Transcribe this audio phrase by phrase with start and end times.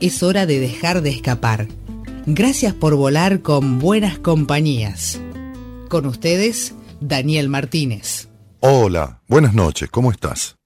[0.00, 1.68] Es hora de dejar de escapar.
[2.24, 5.20] Gracias por volar con buenas compañías.
[5.90, 8.28] Con ustedes, Daniel Martínez.
[8.60, 10.56] Hola, buenas noches, ¿cómo estás?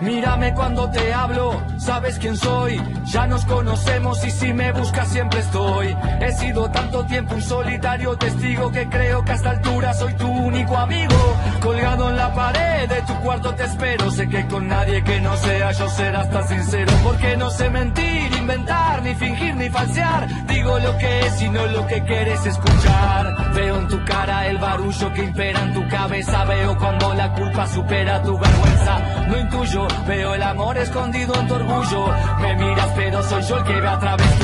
[0.00, 2.80] Mírame cuando te hablo, sabes quién soy.
[3.06, 5.96] Ya nos conocemos y si me buscas siempre estoy.
[6.20, 10.28] He sido tanto tiempo un solitario testigo que creo que a esta altura soy tu
[10.28, 11.16] único amigo.
[11.60, 14.10] Colgado en la pared de tu cuarto te espero.
[14.10, 16.92] Sé que con nadie que no sea yo serás tan sincero.
[17.02, 18.19] Porque no sé mentir,
[18.50, 20.26] inventar, ni fingir, ni falsear.
[20.46, 23.52] Digo lo que es y no lo que quieres escuchar.
[23.54, 26.44] Veo en tu cara el barullo que impera en tu cabeza.
[26.44, 28.98] Veo cuando la culpa supera tu vergüenza.
[29.28, 32.06] No intuyo Veo el amor escondido en tu orgullo.
[32.40, 34.38] Me miras, pero soy yo el que ve a través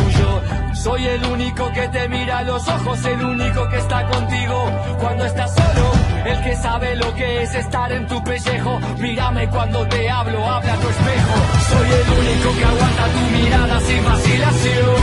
[0.86, 5.24] Soy el único que te mira a los ojos, el único que está contigo cuando
[5.24, 5.90] estás solo.
[6.24, 8.78] El que sabe lo que es estar en tu pellejo.
[8.98, 11.34] Mírame cuando te hablo, habla a tu espejo.
[11.70, 14.96] Soy el único que aguanta tu mirada sin vacilación.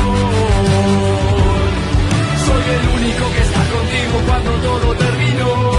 [2.46, 5.73] Soy el único que está contigo cuando todo terminó.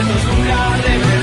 [0.00, 1.19] Secretos nunca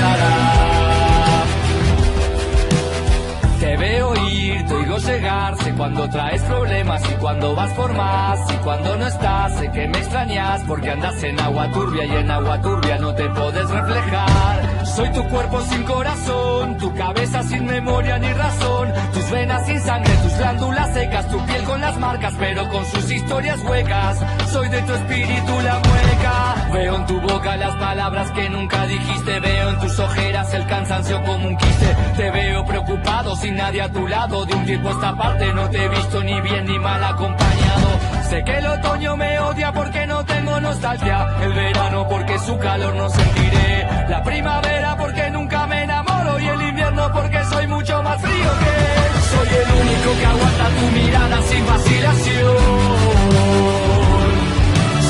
[5.62, 9.88] sé cuando traes problemas y cuando vas por más y cuando no estás, sé que
[9.88, 14.86] me extrañas porque andas en agua turbia y en agua turbia no te puedes reflejar.
[14.86, 20.12] Soy tu cuerpo sin corazón, tu cabeza sin memoria ni razón, tus venas sin sangre,
[20.22, 24.18] tus glándulas secas, tu piel con las marcas pero con sus historias huecas.
[24.50, 29.40] Soy de tu espíritu la mueca, veo en tu boca las palabras que nunca dijiste,
[29.40, 33.92] veo en tus ojeras el cansancio como un quiste, te veo preocupado sin nadie a
[33.92, 35.14] tu lado, de un tiempo esta
[35.54, 37.88] no te he visto ni bien ni mal acompañado.
[38.28, 42.94] Sé que el otoño me odia porque no tengo nostalgia, el verano porque su calor
[42.94, 48.20] no sentiré, la primavera porque nunca me enamoro y el invierno porque soy mucho más
[48.20, 49.12] frío que él.
[49.32, 52.56] Soy el único que aguanta tu mirada sin vacilación.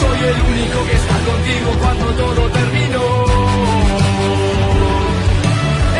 [0.00, 3.04] Soy el único que está contigo cuando todo terminó.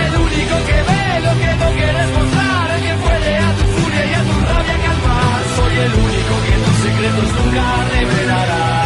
[0.04, 2.47] El único que ve lo que no quieres mostrar,
[5.84, 8.77] el único que tus secretos nunca revelará.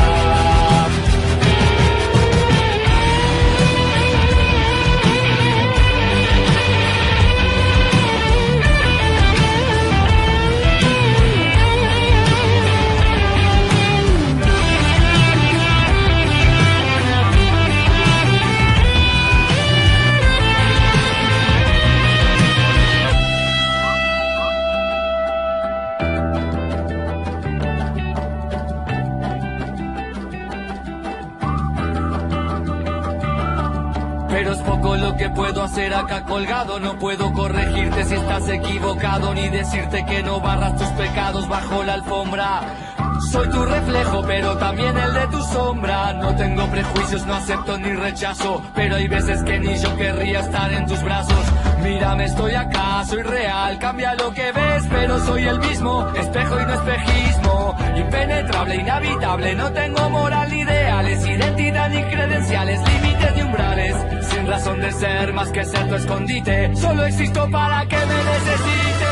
[35.35, 36.79] Puedo hacer acá colgado?
[36.81, 41.95] No puedo corregirte si estás equivocado, ni decirte que no barras tus pecados bajo la
[41.95, 42.61] alfombra.
[43.31, 46.13] Soy tu reflejo, pero también el de tu sombra.
[46.15, 48.63] No tengo prejuicios, no acepto ni rechazo.
[48.75, 51.45] Pero hay veces que ni yo querría estar en tus brazos.
[51.83, 53.79] Mírame, estoy acá, soy real.
[53.81, 56.07] Cambia lo que ves, pero soy el mismo.
[56.15, 57.77] Espejo y no espejismo.
[57.97, 59.55] Impenetrable, inhabitable.
[59.57, 63.97] No tengo moral ideales, identidad ni credenciales, límites ni umbrales.
[64.31, 66.77] Sin razón de ser, más que ser tu escondite.
[66.77, 69.03] Solo existo para que me necesites.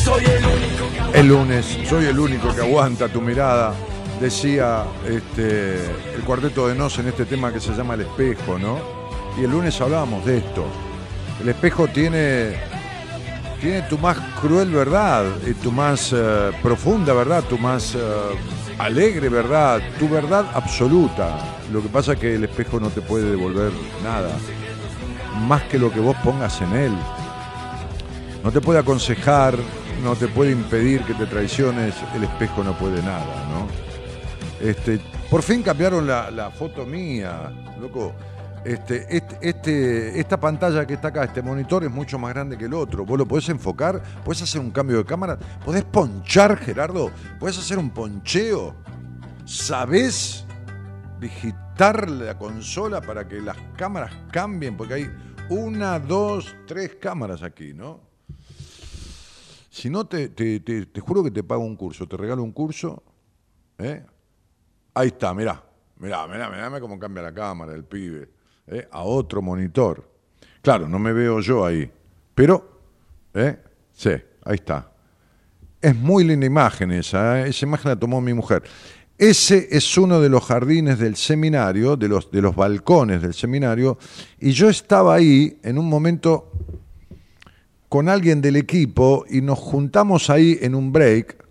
[0.00, 3.74] Soy el único que El lunes, soy el único que aguanta tu mirada.
[4.18, 5.74] Decía este,
[6.14, 8.99] el cuarteto de Nos en este tema que se llama El espejo, ¿no?
[9.38, 10.64] Y el lunes hablábamos de esto.
[11.40, 12.52] El espejo tiene,
[13.60, 17.98] tiene tu más cruel verdad, y tu más eh, profunda verdad, tu más eh,
[18.78, 21.38] alegre verdad, tu verdad absoluta.
[21.72, 23.72] Lo que pasa es que el espejo no te puede devolver
[24.02, 24.30] nada,
[25.46, 26.92] más que lo que vos pongas en él.
[28.44, 29.54] No te puede aconsejar,
[30.02, 34.66] no te puede impedir que te traiciones, el espejo no puede nada, ¿no?
[34.66, 35.00] Este,
[35.30, 37.50] por fin cambiaron la foto mía,
[37.80, 38.12] loco.
[38.64, 42.66] Este, este, este, esta pantalla que está acá, este monitor es mucho más grande que
[42.66, 43.06] el otro.
[43.06, 47.78] Vos lo podés enfocar, podés hacer un cambio de cámara, podés ponchar, Gerardo, podés hacer
[47.78, 48.74] un poncheo.
[49.46, 50.44] ¿Sabés
[51.18, 54.76] digitar la consola para que las cámaras cambien?
[54.76, 55.10] Porque hay
[55.48, 58.00] una, dos, tres cámaras aquí, ¿no?
[59.70, 63.02] Si no, te, te, te, juro que te pago un curso, te regalo un curso.
[63.78, 64.04] ¿eh?
[64.92, 65.62] Ahí está, mirá,
[65.96, 68.39] mirá, mirá, mirá cómo cambia la cámara, el pibe.
[68.70, 68.88] ¿Eh?
[68.90, 70.08] A otro monitor.
[70.62, 71.90] Claro, no me veo yo ahí,
[72.34, 72.80] pero,
[73.34, 73.58] ¿eh?
[73.92, 74.10] sí,
[74.44, 74.90] ahí está.
[75.80, 77.48] Es muy linda imagen esa, ¿eh?
[77.48, 78.62] esa imagen la tomó mi mujer.
[79.16, 83.98] Ese es uno de los jardines del seminario, de los, de los balcones del seminario,
[84.38, 86.50] y yo estaba ahí en un momento
[87.90, 91.44] con alguien del equipo y nos juntamos ahí en un break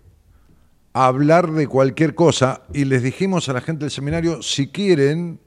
[0.92, 5.38] a hablar de cualquier cosa y les dijimos a la gente del seminario, si quieren,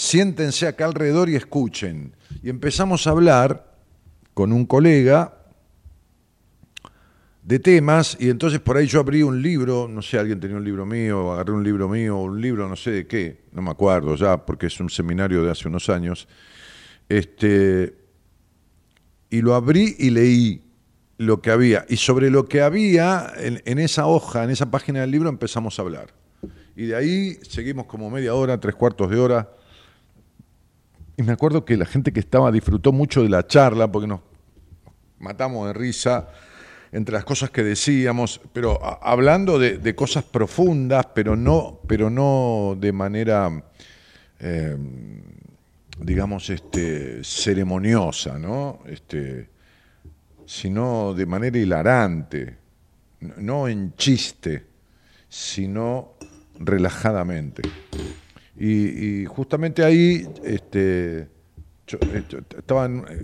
[0.00, 2.16] siéntense acá alrededor y escuchen.
[2.42, 3.76] Y empezamos a hablar
[4.32, 5.34] con un colega
[7.42, 10.64] de temas y entonces por ahí yo abrí un libro, no sé, alguien tenía un
[10.64, 14.16] libro mío, agarré un libro mío, un libro no sé de qué, no me acuerdo
[14.16, 16.26] ya, porque es un seminario de hace unos años.
[17.10, 17.94] Este,
[19.28, 20.62] y lo abrí y leí
[21.18, 21.84] lo que había.
[21.90, 25.82] Y sobre lo que había en, esa hoja, en esa página del libro, empezamos a
[25.82, 26.14] hablar.
[26.74, 29.59] Y de ahí seguimos como media hora, tres cuartos de hora.
[31.20, 34.20] Y me acuerdo que la gente que estaba disfrutó mucho de la charla, porque nos
[35.18, 36.30] matamos de risa
[36.92, 42.92] entre las cosas que decíamos, pero hablando de, cosas profundas, pero no, pero no de
[42.92, 43.50] manera
[44.38, 44.78] eh,
[45.98, 48.78] digamos, este, ceremoniosa, ¿no?
[48.86, 49.50] Este,
[50.46, 52.56] sino de manera hilarante,
[53.36, 54.64] no en chiste,
[55.28, 56.14] sino
[56.58, 57.60] relajadamente.
[58.62, 62.24] Y, justamente ahí, este, eh,
[62.58, 63.22] estaban, eh,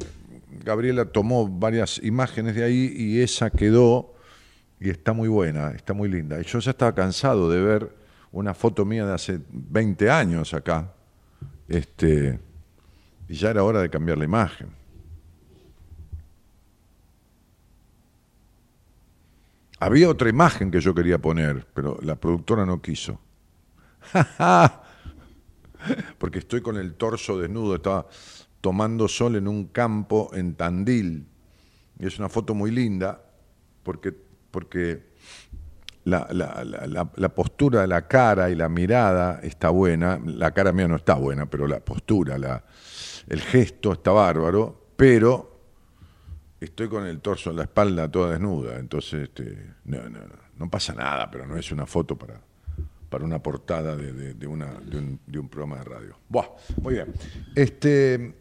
[0.65, 4.15] Gabriela tomó varias imágenes de ahí y esa quedó
[4.81, 6.41] y está muy buena, está muy linda.
[6.41, 7.94] Y yo ya estaba cansado de ver
[8.33, 10.91] una foto mía de hace 20 años acá.
[11.69, 12.41] Este,
[13.29, 14.69] y ya era hora de cambiar la imagen.
[19.79, 23.21] Había otra imagen que yo quería poner, pero la productora no quiso.
[26.19, 28.06] Porque estoy con el torso desnudo, estaba
[28.61, 31.27] tomando sol en un campo en Tandil.
[31.99, 33.23] Y es una foto muy linda
[33.83, 34.12] porque,
[34.50, 35.12] porque
[36.05, 40.21] la, postura de la cara y la mirada está buena.
[40.25, 42.65] La cara mía no está buena, pero la postura, la,
[43.29, 45.61] el gesto está bárbaro, pero
[46.61, 51.47] estoy con el torso en la espalda toda desnuda, entonces este, no, pasa nada, pero
[51.47, 52.41] no es una foto para,
[53.08, 54.99] para una portada de, una, de,
[55.38, 56.17] un, programa de radio.
[56.29, 56.49] Buah,
[56.82, 57.12] muy bien.
[57.55, 58.35] Este,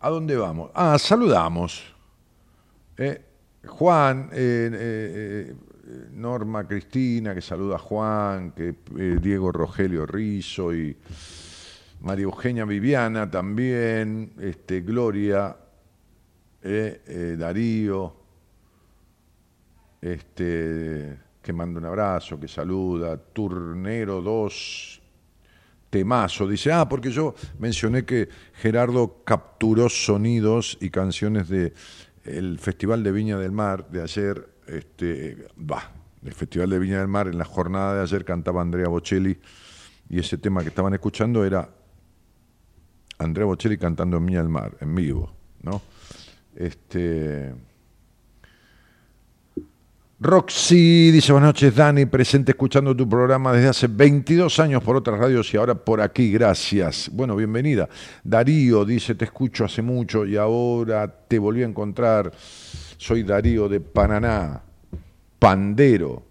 [0.00, 0.70] ¿A dónde vamos?
[0.74, 1.94] Ah, saludamos.
[2.96, 3.20] Eh,
[3.66, 5.54] Juan, eh, eh,
[6.12, 8.74] Norma Cristina, que saluda a Juan, que
[9.20, 10.96] Diego Rogelio Rizo y
[12.00, 15.56] María Eugenia Viviana también, este, Gloria,
[16.62, 18.16] Darío,
[20.00, 25.00] este, que manda un abrazo, que saluda, Turnero 2,
[25.88, 31.72] temazo, dice, ah, porque yo mencioné que Gerardo capturó sonidos y canciones de
[32.58, 35.88] Festival de Viña del Mar de ayer, este, va,
[36.24, 39.38] el Festival de Viña del Mar, en la jornada de ayer cantaba Andrea Bocelli
[40.10, 41.70] y ese tema que estaban escuchando era
[43.18, 45.80] Andrea Bocelli cantando en Mía al Mar, en vivo, ¿no?
[46.56, 47.54] Este.
[50.18, 55.20] Roxy dice buenas noches Dani, presente escuchando tu programa desde hace 22 años por otras
[55.20, 57.10] radios y ahora por aquí, gracias.
[57.12, 57.86] Bueno, bienvenida.
[58.24, 62.32] Darío dice te escucho hace mucho y ahora te volví a encontrar.
[62.96, 64.62] Soy Darío de Pananá,
[65.38, 66.22] Pandero.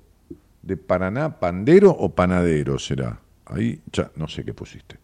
[0.63, 3.19] ¿De Paraná, Pandero o Panadero será?
[3.45, 4.97] Ahí ya no sé qué pusiste.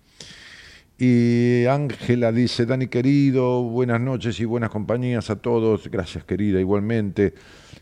[0.97, 5.87] Y Ángela dice, Dani querido, buenas noches y buenas compañías a todos.
[5.87, 7.35] Gracias querida, igualmente.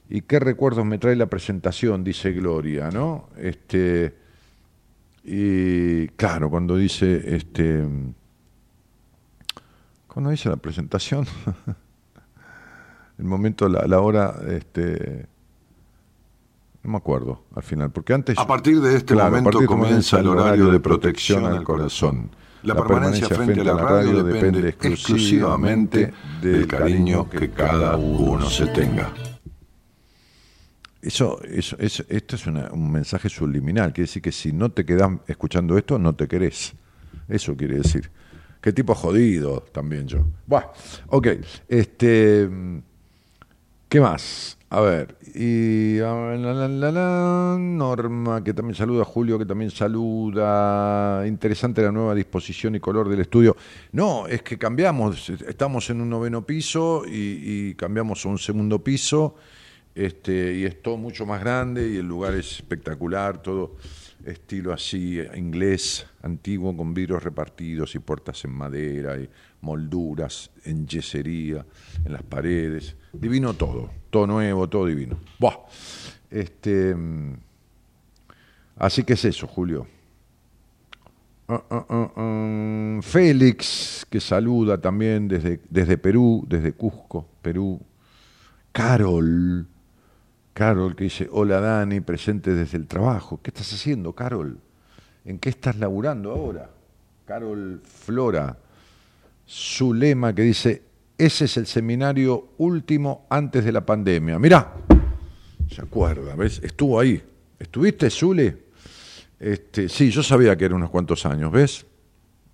[0.09, 3.29] Y qué recuerdos me trae la presentación, dice Gloria, ¿no?
[3.37, 4.15] Este,
[5.23, 7.83] y claro, cuando dice, este,
[10.07, 11.27] cuando dice la presentación,
[13.19, 15.27] el momento, la, la hora, este,
[16.81, 18.35] no me acuerdo al final, porque antes...
[18.39, 22.31] A partir de este momento comienza el horario de protección al corazón.
[22.63, 26.11] La, permanencia, frente, a la radio, depende exclusivamente
[26.41, 29.13] del cariño que cada uno se tenga.
[31.01, 35.77] Eso, eso, esto es un mensaje subliminal, quiere decir que si no te quedas escuchando
[35.77, 36.73] esto, no te querés.
[37.27, 38.09] Eso quiere decir.
[38.61, 40.25] Qué tipo jodido también yo.
[40.45, 40.65] Buah,
[41.07, 41.27] ok.
[41.69, 42.49] Este,
[43.89, 44.55] ¿Qué más?
[44.69, 51.25] A ver, y la, Norma, que también saluda, Julio, que también saluda.
[51.25, 53.57] Interesante la nueva disposición y color del estudio.
[53.93, 59.37] No, es que cambiamos, estamos en un noveno piso y, cambiamos a un segundo piso,
[59.99, 63.75] este, y es todo mucho más grande y el lugar es espectacular, todo
[64.23, 69.29] estilo así inglés, antiguo, con vidrios repartidos y puertas en madera y
[69.59, 71.65] molduras, en yesería,
[72.05, 72.95] en las paredes.
[73.11, 75.19] Divino todo, todo nuevo, todo divino.
[75.37, 75.57] Buah.
[76.31, 77.33] Este, mm,
[78.77, 79.85] así que es eso, Julio.
[81.49, 87.81] Ah, ah, ah, Félix, que saluda también desde, desde Perú, desde Cusco, Perú.
[88.71, 89.67] Carol,
[90.59, 93.39] Carol que dice, hola Dani, presente desde el trabajo.
[93.41, 94.59] ¿Qué estás haciendo, Carol?
[95.23, 96.69] ¿En qué estás laburando ahora?
[97.25, 98.57] Carol Flora,
[99.45, 100.81] su lema que dice,
[101.17, 104.37] ese es el seminario último antes de la pandemia.
[104.37, 104.73] Mirá,
[105.73, 106.59] se acuerda, ¿ves?
[106.61, 107.23] Estuvo ahí.
[107.57, 108.57] ¿Estuviste, Zule?
[109.39, 111.85] Este, sí, yo sabía que era unos cuantos años, ¿ves?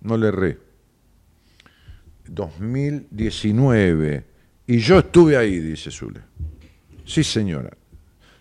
[0.02, 0.58] No le erré.
[2.28, 4.24] 2019.
[4.68, 6.20] Y yo estuve ahí, dice Zule.
[7.04, 7.76] Sí, señora.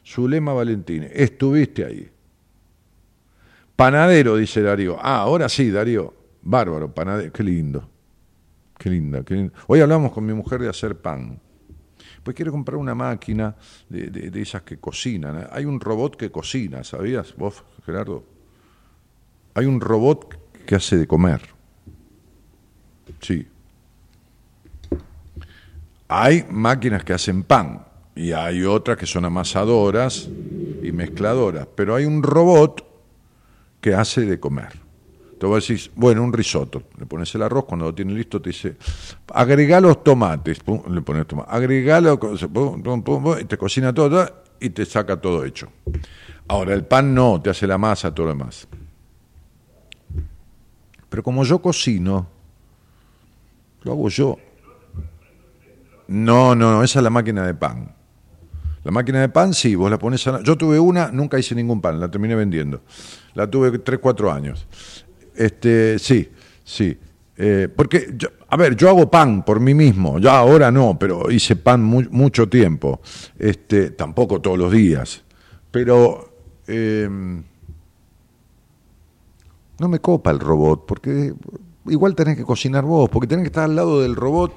[0.06, 2.10] Zulema Valentín, estuviste ahí.
[3.76, 4.98] Panadero, dice Darío.
[5.02, 6.14] Ah, ahora sí, Darío.
[6.44, 7.34] Bárbaro, panadero.
[7.34, 7.90] Qué lindo.
[8.78, 11.40] Qué linda, qué Hoy hablamos con mi mujer de hacer pan.
[12.24, 13.56] Pues quiere comprar una máquina
[13.90, 15.48] de, de, esas que cocinan.
[15.52, 18.24] Hay un robot que cocina, ¿sabías vos, Gerardo?
[19.54, 21.42] Hay un robot que hace de comer.
[23.22, 23.48] Sí.
[26.08, 27.85] Hay máquinas que hacen pan
[28.16, 30.30] y hay otras que son amasadoras
[30.82, 32.86] y mezcladoras, pero hay un robot
[33.82, 34.86] que hace de comer.
[35.38, 38.52] Te vos decís, bueno, un risotto, le pones el arroz, cuando lo tienes listo te
[38.52, 38.78] dice,
[39.34, 45.44] agregá los tomates, le pones tomate, agregá y te cocina todo y te saca todo
[45.44, 45.68] hecho.
[46.48, 48.68] Ahora, el pan no, te hace la masa, todo lo demás.
[51.10, 52.28] Pero como yo cocino,
[53.84, 54.38] lo hago yo.
[56.08, 57.95] No, no, no, esa es la máquina de pan.
[58.86, 60.44] La máquina de pan, sí, vos la pones a...
[60.44, 62.82] Yo tuve una, nunca hice ningún pan, la terminé vendiendo.
[63.34, 64.68] La tuve 3, 4 años.
[65.36, 66.30] Este, sí,
[66.64, 66.96] sí.
[67.36, 68.16] Eh, porque,
[68.48, 72.48] a ver, yo hago pan por mí mismo, ya ahora no, pero hice pan mucho
[72.48, 73.02] tiempo,
[73.38, 75.22] este, tampoco todos los días,
[75.70, 76.30] pero
[76.66, 77.44] em,
[79.80, 81.34] no me copa el robot, porque
[81.88, 84.54] igual tenés que cocinar vos, porque tenés que estar al lado del robot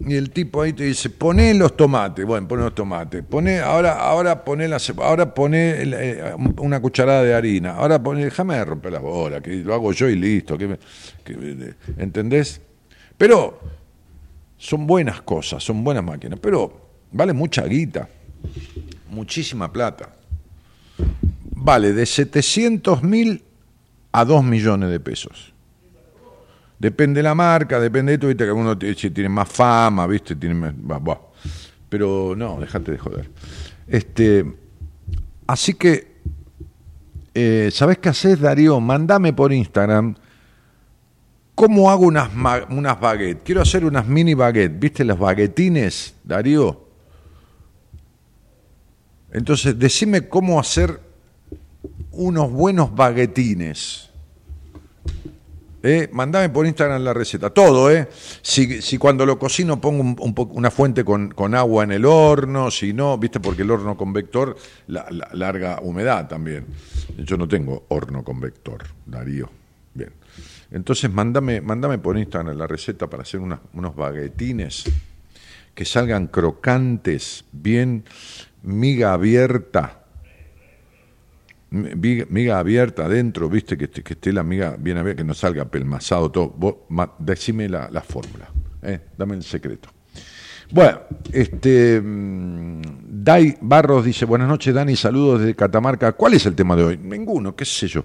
[0.00, 3.94] y el tipo ahí te dice, poné los tomates, bueno, poné los tomates, poné, ahora,
[3.98, 9.00] ahora poné la, ahora poné eh, una cucharada de harina, ahora poné, déjame romper la
[9.00, 10.78] bola, que lo hago yo y listo, que,
[11.96, 12.60] ¿entendés?
[13.16, 13.60] Pero
[14.56, 18.08] son buenas cosas, son buenas máquinas, pero vale mucha guita,
[19.10, 20.14] muchísima plata.
[21.50, 23.42] Vale de 700 mil
[24.12, 25.52] a 2 millones de pesos.
[26.78, 30.54] Depende de la marca, depende de todo, viste que uno tiene más fama, viste, tiene
[30.54, 30.72] más,
[31.88, 33.30] pero no, déjate de joder.
[33.86, 34.44] Este,
[35.46, 36.18] así que,
[37.34, 38.80] eh, ¿sabés qué haces, Darío?
[38.80, 40.14] Mandame por Instagram
[41.58, 42.30] cómo hago unas,
[42.70, 43.42] unas baguettes.
[43.44, 46.86] Quiero hacer unas mini baguettes, ¿viste las baguetines, Darío?
[49.32, 51.00] Entonces, decime cómo hacer
[52.12, 54.08] unos buenos baguetines.
[55.82, 56.08] ¿Eh?
[56.12, 58.08] Mandame por Instagram la receta, todo, ¿eh?
[58.42, 63.16] Si, cuando lo cocino pongo un, una fuente con, agua en el horno, si no,
[63.16, 63.38] ¿viste?
[63.38, 64.56] Porque el horno convector
[64.88, 66.66] la, larga humedad también.
[67.18, 69.48] Yo no tengo horno convector, Darío.
[69.94, 70.12] Bien.
[70.72, 74.84] Entonces, mándame, mándame por Instagram la receta para hacer unos baguetines
[75.74, 78.04] que salgan crocantes, bien
[78.62, 80.07] miga abierta
[81.70, 86.30] miga abierta adentro, viste, que, que esté la miga bien abierta, que no salga pelmazado
[86.30, 86.54] todo.
[86.56, 86.76] Vos,
[87.18, 88.50] decime la, la fórmula,
[88.82, 89.00] ¿eh?
[89.16, 89.90] dame el secreto.
[90.70, 91.00] Bueno,
[91.32, 92.82] este mm,
[93.24, 96.12] Dai Barros dice, buenas noches Dani, saludos desde Catamarca.
[96.12, 96.98] ¿Cuál es el tema de hoy?
[96.98, 98.04] Ninguno, qué sé yo.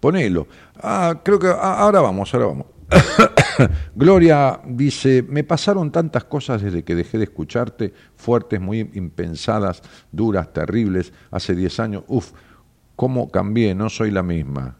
[0.00, 0.48] Ponelo.
[0.76, 2.66] Ah, creo que ah, ahora vamos, ahora vamos.
[3.94, 10.52] Gloria dice, me pasaron tantas cosas desde que dejé de escucharte, fuertes, muy impensadas, duras,
[10.52, 12.04] terribles, hace 10 años.
[12.06, 12.32] Uf,
[12.98, 14.76] cómo cambié, no soy la misma.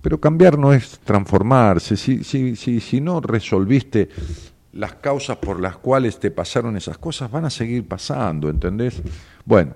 [0.00, 1.94] Pero cambiar no es transformarse.
[1.94, 4.08] Si, no resolviste
[4.72, 9.02] las causas por las cuales te pasaron esas cosas, van a seguir pasando, ¿entendés?
[9.44, 9.74] Bueno,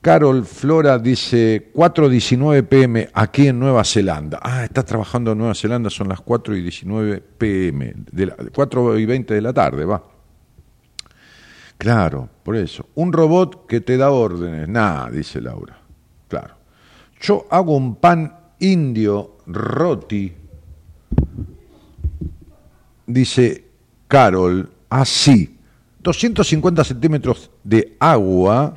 [0.00, 4.40] Carol Flora dice 4.19 pm aquí en Nueva Zelanda.
[4.42, 8.98] Ah, está trabajando en Nueva Zelanda, son las 4 y 19 pm, de la, 4
[8.98, 10.02] y 20 de la tarde, va.
[11.78, 12.88] Claro, por eso.
[12.96, 14.68] Un robot que te da órdenes.
[14.68, 15.81] Nada, dice Laura.
[16.32, 16.54] Claro.
[17.20, 20.32] Yo hago un pan indio roti,
[23.06, 23.64] dice
[24.08, 25.58] Carol, así.
[26.00, 28.74] 250 centímetros de agua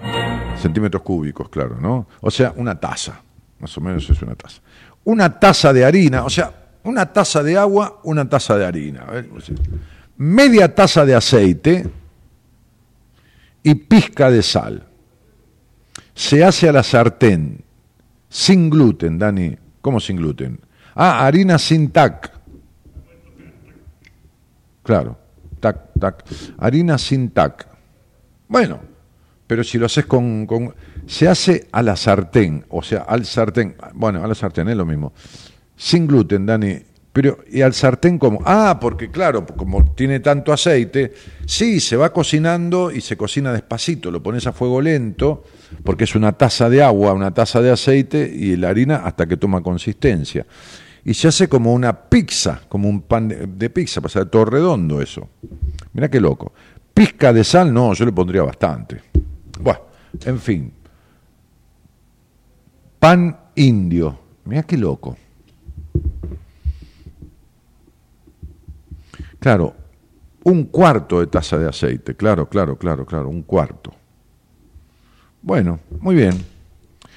[0.61, 2.07] centímetros cúbicos, claro, ¿no?
[2.19, 3.21] O sea, una taza,
[3.59, 4.61] más o menos es una taza.
[5.05, 6.51] Una taza de harina, o sea,
[6.83, 9.05] una taza de agua, una taza de harina.
[10.17, 11.89] Media taza de aceite
[13.63, 14.85] y pizca de sal.
[16.15, 17.63] Se hace a la sartén,
[18.29, 19.55] sin gluten, Dani.
[19.81, 20.59] ¿Cómo sin gluten?
[20.95, 22.31] Ah, harina sin tac.
[24.81, 25.19] Claro,
[25.59, 26.23] tac, tac.
[26.57, 27.67] Harina sin tac.
[28.47, 28.79] Bueno,
[29.45, 30.47] pero si lo haces con,
[31.05, 33.75] Se hace a la sartén, o sea, al sartén.
[33.93, 35.13] Bueno, a la sartén es lo mismo.
[35.75, 36.77] Sin gluten, Dani.
[37.15, 38.41] Pero, ¿y al sartén como?
[38.43, 41.13] Ah, porque claro, como tiene tanto aceite,
[41.45, 45.45] sí, se va cocinando y se cocina despacito, lo pones a fuego lento,
[45.85, 49.37] porque es una taza de agua, una taza de aceite y la harina hasta que
[49.37, 50.45] toma consistencia.
[51.05, 55.01] Y se hace como una pizza, como un pan de, pizza, para ser todo redondo
[55.01, 55.29] eso.
[55.93, 56.51] Mira qué loco.
[56.93, 59.01] Pizca de sal, no, yo le pondría bastante.
[59.61, 59.79] Bueno,
[60.25, 60.73] en fin.
[62.99, 64.19] Pan indio.
[64.43, 65.15] Mira qué loco.
[69.45, 69.75] Claro,
[70.43, 72.15] un cuarto de taza de aceite.
[72.15, 73.93] Claro, claro, claro, claro, un cuarto.
[75.43, 76.43] Bueno, muy bien.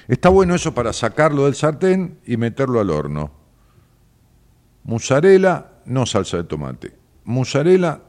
[0.07, 3.31] Está bueno eso para sacarlo del sartén y meterlo al horno.
[4.83, 6.95] Musarela, no salsa de tomate.
[7.23, 8.01] Musarela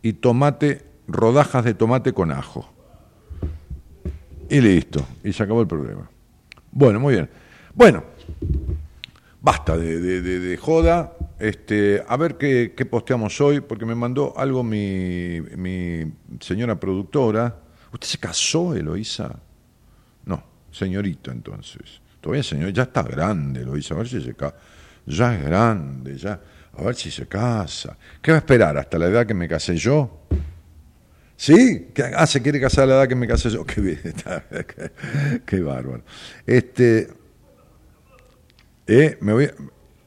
[0.00, 2.72] y tomate, rodajas de tomate con ajo.
[4.48, 6.08] Y listo, y se acabó el problema.
[6.70, 7.28] Bueno, muy bien.
[7.74, 8.02] Bueno,
[9.42, 11.12] basta de, joda.
[11.42, 16.04] Este, a ver qué, posteamos hoy, porque me mandó algo mi, mi
[16.38, 17.58] señora productora.
[17.92, 19.40] ¿Usted se casó, Eloísa?
[20.24, 20.40] No,
[20.70, 22.00] señorito entonces.
[22.20, 24.54] Todavía señor, ya está grande, Eloísa, a ver si se casa.
[25.04, 26.40] Ya es grande, ya.
[26.78, 27.98] A ver si se casa.
[28.22, 28.78] ¿Qué va a esperar?
[28.78, 30.20] ¿Hasta la edad que me casé yo?
[31.34, 31.88] ¿Sí?
[32.14, 33.66] Ah, se quiere casar a la edad que me casé yo.
[35.44, 36.04] Qué, bárbaro.
[36.46, 37.08] Este,
[38.86, 39.50] eh, me voy,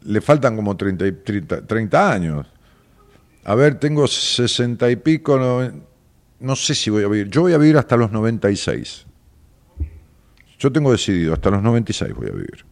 [0.05, 2.47] le faltan como 30, 30, años.
[3.43, 5.37] A ver, tengo 60 y pico,
[6.39, 7.29] no, sé si voy a vivir.
[7.29, 9.05] Yo voy a vivir hasta los 96.
[10.57, 12.65] Yo tengo decidido, hasta los 96 voy a vivir.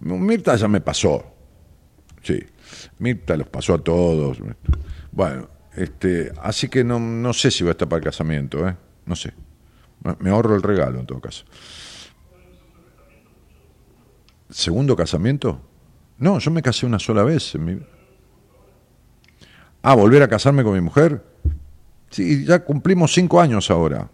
[0.00, 1.24] Mirta ya me pasó.
[2.22, 2.38] Sí,
[2.98, 4.38] Mirta los pasó a todos.
[5.10, 8.76] Bueno, este, así que no, no sé si va a estar para el casamiento, ¿eh?
[9.06, 9.32] No sé.
[10.18, 11.44] Me ahorro el regalo en todo caso.
[14.48, 15.69] ¿Segundo casamiento?
[16.20, 17.54] No, yo me casé una sola vez.
[17.54, 17.78] En mi...
[19.82, 21.24] Ah, volver a casarme con mi mujer.
[22.10, 24.08] Sí, ya cumplimos cinco años ahora.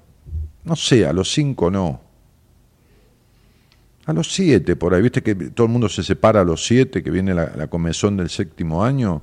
[0.65, 2.01] No sé, a los cinco no.
[4.07, 5.03] A los siete, por ahí.
[5.03, 8.17] Viste que todo el mundo se separa a los siete, que viene la, la comezón
[8.17, 9.23] del séptimo año.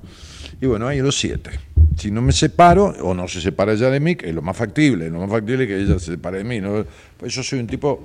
[0.60, 1.52] Y bueno, hay los siete.
[1.96, 4.56] Si no me separo, o no se separa ella de mí, que es lo más
[4.56, 6.60] factible, lo más factible es que ella se separe de mí.
[6.60, 6.84] ¿no?
[7.16, 8.04] Pues yo soy un tipo.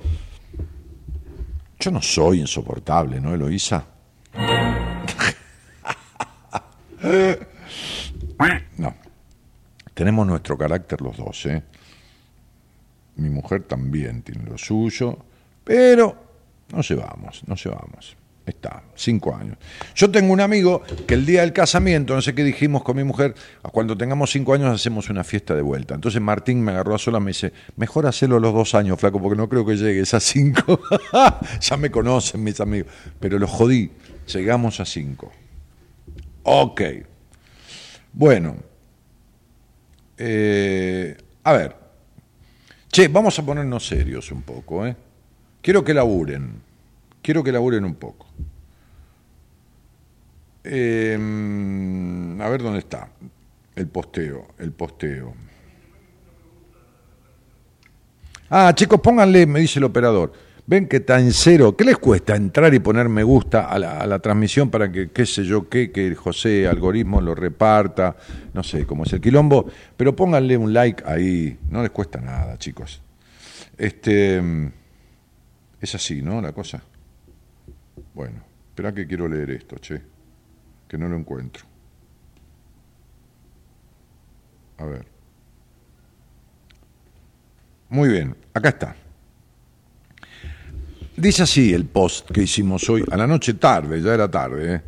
[1.78, 3.99] Yo no soy insoportable, ¿no, Eloísa?
[8.78, 8.94] No.
[9.94, 11.62] Tenemos nuestro carácter los dos, ¿eh?
[13.16, 15.18] Mi mujer también tiene lo suyo,
[15.64, 16.16] pero
[16.72, 18.16] no se vamos, no se vamos
[18.50, 19.56] está, cinco años.
[19.94, 23.04] Yo tengo un amigo que el día del casamiento, no sé qué dijimos con mi
[23.04, 23.34] mujer,
[23.72, 25.94] cuando tengamos cinco años hacemos una fiesta de vuelta.
[25.94, 29.00] Entonces Martín me agarró a sola y me dice, mejor hacerlo a los dos años,
[29.00, 30.80] flaco, porque no creo que llegues a cinco.
[31.60, 32.92] ya me conocen mis amigos.
[33.18, 33.90] Pero lo jodí,
[34.26, 35.32] llegamos a cinco.
[36.42, 36.82] Ok.
[38.12, 38.56] Bueno.
[40.16, 41.76] Eh, a ver.
[42.90, 44.96] Che, vamos a ponernos serios un poco, ¿eh?
[45.62, 46.60] Quiero que laburen.
[47.22, 48.26] Quiero que laburen un poco.
[50.64, 53.08] Em, a ver dónde está
[53.76, 55.34] el posteo, el posteo.
[58.50, 60.32] Ah, chicos, pónganle, me dice el operador.
[60.70, 61.76] Ven que está en cero.
[61.76, 65.42] ¿Qué les cuesta entrar y poner me gusta a la, transmisión para que, qué sé
[65.42, 68.14] yo, qué, que José algoritmo lo reparta?
[68.54, 69.68] No sé cómo es el quilombo.
[69.96, 71.58] Pero pónganle un like ahí.
[71.70, 73.02] No les cuesta nada, chicos.
[73.76, 74.40] Este.
[75.80, 76.40] Es así, ¿no?
[76.40, 76.80] La cosa.
[78.14, 80.00] Bueno, espera que quiero leer esto, che,
[80.86, 81.64] que no lo encuentro.
[84.78, 85.04] A ver.
[87.88, 88.99] Muy bien, acá está.
[91.20, 94.74] Dice así el post que hicimos hoy, a la noche tarde, ya era tarde.
[94.74, 94.82] ¿eh?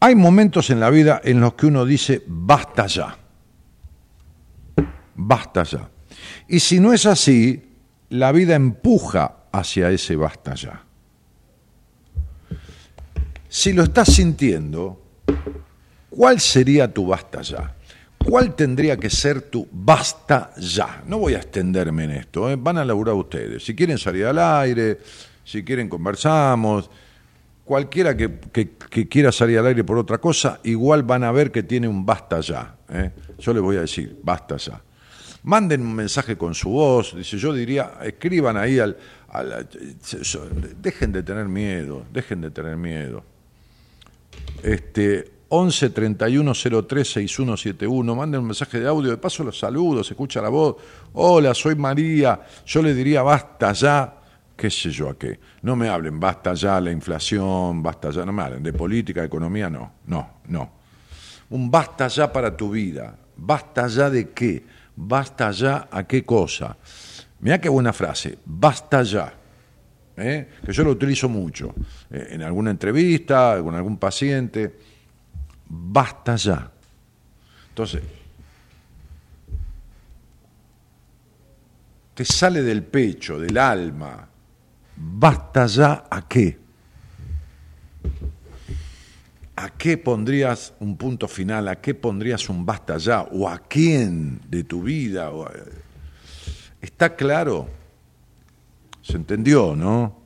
[0.00, 3.16] Hay momentos en la vida en los que uno dice, basta ya.
[5.14, 5.88] Basta ya.
[6.48, 7.62] Y si no es así,
[8.10, 10.84] la vida empuja hacia ese basta ya.
[13.48, 15.00] Si lo estás sintiendo,
[16.10, 17.74] ¿cuál sería tu basta ya?
[18.22, 21.02] ¿Cuál tendría que ser tu basta ya?
[21.06, 22.56] No voy a extenderme en esto, ¿eh?
[22.56, 23.64] van a laburar ustedes.
[23.64, 24.98] Si quieren salir al aire,
[25.44, 26.90] si quieren conversamos,
[27.64, 28.38] cualquiera que,
[29.08, 32.40] quiera salir al aire por otra cosa, igual van a ver que tiene un basta
[32.40, 32.76] ya.
[32.88, 33.10] ¿eh?
[33.38, 34.82] Yo les voy a decir, basta ya.
[35.44, 38.96] Manden un mensaje con su voz, dice, yo diría, escriban ahí al,
[40.80, 43.22] dejen de tener miedo, dejen de tener miedo.
[44.62, 46.52] Este, 11 31
[46.88, 48.14] 03 6171.
[48.14, 49.10] Manden un mensaje de audio.
[49.10, 50.76] De paso los saludos, escucha la voz.
[51.12, 52.40] Hola, soy María.
[52.66, 54.14] Yo le diría basta ya,
[54.56, 55.38] qué sé yo a qué.
[55.62, 59.26] No me hablen, basta ya la inflación, basta ya, no me hablen de política, de
[59.26, 60.70] economía, no, no, no.
[61.50, 63.16] Un basta ya para tu vida.
[63.36, 64.64] ¿Basta ya de qué?
[64.96, 66.76] ¿Basta ya a qué cosa?
[67.40, 68.38] Mira qué buena frase.
[68.44, 69.34] Basta ya.
[70.16, 70.48] ¿eh?
[70.64, 71.74] Que yo lo utilizo mucho.
[72.10, 74.72] Eh, en alguna entrevista, con algún paciente
[75.68, 76.70] basta ya.
[77.70, 78.02] Entonces,
[82.14, 84.28] te sale del pecho, del alma,
[84.96, 86.58] basta ya a qué.
[89.56, 91.68] ¿A qué pondrías un punto final?
[91.68, 93.22] ¿A qué pondrías un basta ya?
[93.22, 95.30] ¿O a quién de tu vida?
[96.80, 97.68] ¿Está claro?
[99.00, 100.18] ¿Se entendió, no?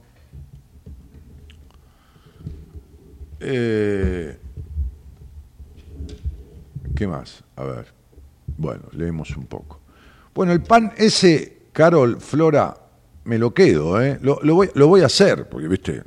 [3.41, 4.39] Eh,
[6.97, 7.45] ¿Qué más?
[7.55, 7.87] A ver.
[8.57, 9.81] Bueno, leemos un poco.
[10.35, 12.88] Bueno, el pan ese, Carol, Flora,
[13.29, 14.19] me lo quedo, ¿eh?
[14.23, 16.03] Lo, voy, a hacer, porque, viste,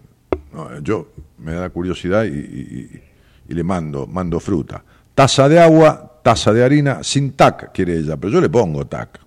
[0.82, 3.00] yo me da curiosidad y,
[3.48, 4.84] le mando, mando fruta.
[5.14, 9.20] Taza de agua, taza de harina, sin tac, quiere ella, pero yo le pongo tac.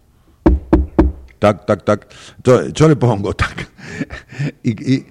[1.38, 2.08] Tac, tac, tac.
[2.72, 3.70] yo le pongo tac.
[4.64, 5.04] y,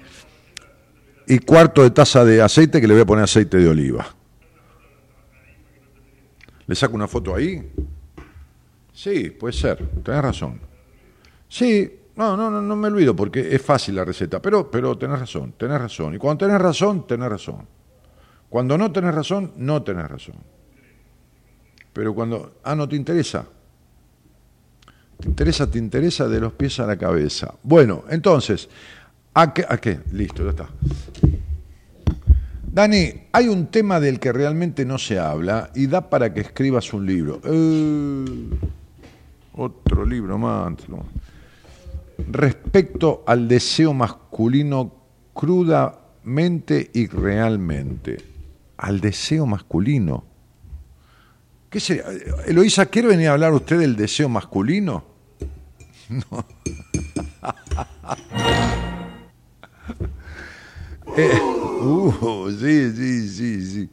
[1.28, 4.06] y cuarto de taza de aceite que le voy a poner aceite de oliva.
[6.68, 7.72] ¿Le saco una foto ahí?
[8.92, 10.60] Sí, puede ser, tenés razón.
[11.48, 15.20] Sí, no, no, no, no me olvido porque es fácil la receta, pero, pero tenés
[15.20, 16.14] razón, tenés razón.
[16.14, 17.68] Y cuando tenés razón, tenés razón.
[18.50, 20.36] Cuando no tenés razón, no tenés razón.
[21.92, 23.46] Pero cuando, ah, no te interesa.
[25.20, 27.54] Te interesa, te interesa de los pies a la cabeza.
[27.64, 28.70] Bueno, entonces,
[29.34, 29.66] ¿a qué?
[29.68, 30.02] ¿A qué?
[30.12, 30.70] Listo, ya está.
[32.74, 36.92] Dani, hay un tema del que realmente no se habla y da para que escribas
[36.94, 37.40] un libro.
[37.44, 38.50] Eh,
[39.54, 40.74] otro libro más.
[42.18, 44.94] Respecto al deseo masculino
[45.34, 48.18] crudamente y realmente.
[48.78, 50.26] Al deseo masculino.
[51.70, 52.04] ¿Qué sería?
[52.46, 55.06] Eloisa, ¿quiere venir a hablar usted del deseo masculino?
[56.10, 56.46] No.
[61.16, 63.90] Eh, uh, sí, sí, sí, sí.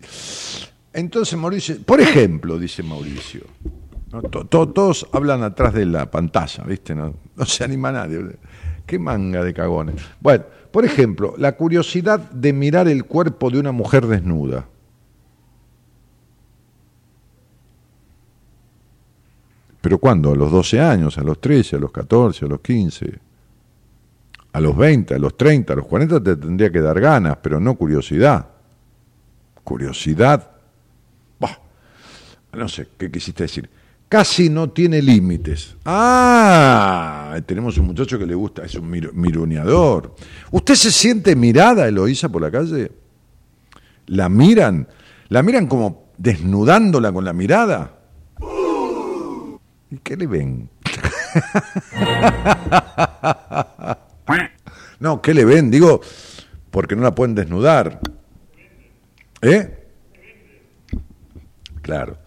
[0.92, 3.42] Entonces Mauricio, por ejemplo, dice Mauricio,
[4.48, 6.94] todos hablan atrás de la pantalla, ¿viste?
[6.94, 8.36] No, no se anima nadie.
[8.86, 9.96] Qué manga de cagones.
[10.20, 14.66] Bueno, por ejemplo, la curiosidad de mirar el cuerpo de una mujer desnuda.
[19.80, 20.32] ¿Pero cuándo?
[20.32, 21.16] ¿A los 12 años?
[21.16, 21.76] ¿A los 13?
[21.76, 22.44] ¿A los 14?
[22.44, 23.18] ¿A los 15?
[24.52, 27.58] A los 20, a los 30, a los 40 te tendría que dar ganas, pero
[27.58, 28.48] no curiosidad.
[29.64, 30.50] Curiosidad,
[31.38, 31.58] bah,
[32.52, 33.70] no sé, ¿qué quisiste decir?
[34.10, 35.76] Casi no tiene límites.
[35.84, 40.16] Ah, tenemos un muchacho que le gusta, es un mironeador.
[40.50, 42.90] ¿Usted se siente mirada, Eloísa, por la calle?
[44.06, 44.88] ¿La miran?
[45.28, 48.00] ¿La miran como desnudándola con la mirada?
[49.92, 50.68] ¿Y qué le ven?
[54.98, 55.70] No, ¿qué le ven?
[55.70, 56.02] Digo,
[56.70, 58.00] porque no la pueden desnudar.
[59.40, 59.88] ¿Eh?
[61.80, 62.18] Claro.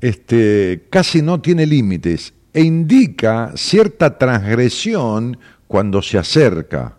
[0.00, 6.96] Este, casi no tiene límites e indica cierta transgresión cuando se acerca.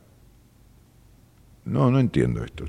[1.65, 2.65] No, no entiendo esto.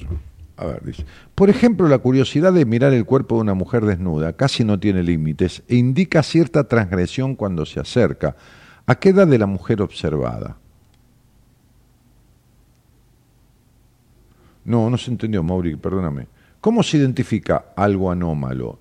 [0.56, 1.04] A ver, dice.
[1.34, 5.02] Por ejemplo, la curiosidad de mirar el cuerpo de una mujer desnuda casi no tiene
[5.02, 8.36] límites e indica cierta transgresión cuando se acerca.
[8.86, 10.56] ¿A qué edad de la mujer observada?
[14.64, 16.26] No, no se entendió, Mauri, perdóname.
[16.60, 18.78] ¿Cómo se identifica algo anómalo?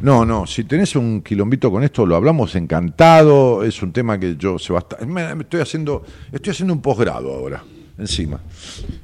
[0.00, 4.36] No, no, si tenés un quilombito con esto, lo hablamos encantado, es un tema que
[4.36, 7.62] yo se va a estoy haciendo, estoy haciendo un posgrado ahora.
[7.98, 8.40] encima.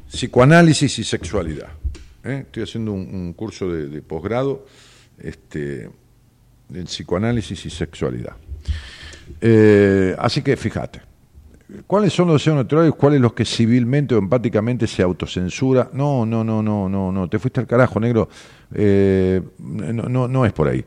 [0.08, 1.68] Psicoanálisis y sexualidad.
[2.24, 2.42] ¿eh?
[2.46, 4.66] Estoy haciendo un, curso de, posgrado
[5.18, 5.88] este,
[6.74, 8.36] en psicoanálisis y sexualidad.
[9.40, 11.00] Eh, así que fíjate,
[11.86, 12.92] ¿cuáles son los deseos naturales?
[12.94, 15.90] ¿Cuáles los que civilmente o empáticamente se autocensura?
[15.92, 18.28] No, no, no, no, no, no, te fuiste al carajo, negro.
[18.74, 20.84] Eh, no, no, no es por ahí.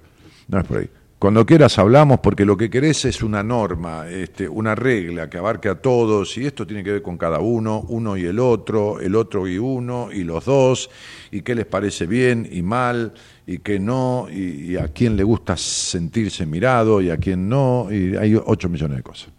[0.48, 0.90] No es por ahí.
[1.18, 5.70] Cuando quieras hablamos porque lo que querés es una norma, este, una regla que abarque
[5.70, 9.16] a todos y esto tiene que ver con cada uno, uno y el otro, el
[9.16, 10.90] otro y uno y los dos
[11.32, 13.14] y qué les parece bien y mal
[13.48, 18.18] y qué no y, a quién le gusta sentirse mirado y a quién no y
[18.18, 19.35] hay ocho millones de cosas.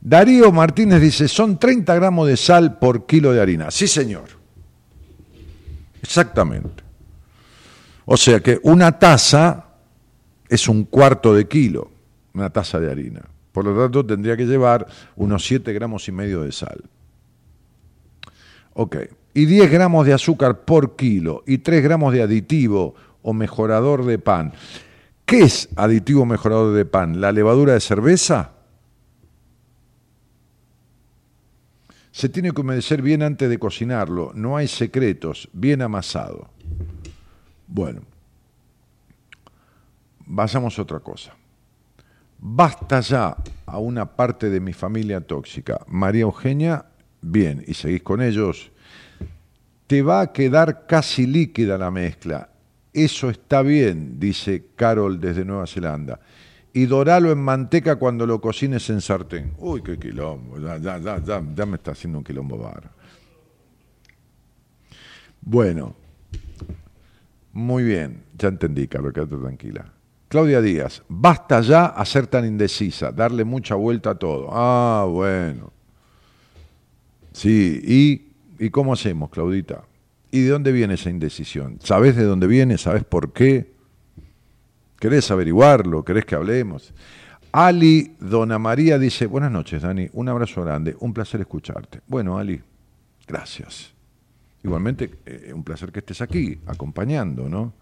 [0.00, 3.70] Darío Martínez dice, son 30 gramos de sal por kilo de harina.
[3.70, 4.24] Sí, señor.
[6.02, 6.82] Exactamente.
[8.06, 9.66] O sea que una taza
[10.48, 11.90] es un cuarto de kilo,
[12.34, 13.22] una taza de harina.
[13.52, 14.86] Por lo tanto, tendría que llevar
[15.16, 16.82] unos 7 gramos y medio de sal.
[18.72, 18.96] Ok.
[19.34, 24.18] Y 10 gramos de azúcar por kilo y 3 gramos de aditivo o mejorador de
[24.18, 24.52] pan.
[25.24, 27.20] ¿Qué es aditivo mejorador de pan?
[27.20, 28.52] ¿La levadura de cerveza?
[32.12, 34.32] Se tiene que humedecer bien antes de cocinarlo.
[34.34, 35.48] No hay secretos.
[35.52, 36.50] Bien amasado.
[37.66, 38.02] Bueno,
[40.26, 41.34] vayamos a otra cosa.
[42.38, 45.80] Basta ya a una parte de mi familia tóxica.
[45.86, 46.86] María Eugenia,
[47.20, 48.72] bien, y seguís con ellos.
[49.86, 52.48] Te va a quedar casi líquida la mezcla.
[52.92, 56.18] Eso está bien, dice Carol desde Nueva Zelanda.
[56.72, 59.54] Y doralo en manteca cuando lo cocines en sartén.
[59.58, 62.90] Uy, qué quilombo, ya, ya, ya, ya, ya me está haciendo un quilombo bar.
[65.40, 65.96] Bueno,
[67.52, 69.92] muy bien, ya entendí, Carlos, quédate tranquila.
[70.28, 74.48] Claudia Díaz, basta ya a ser tan indecisa, darle mucha vuelta a todo.
[74.52, 75.72] Ah, bueno.
[77.32, 79.82] Sí, ¿y, ¿y cómo hacemos, Claudita?
[80.30, 81.78] ¿Y de dónde viene esa indecisión?
[81.82, 82.78] ¿Sabes de dónde viene?
[82.78, 83.72] ¿Sabes por qué?
[85.00, 86.04] ¿Querés averiguarlo?
[86.04, 86.92] ¿Querés que hablemos?
[87.52, 92.02] Ali Dona María dice, buenas noches, Dani, un abrazo grande, un placer escucharte.
[92.06, 92.60] Bueno, Ali,
[93.26, 93.94] gracias.
[94.62, 97.72] Igualmente, eh, un placer que estés aquí, acompañando, ¿no?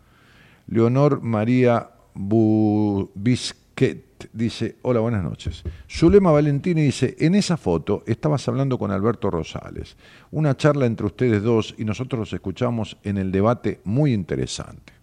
[0.69, 5.65] Leonor María Bisquet dice, hola, buenas noches.
[5.91, 9.97] Zulema Valentini dice, en esa foto estabas hablando con Alberto Rosales,
[10.31, 14.98] una charla entre ustedes dos y nosotros los escuchamos en el debate muy interesante.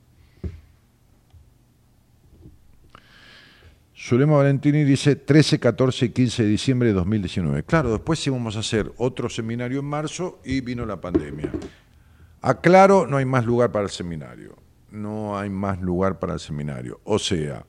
[4.08, 7.64] Zulema Valentini dice 13, 14 y 15 de diciembre de 2019.
[7.64, 11.52] Claro, después íbamos a hacer otro seminario en marzo y vino la pandemia.
[12.40, 14.58] Aclaro, no hay más lugar para el seminario.
[14.92, 17.02] No hay más lugar para el seminario.
[17.04, 17.66] O sea,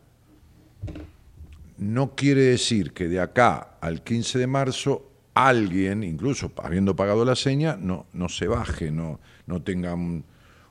[1.79, 7.35] no quiere decir que de acá al 15 de marzo alguien, incluso habiendo pagado la
[7.35, 10.22] seña, no, no se baje, no, no tenga un,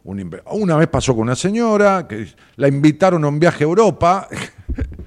[0.04, 0.42] un...
[0.52, 4.28] Una vez pasó con una señora que la invitaron a un viaje a Europa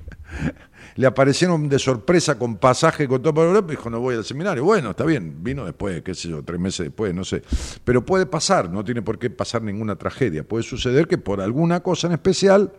[0.99, 4.25] le aparecieron de sorpresa con pasaje con todo para Europa y dijo, no voy al
[4.25, 4.65] seminario.
[4.65, 7.43] Bueno, está bien, vino después, qué sé yo, tres meses después, no sé.
[7.85, 10.43] Pero puede pasar, no tiene por qué pasar ninguna tragedia.
[10.43, 12.73] Puede suceder que por alguna cosa en especial,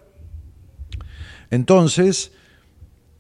[1.50, 2.34] entonces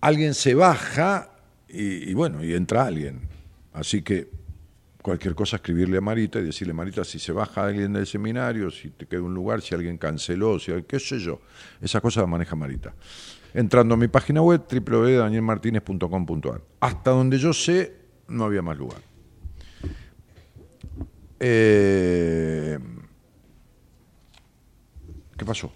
[0.02, 1.32] alguien se baja
[1.69, 3.21] y, bueno, y entra alguien.
[3.71, 4.30] Así que
[5.02, 8.89] cualquier cosa escribirle a Marita y decirle, Marita, si se baja alguien del seminario, si
[8.89, 11.39] te queda un lugar, si alguien canceló, si qué sé yo.
[11.80, 12.93] Esa cosa la maneja Marita
[13.54, 16.62] entrando a mi página web www.danielmartinez.com.ar.
[16.80, 17.96] Hasta donde yo sé,
[18.28, 19.02] no había más lugar.
[21.40, 22.78] Eh,
[25.38, 25.72] ¿Qué pasó?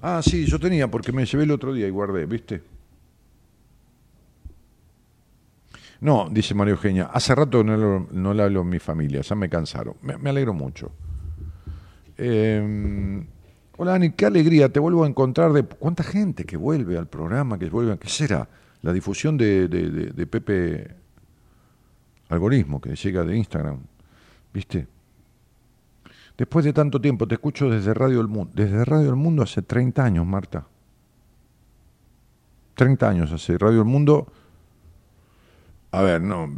[0.00, 2.62] Ah, sí, yo tenía, porque me llevé el otro día y guardé, ¿viste?
[6.00, 9.48] No, dice María Eugenia, hace rato no, no le hablo a mi familia, ya me
[9.48, 9.96] cansaron.
[10.02, 10.92] Me, me alegro mucho.
[12.18, 13.24] Eh,
[13.78, 17.58] Hola Dani, qué alegría, te vuelvo a encontrar de cuánta gente que vuelve al programa,
[17.58, 18.48] que vuelve, ¿qué será?
[18.80, 20.94] La difusión de, de, Pepe
[22.30, 23.78] Algoritmo que llega de Instagram,
[24.54, 24.86] ¿viste?
[26.38, 28.50] Después de tanto tiempo, te escucho desde Radio El Mundo.
[28.54, 30.66] Desde Radio El Mundo hace 30 años, Marta.
[32.74, 34.26] 30 años hace Radio El Mundo.
[35.92, 36.48] A ver, no,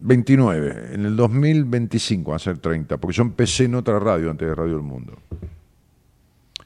[0.00, 0.94] 29.
[0.94, 4.54] En el 2025 va a ser 30, porque yo empecé en otra radio antes de
[4.54, 5.18] Radio El Mundo.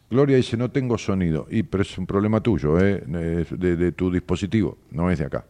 [0.08, 1.46] Gloria dice, no tengo sonido.
[1.50, 3.02] Y, pero es un problema tuyo, ¿eh?
[3.06, 5.44] de, tu dispositivo, no es de acá.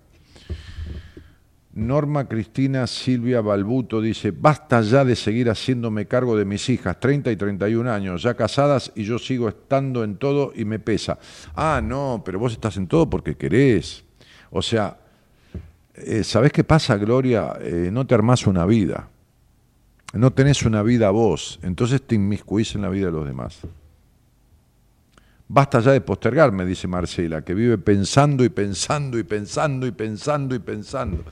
[1.75, 7.31] Norma Cristina Silvia Balbuto dice, basta ya de seguir haciéndome cargo de mis hijas, 30
[7.31, 11.19] y 31 años, ya casadas y yo sigo estando en todo y me pesa.
[11.55, 14.05] Ah, no, pero vos estás en todo porque querés.
[14.51, 14.97] O sea,
[15.97, 17.59] eh, ¿sabés qué pasa, Gloria?
[17.61, 19.11] Eh, no te armás una vida.
[20.15, 21.59] No tenés una vida vos.
[21.63, 23.61] Entonces te inmiscuís en la vida de los demás.
[25.49, 29.93] Basta ya de postergar, me dice Marcela, que vive pensando y pensando y pensando y
[29.93, 31.25] pensando y pensando.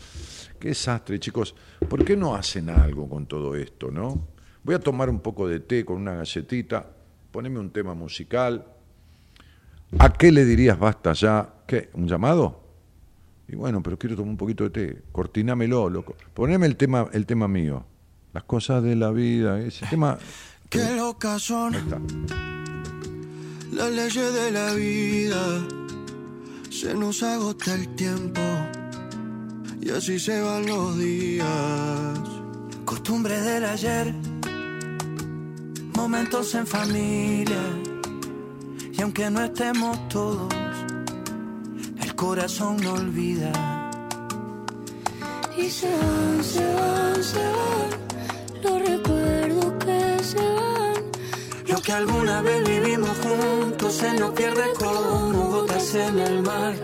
[0.58, 1.54] Qué desastre, chicos.
[1.88, 4.28] ¿Por qué no hacen algo con todo esto, no?
[4.62, 6.86] Voy a tomar un poco de té con una galletita,
[7.30, 8.64] poneme un tema musical.
[9.98, 11.52] ¿A qué le dirías basta ya?
[11.66, 11.90] ¿Qué?
[11.94, 12.62] ¿Un llamado?
[13.48, 15.02] Y bueno, pero quiero tomar un poquito de té.
[15.10, 16.14] Cortinámelo, loco.
[16.32, 17.84] Poneme el tema, el tema mío.
[18.32, 20.18] Las cosas de la vida, ese tema.
[20.70, 21.74] Qué locas son.
[21.74, 22.63] Ahí está.
[23.74, 25.66] Las leyes de la vida.
[26.70, 28.40] Se nos agota el tiempo.
[29.80, 32.18] Y así se van los días.
[32.84, 34.14] Costumbre del ayer.
[35.96, 37.64] Momentos en familia.
[38.96, 40.54] Y aunque no estemos todos,
[42.00, 43.90] el corazón no olvida.
[45.58, 48.04] Y se van, se van, se van
[48.62, 50.93] los recuerdos que se van.
[51.74, 56.74] Lo que alguna vez vivimos juntos se nos pierde como gotas en el mar.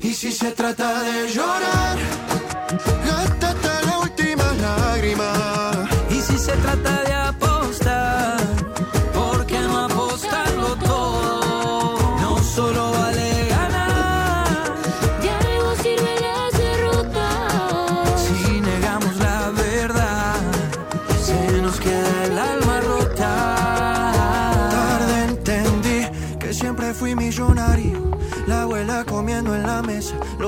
[0.00, 1.96] Y si se trata de llorar,
[3.06, 5.88] gasta hasta la última lágrima.
[6.10, 7.07] Y si se trata de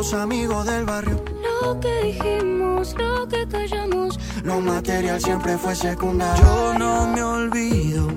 [0.00, 1.22] los amigos del barrio.
[1.60, 4.18] Lo que dijimos, lo que callamos.
[4.42, 6.42] Lo material siempre fue secundario.
[6.42, 8.08] Yo no me olvido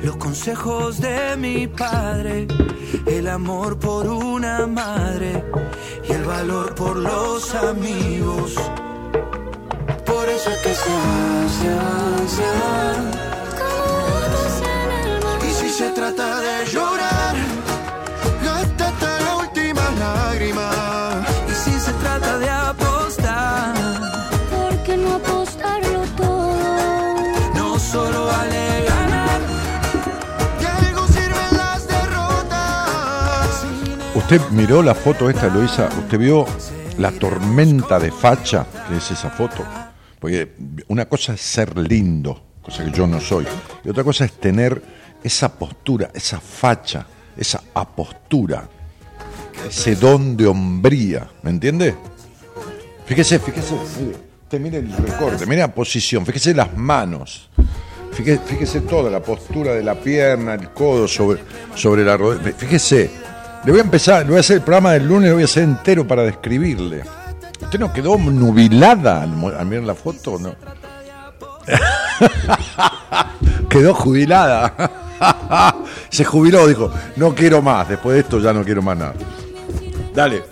[0.00, 2.46] los consejos de mi padre,
[3.06, 5.42] el amor por una madre
[6.08, 8.54] y el valor por los amigos.
[10.06, 12.76] Por eso es que se va, se va, se va.
[13.60, 15.38] Como gotas en el mar.
[15.48, 17.17] Y si se trata de llorar,
[34.30, 36.44] Usted miró la foto esta, Luisa, usted vio
[36.98, 39.64] la tormenta de facha que es esa foto.
[40.20, 40.52] Porque
[40.88, 43.46] una cosa es ser lindo, cosa que yo no soy,
[43.82, 44.82] y otra cosa es tener
[45.24, 47.06] esa postura, esa facha,
[47.38, 48.68] esa apostura,
[49.66, 51.94] ese don de hombría, ¿me entiende?
[53.06, 57.48] Fíjese, fíjese, mire, usted mire el recorte, mire la posición, fíjese las manos,
[58.12, 61.40] fíjese, fíjese toda la postura de la pierna, el codo sobre,
[61.74, 63.26] sobre la rodilla, fíjese,
[63.64, 65.46] le voy a empezar, le voy a hacer el programa del lunes, lo voy a
[65.46, 67.02] hacer entero para describirle.
[67.60, 70.38] ¿Usted no quedó nubilada al, al mirar la foto?
[70.38, 70.54] No.
[73.68, 74.90] quedó jubilada.
[76.10, 79.14] Se jubiló, dijo, no quiero más, después de esto ya no quiero más nada.
[80.14, 80.44] Dale.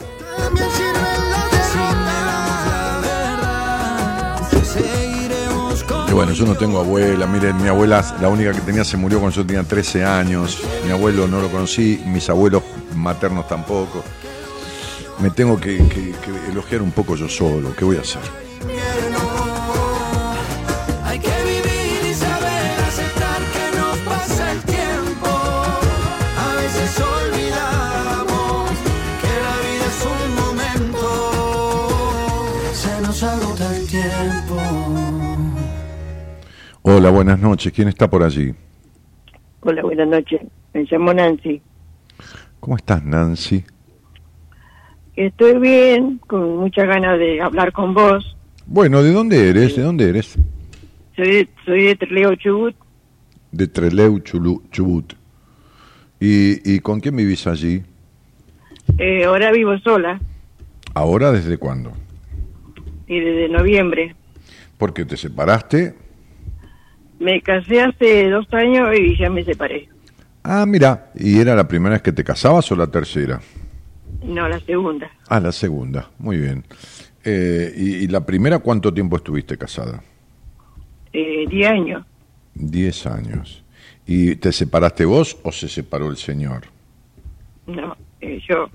[6.17, 9.37] Bueno, yo no tengo abuela, miren, mi abuela, la única que tenía se murió cuando
[9.37, 12.63] yo tenía 13 años, mi abuelo no lo conocí, mis abuelos
[12.95, 14.03] maternos tampoco.
[15.19, 16.15] Me tengo que, que-
[16.51, 18.23] elogiar un poco yo solo, ¿qué voy a hacer?
[36.89, 38.55] Hola, buenas noches, ¿quién está por allí?
[39.63, 40.41] Hola, buenas noches.
[40.73, 41.61] Me llamo Nancy.
[42.61, 43.65] ¿Cómo estás, Nancy?
[45.17, 48.37] Estoy bien, con muchas ganas de hablar con vos.
[48.67, 49.75] Bueno, ¿de dónde eres?
[49.75, 50.37] ¿De dónde eres?
[51.17, 52.77] Soy de, soy de Trelew, Chubut.
[53.51, 55.15] De Treleu, Chulu- Chubut.
[56.21, 57.83] ¿Y, ¿Y con quién vivís allí?
[58.99, 60.21] Eh, ahora vivo sola
[60.95, 61.93] ¿Ahora desde cuándo?
[63.09, 64.15] y desde noviembre.
[64.79, 65.95] Porque te separaste.
[67.19, 69.89] Me casé hace dos años y ya me separé.
[70.43, 73.41] Ah, mira, ¿y era la primera vez que te casabas o la tercera?
[74.23, 75.11] No, la segunda.
[75.29, 76.65] Ah, la segunda, muy bien.
[77.25, 80.03] Eh, y, y la primera cuánto tiempo estuviste casada?
[81.13, 82.05] Eh, diez años.
[82.55, 83.65] Diez años.
[84.07, 86.65] ¿Y te separaste vos o se separó el señor?
[87.67, 88.69] No, eh, yo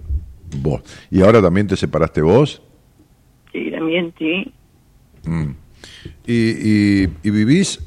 [0.58, 0.82] Vos.
[1.10, 2.62] ¿Y ahora también te separaste vos?
[3.54, 4.52] sí, también sí.
[5.26, 5.52] Mm.
[6.26, 7.80] ¿Y, y- y vivís,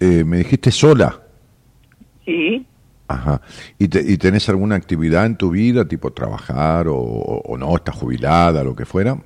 [0.00, 1.20] eh, me dijiste sola?
[2.24, 2.66] Sí,
[3.12, 3.42] Ajá.
[3.78, 7.76] ¿Y, ¿Y tenés alguna actividad en tu vida, tipo trabajar o, no?
[7.76, 9.16] ¿Estás jubilada, lo que fuera?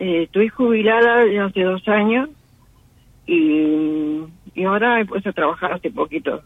[0.00, 2.30] Eh, estoy jubilada hace dos años
[3.26, 4.24] y,
[4.54, 6.42] y ahora he puesto a trabajar hace poquito.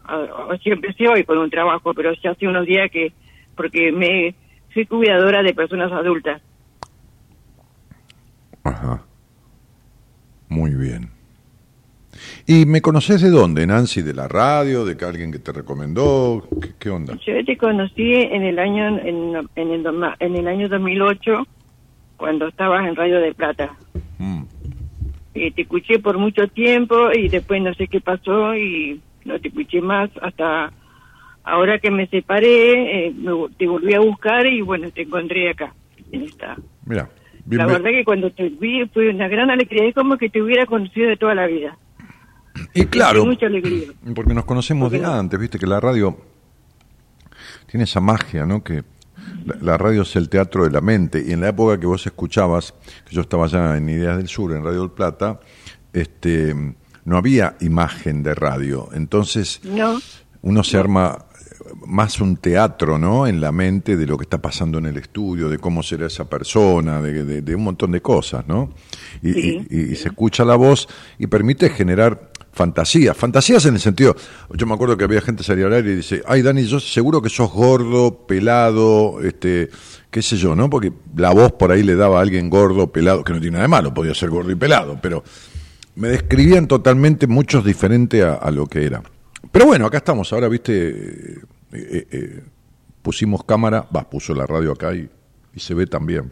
[0.61, 3.11] Siempre empecé hoy con un trabajo, pero ya hace unos días que,
[3.55, 4.35] porque me
[4.73, 6.41] soy cuidadora de personas adultas.
[8.63, 9.01] Ajá.
[10.47, 11.14] Muy bien.
[12.47, 14.01] ¿Y me conoces de dónde, Nancy?
[14.01, 14.85] ¿De la radio?
[14.85, 16.47] ¿De que alguien que te recomendó?
[16.79, 17.17] ¿Qué, onda?
[17.25, 19.85] Yo te conocí en el año en, en, el,
[20.19, 21.47] en el año 2008,
[22.17, 23.75] cuando estabas en Radio de Plata.
[24.17, 24.43] Mm.
[25.33, 29.49] Y te escuché por mucho tiempo y después no sé qué pasó y no te
[29.49, 30.71] escuché más hasta
[31.43, 33.15] ahora que me separé, eh,
[33.57, 35.73] te volví a buscar y bueno, te encontré acá,
[36.11, 36.55] en esta.
[36.85, 37.09] Mira.
[37.47, 40.65] La verdad que cuando te vi fue una gran alegría, es como que te hubiera
[40.65, 41.77] conocido de toda la vida.
[42.73, 43.25] Y claro,
[44.15, 46.17] porque nos conocemos de antes, viste que la radio
[47.69, 48.63] tiene esa magia, ¿no?
[48.63, 48.83] Que
[49.61, 51.23] la, radio es el teatro de la mente.
[51.25, 52.73] Y en la época que vos escuchabas,
[53.05, 55.39] que yo estaba ya en Ideas del Sur, en Radio del Plata,
[55.93, 56.55] este,
[57.05, 59.61] no había imagen de radio, entonces
[60.41, 61.25] uno se arma
[61.85, 63.27] más un teatro, ¿no?
[63.27, 66.29] En la mente de lo que está pasando en el estudio, de cómo será esa
[66.29, 68.71] persona, de, un montón de cosas, ¿no?
[69.21, 70.87] y, se escucha la voz
[71.17, 74.15] y permite generar fantasías, fantasías en el sentido,
[74.53, 77.21] yo me acuerdo que había gente salía al aire y dice, ay Dani, yo seguro
[77.21, 79.69] que sos gordo, pelado, este,
[80.09, 80.69] qué sé yo, ¿no?
[80.69, 83.63] Porque la voz por ahí le daba a alguien gordo, pelado, que no tiene nada
[83.63, 85.21] de malo, podía ser gordo y pelado, pero
[85.95, 89.03] me describían totalmente muchos diferentes a, lo que era.
[89.51, 91.39] Pero bueno, acá estamos, ahora viste, eh,
[91.73, 92.43] eh, eh,
[93.01, 95.09] pusimos cámara, va, puso la radio acá y,
[95.57, 96.31] se ve también.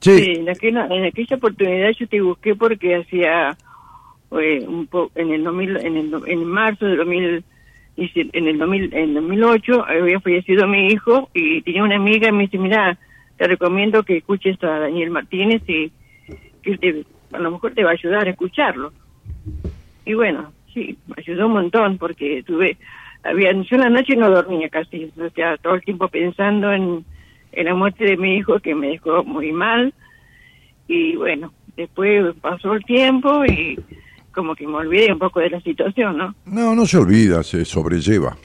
[0.00, 3.56] Sí, en aquella, en aquella oportunidad yo te busqué porque hacía
[4.30, 7.44] un en el 2000, en el en marzo del 2000
[7.96, 12.44] en el 2000 en 2008 había fallecido mi hijo y tenía una amiga y me
[12.44, 12.96] dice mira
[13.36, 15.90] te recomiendo que escuches a Daniel Martínez y
[16.62, 18.92] que a lo mejor te va a ayudar a escucharlo
[20.04, 22.78] y bueno sí me ayudó un montón porque tuve
[23.22, 27.04] había yo en la noche no dormía casi o todo el tiempo pensando en,
[27.52, 29.92] en la muerte de mi hijo que me dejó muy mal.
[30.88, 33.78] Y bueno después pasó el tiempo y
[34.40, 36.34] como que me olvidé un poco de la situación, ¿no?
[36.46, 38.38] No, no se olvida, se sobrelleva.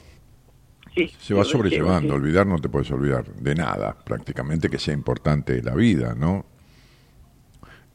[0.94, 5.62] Sí, se va sobrellevando, olvidar no te puedes olvidar de nada, prácticamente que sea importante
[5.62, 6.44] la vida, ¿no?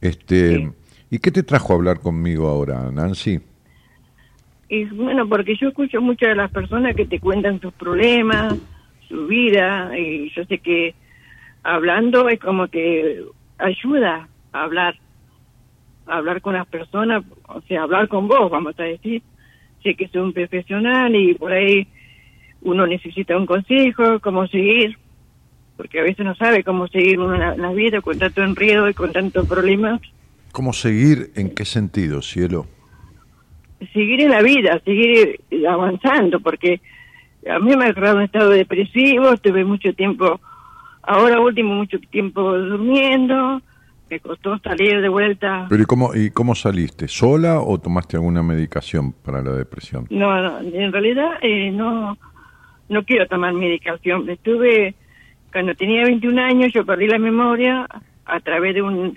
[0.00, 0.72] Este,
[1.10, 3.40] ¿y qué te trajo a hablar conmigo ahora, Nancy?
[4.68, 8.58] Y bueno, porque yo escucho muchas de las personas que te cuentan sus problemas,
[9.08, 10.96] su vida, y yo sé que
[11.62, 13.22] hablando es como que
[13.58, 14.96] ayuda a hablar
[16.16, 19.22] hablar con las personas, o sea, hablar con vos, vamos a decir.
[19.82, 21.88] Sé que soy un profesional y por ahí
[22.62, 24.96] uno necesita un consejo, cómo seguir,
[25.76, 28.94] porque a veces no sabe cómo seguir uno en la, vida con tanto enredo y
[28.94, 30.00] con tantos problemas.
[30.52, 32.66] ¿Cómo seguir en qué sentido, cielo?
[33.92, 36.80] Seguir en la vida, seguir avanzando, porque
[37.50, 40.40] a mí me ha agarrado un estado depresivo, estuve mucho tiempo,
[41.02, 43.60] ahora último mucho tiempo durmiendo,
[44.12, 45.66] me costó salir de vuelta.
[45.70, 47.08] Pero ¿y cómo, ¿y cómo saliste?
[47.08, 50.06] ¿Sola o tomaste alguna medicación para la depresión?
[50.10, 52.18] No, no en realidad eh, no,
[52.90, 54.28] no quiero tomar medicación.
[54.28, 54.94] Estuve,
[55.50, 57.86] cuando tenía 21 años, yo perdí la memoria
[58.26, 59.14] a través de un,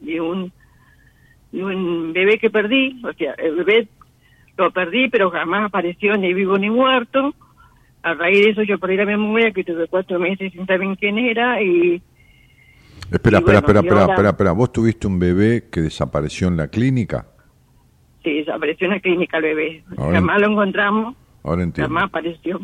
[0.00, 0.52] de un,
[1.52, 3.00] de un bebé que perdí.
[3.04, 3.86] O sea, el bebé
[4.56, 7.32] lo perdí, pero jamás apareció ni vivo ni muerto.
[8.02, 11.16] A raíz de eso yo perdí la memoria, que tuve cuatro meses sin saber quién
[11.16, 12.02] era y
[13.10, 17.26] Espera, espera, espera, espera, espera, ¿Vos tuviste un bebé que desapareció en la clínica?
[18.22, 19.84] Sí, desapareció en la clínica el bebé.
[19.96, 21.14] jamás lo encontramos.
[21.42, 21.88] Ahora entiendo.
[21.88, 22.58] Jamás apareció.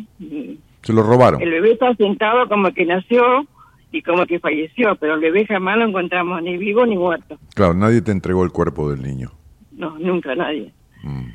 [0.82, 1.40] Se lo robaron.
[1.42, 3.46] El bebé está sentado como que nació
[3.92, 7.38] y como que falleció, pero el bebé jamás lo encontramos ni vivo ni muerto.
[7.54, 9.30] Claro, nadie te entregó el cuerpo del niño.
[9.72, 10.72] No, nunca nadie.
[11.02, 11.28] Mm.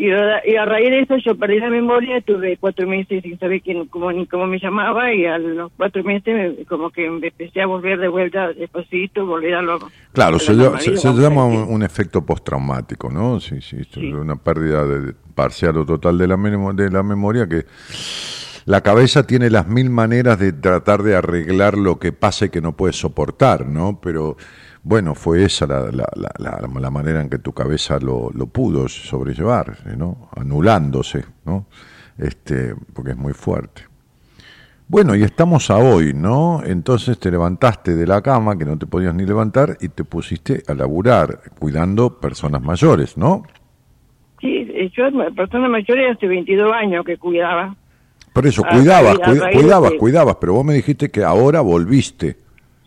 [0.00, 0.10] Y,
[0.56, 4.10] a raíz de eso yo perdí la memoria, tuve cuatro meses sin saber quién, cómo,
[4.10, 8.08] ni cómo me llamaba y a los cuatro meses como que empecé a volver de
[8.08, 9.78] vuelta despacito, volver a lo...
[10.12, 13.40] Claro, se, llama un, efecto postraumático, ¿no?
[13.40, 17.66] Sí, sí, una pérdida de, parcial o total de la, de la memoria que
[18.64, 22.62] la cabeza tiene las mil maneras de tratar de arreglar lo que pasa y que
[22.62, 24.00] no puede soportar, ¿no?
[24.02, 24.38] Pero
[24.82, 26.06] bueno, fue esa la, la,
[26.38, 30.28] la, la manera en que tu cabeza lo, lo, pudo sobrellevar, ¿no?
[30.34, 31.66] Anulándose, ¿no?
[32.16, 33.82] Este, porque es muy fuerte.
[34.88, 36.62] Bueno, y estamos a hoy, ¿no?
[36.64, 40.62] Entonces te levantaste de la cama, que no te podías ni levantar, y te pusiste
[40.66, 43.44] a laburar, cuidando personas mayores, ¿no?
[44.40, 44.66] Sí,
[44.96, 45.04] yo,
[45.36, 47.76] persona mayor hace 22 años que cuidaba.
[48.32, 49.18] Por eso, cuidabas,
[49.52, 52.36] cuidabas, cuidabas, pero vos me dijiste que ahora volviste.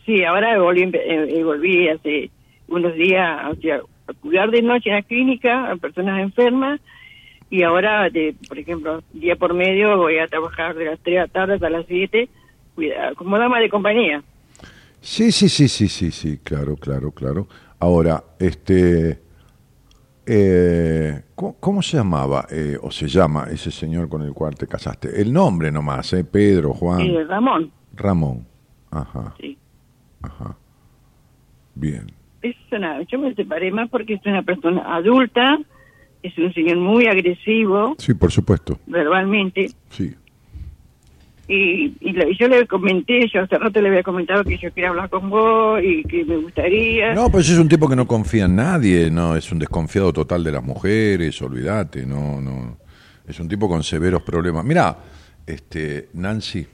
[0.05, 2.29] Sí, ahora volví, eh, volví hace
[2.67, 6.79] unos días a cuidar de noche en la clínica a personas enfermas
[7.49, 11.19] y ahora, de, por ejemplo, día por medio voy a trabajar de las 3 de
[11.19, 12.27] la tarde hasta las 7
[13.15, 14.23] como dama de compañía.
[14.99, 17.47] Sí, sí, sí, sí, sí, sí, claro, claro, claro.
[17.79, 19.19] Ahora, este,
[20.25, 25.21] eh, ¿cómo, se llamaba eh, o se llama ese señor con el cual te casaste?
[25.21, 26.23] El nombre nomás, ¿eh?
[26.23, 27.27] Pedro, Juan.
[27.27, 27.71] Ramón.
[27.95, 28.47] Ramón,
[28.89, 29.35] ajá.
[29.39, 29.57] Sí.
[30.23, 30.57] Ajá.
[31.75, 32.07] Bien.
[32.41, 35.59] Es una, yo me separé más porque es una persona adulta,
[36.21, 37.95] es un señor muy agresivo.
[37.97, 38.79] Sí, por supuesto.
[38.87, 39.69] Verbalmente.
[39.89, 40.13] Sí.
[41.47, 45.09] Y, y, yo le comenté, yo hace rato le había comentado que yo quería hablar
[45.09, 47.13] con vos y que me gustaría.
[47.13, 50.43] No, pues es un tipo que no confía en nadie, no, es un desconfiado total
[50.43, 52.77] de las mujeres, olvídate, no, no.
[53.27, 54.63] Es un tipo con severos problemas.
[54.63, 54.97] Mira,
[55.45, 56.65] este, Nancy,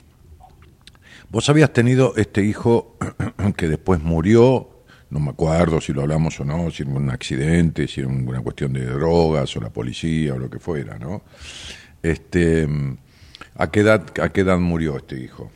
[1.30, 2.97] vos habías tenido este hijo
[3.57, 4.69] que después murió,
[5.09, 8.41] no me acuerdo si lo hablamos o no, si era un accidente, si era una
[8.41, 11.23] cuestión de drogas o la policía o lo que fuera, ¿no?
[12.01, 12.67] Este
[13.59, 15.51] ¿A qué edad, a qué edad murió este hijo?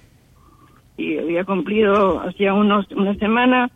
[0.97, 3.71] Y había cumplido, hacía unos, una semana,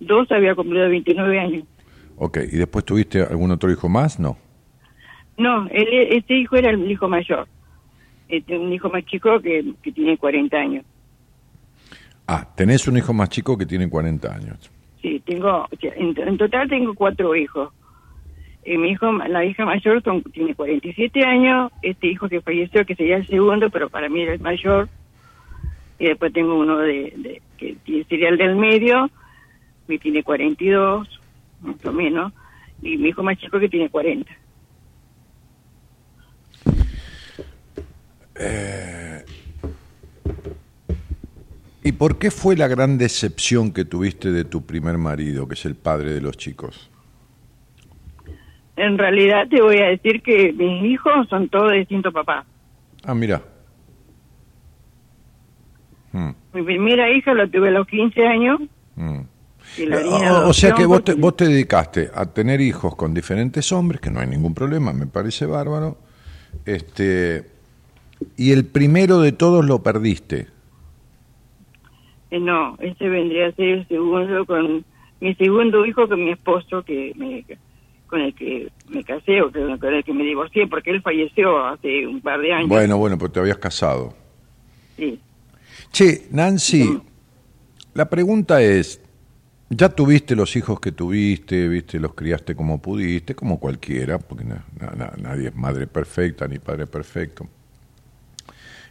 [0.00, 1.64] dos había cumplido 29 años.
[2.16, 4.20] Ok, ¿y después tuviste algún otro hijo más?
[4.20, 4.36] No.
[5.38, 7.48] No, este hijo era el hijo mayor.
[8.28, 10.84] Este, un hijo más chico que, que tiene 40 años.
[12.28, 14.70] Ah, tenés un hijo más chico que tiene 40 años.
[15.02, 17.72] Sí, tengo, en total tengo cuatro hijos
[18.76, 20.02] mi hijo, la hija mayor
[20.32, 24.34] tiene 47 años, este hijo que falleció, que sería el segundo, pero para mí era
[24.34, 24.88] el mayor,
[25.98, 27.76] y después tengo uno de, que
[28.08, 29.10] sería el del medio,
[29.86, 31.20] que tiene 42,
[31.62, 32.32] más o menos,
[32.82, 34.30] y mi hijo más chico que tiene 40.
[38.40, 39.07] Eh,
[41.82, 45.64] ¿Y por qué fue la gran decepción que tuviste de tu primer marido, que es
[45.64, 46.90] el padre de los chicos?
[48.76, 52.44] En realidad te voy a decir que mis hijos son todos de distinto papá.
[53.04, 53.42] Ah, mira.
[56.12, 56.30] Hmm.
[56.52, 58.60] Mi primera hija la tuve a los 15 años.
[58.96, 59.20] Hmm.
[60.44, 64.10] o, sea que vos te, vos te dedicaste a tener hijos con diferentes hombres, que
[64.10, 65.98] no hay ningún problema, me parece bárbaro.
[66.64, 67.46] Este,
[68.36, 70.57] y el primero de todos lo perdiste.
[72.30, 74.84] Eh, no, ese vendría a ser el segundo con
[75.20, 77.44] mi segundo hijo con mi esposo que me
[78.06, 82.06] con el que me casé o con el que me divorcié, porque él falleció hace
[82.06, 82.68] un par de años.
[82.68, 84.14] Bueno, bueno, pues te habías casado.
[84.96, 85.20] Sí.
[85.92, 87.00] Che, Nancy,
[87.92, 89.00] la pregunta es,
[89.68, 94.44] ya tuviste los hijos que tuviste, viste, los criaste como pudiste, como cualquiera, porque
[95.18, 97.46] nadie es madre perfecta ni padre perfecto.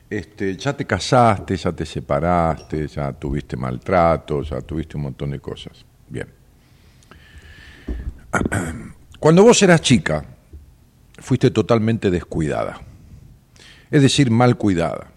[0.09, 5.39] Este, ya te casaste, ya te separaste, ya tuviste maltrato, ya tuviste un montón de
[5.39, 5.85] cosas.
[6.07, 6.27] Bien.
[9.19, 10.23] Cuando vos eras chica,
[11.19, 12.79] fuiste totalmente descuidada,
[13.91, 15.11] es decir, mal cuidada.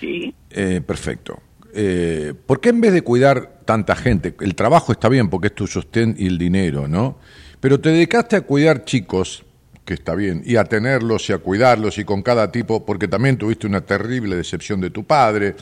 [0.00, 0.34] Sí.
[0.50, 1.40] Eh, perfecto.
[1.72, 5.54] Eh, ¿Por qué en vez de cuidar tanta gente, el trabajo está bien porque es
[5.54, 7.18] tu sostén y el dinero, ¿no?
[7.60, 9.44] Pero te dedicaste a cuidar chicos,
[9.86, 13.38] que está bien, y a tenerlos y a cuidarlos y con cada tipo, porque también
[13.38, 15.54] tuviste una terrible decepción de tu padre.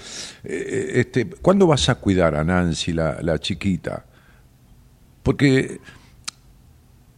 [0.42, 4.06] Eh, este, ¿Cuándo vas a cuidar a Nancy, la, la chiquita?
[5.22, 5.78] Porque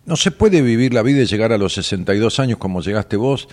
[0.04, 3.48] no se puede vivir la vida y llegar a los 62 años como llegaste vos,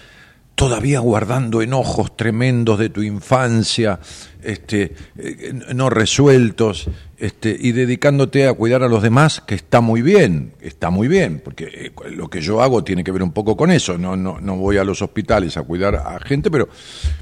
[0.56, 4.00] todavía guardando enojos tremendos de tu infancia,
[4.42, 6.88] este, eh, no resueltos,
[7.24, 11.42] este, y dedicándote a cuidar a los demás, que está muy bien, está muy bien,
[11.44, 13.98] porque eh, lo que yo hago tiene que ver un poco con eso.
[13.98, 16.68] No, no, no voy a los hospitales a cuidar a gente, pero,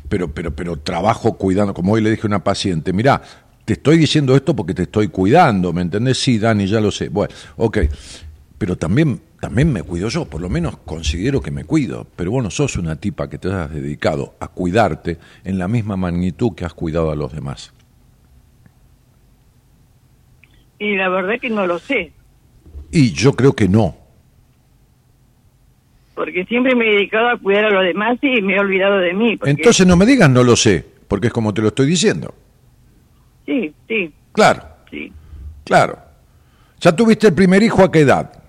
[0.09, 3.21] pero, pero, pero trabajo cuidando, como hoy le dije a una paciente, mirá,
[3.63, 6.17] te estoy diciendo esto porque te estoy cuidando, ¿me entendés?
[6.17, 7.09] Sí, Dani, ya lo sé.
[7.09, 7.77] Bueno, ok
[8.61, 12.43] pero también, también me cuido yo, por lo menos considero que me cuido, pero vos
[12.43, 16.63] no sos una tipa que te has dedicado a cuidarte en la misma magnitud que
[16.63, 17.73] has cuidado a los demás.
[20.81, 22.11] Y la verdad que no lo sé.
[22.89, 23.95] Y yo creo que no.
[26.15, 29.13] Porque siempre me he dedicado a cuidar a los demás y me he olvidado de
[29.13, 29.37] mí.
[29.45, 32.33] Entonces no me digas no lo sé, porque es como te lo estoy diciendo.
[33.45, 34.11] Sí, sí.
[34.31, 34.63] Claro.
[34.89, 35.13] Sí.
[35.63, 35.99] Claro.
[36.79, 38.41] ¿Ya tuviste el primer hijo a qué edad?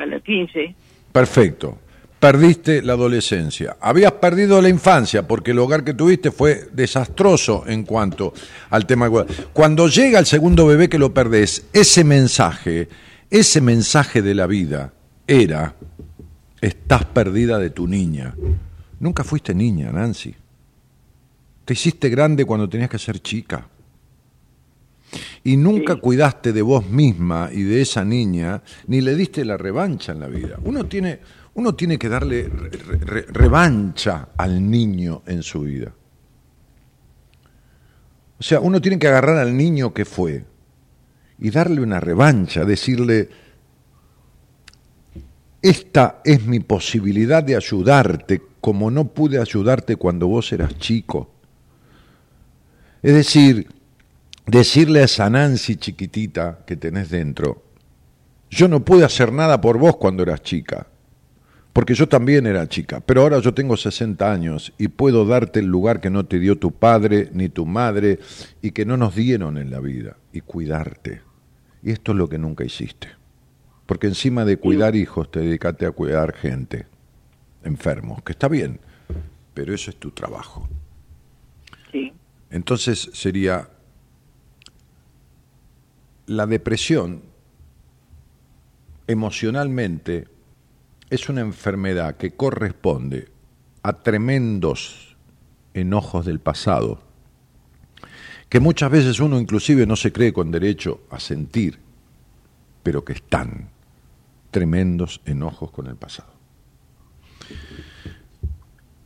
[0.00, 0.74] a los 15.
[1.12, 1.78] Perfecto.
[2.18, 3.76] Perdiste la adolescencia.
[3.80, 8.32] Habías perdido la infancia porque el hogar que tuviste fue desastroso en cuanto
[8.70, 9.10] al tema.
[9.52, 12.88] Cuando llega el segundo bebé que lo perdés, ese mensaje,
[13.30, 14.92] ese mensaje de la vida
[15.26, 15.74] era,
[16.60, 18.34] Estás perdida de tu niña.
[19.00, 20.34] Nunca fuiste niña, Nancy.
[21.64, 23.68] Te hiciste grande cuando tenías que ser chica.
[25.44, 30.12] Y nunca cuidaste de vos misma y de esa niña, ni le diste la revancha
[30.12, 30.58] en la vida.
[30.64, 31.20] Uno tiene,
[31.56, 32.48] uno tiene que darle
[33.28, 35.92] revancha al niño en su vida.
[38.38, 40.44] O sea, uno tiene que agarrar al niño que fue
[41.38, 43.30] y darle una revancha, decirle,
[45.62, 51.30] esta es mi posibilidad de ayudarte como no pude ayudarte cuando vos eras chico.
[53.02, 53.66] Es decir,
[54.44, 57.62] decirle a esa Nancy chiquitita que tenés dentro,
[58.50, 60.86] yo no pude hacer nada por vos cuando eras chica,
[61.76, 65.66] porque yo también era chica, pero ahora yo tengo 60 años y puedo darte el
[65.66, 68.18] lugar que no te dio tu padre ni tu madre
[68.62, 71.20] y que no nos dieron en la vida, y cuidarte.
[71.82, 73.08] Y esto es lo que nunca hiciste.
[73.84, 76.86] Porque encima de cuidar hijos, te dedicaste a cuidar gente,
[77.62, 78.80] enfermos, que está bien,
[79.52, 80.66] pero eso es tu trabajo.
[81.92, 82.10] Sí.
[82.48, 83.68] Entonces sería
[86.24, 87.20] la depresión
[89.06, 90.35] emocionalmente
[91.10, 93.28] es una enfermedad que corresponde
[93.82, 95.16] a tremendos
[95.74, 97.00] enojos del pasado,
[98.48, 101.78] que muchas veces uno inclusive no se cree con derecho a sentir,
[102.82, 103.68] pero que están
[104.50, 106.30] tremendos enojos con el pasado.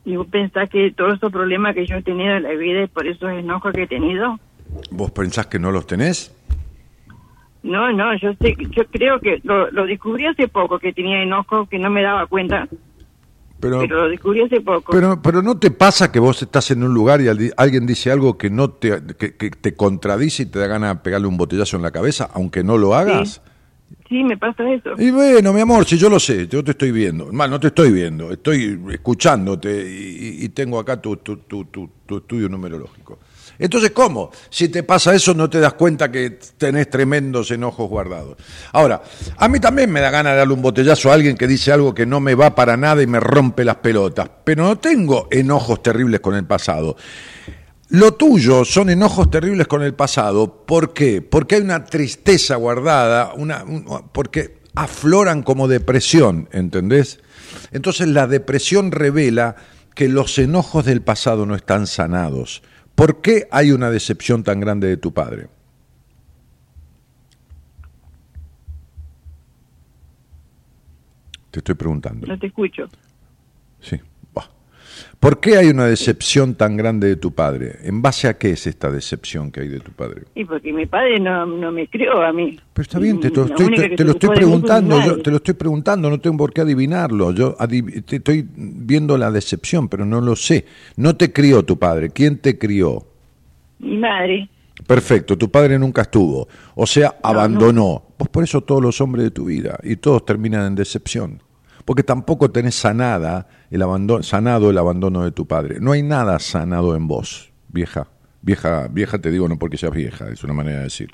[0.05, 2.91] ¿Y vos pensás que todos estos problemas que yo he tenido en la vida es
[2.91, 4.39] por esos enojos que he tenido?
[4.91, 6.35] ¿Vos pensás que no los tenés?
[7.63, 11.79] No, no, yo sé, yo creo que lo, descubrí hace poco que tenía enojo, que
[11.79, 12.69] no me daba cuenta.
[13.61, 14.93] Pero, lo descubrí hace poco.
[14.93, 18.39] Pero, pero no te pasa que vos estás en un lugar y alguien dice algo
[18.39, 21.83] que no te, que, te contradice y te da ganas de pegarle un botellazo en
[21.83, 23.43] la cabeza, aunque no lo hagas.
[24.09, 24.25] Sí.
[24.25, 24.95] me pasa eso.
[24.97, 27.31] Y bueno, mi amor, si yo lo sé, yo te estoy viendo.
[27.31, 32.49] Mal, no te estoy viendo, estoy escuchándote y, tengo acá tu, tu, tu, tu estudio
[32.49, 33.19] numerológico.
[33.61, 34.31] Entonces, ¿cómo?
[34.49, 38.39] Si te pasa eso, no te das cuenta que tenés tremendos enojos guardados.
[38.73, 39.03] Ahora,
[39.37, 41.95] a mí también me da ganas de darle un botellazo a alguien que dice algo
[41.95, 45.83] que no me va para nada y me rompe las pelotas, pero no tengo enojos
[45.83, 46.97] terribles con el pasado.
[47.91, 50.65] Lo tuyo son enojos terribles con el pasado.
[50.65, 51.21] ¿Por qué?
[51.21, 53.35] Porque hay una tristeza guardada,
[54.13, 57.21] porque afloran como depresión, ¿entendés?
[57.73, 59.57] Entonces la depresión revela
[59.95, 62.63] que los enojos del pasado no están sanados.
[63.01, 65.49] ¿Por qué hay una decepción tan grande de tu padre?
[71.51, 72.27] Te estoy preguntando.
[72.27, 72.91] No te escucho.
[73.81, 73.99] Sí.
[75.21, 77.77] ¿Por qué hay una decepción tan grande de tu padre?
[77.83, 80.23] ¿En base a qué es esta decepción que hay de tu padre?
[80.35, 82.59] Y porque mi padre no, me crió a mí.
[82.73, 86.09] Pero está bien, te, lo estoy, te, lo estoy preguntando, yo te lo estoy preguntando,
[86.09, 87.33] no tengo por qué adivinarlo.
[87.33, 87.55] Yo
[88.07, 90.65] te estoy viendo la decepción, pero no lo sé.
[90.97, 92.09] No te crió tu padre.
[92.09, 93.05] ¿Quién te crió?
[93.79, 94.49] Mi madre.
[94.87, 96.49] Perfecto, tu padre nunca estuvo.
[96.75, 98.05] O sea, abandonó.
[98.19, 101.43] Vos por eso todos los hombres de tu vida y todos terminan en decepción
[101.85, 105.79] porque tampoco tenés sanada el abandono, sanado el abandono de tu padre.
[105.81, 108.09] No hay nada sanado en vos, vieja.
[108.43, 111.11] Vieja, vieja te digo no porque seas vieja, es una manera de decir.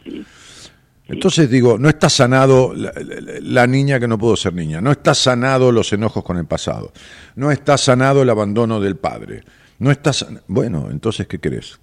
[1.09, 5.71] Entonces digo, no está sanado la, niña que no pudo ser niña, no está sanado
[5.71, 6.93] los enojos con el pasado,
[7.37, 9.43] no está sanado el abandono del padre,
[9.79, 10.11] no está
[10.49, 11.79] bueno, entonces ¿qué querés?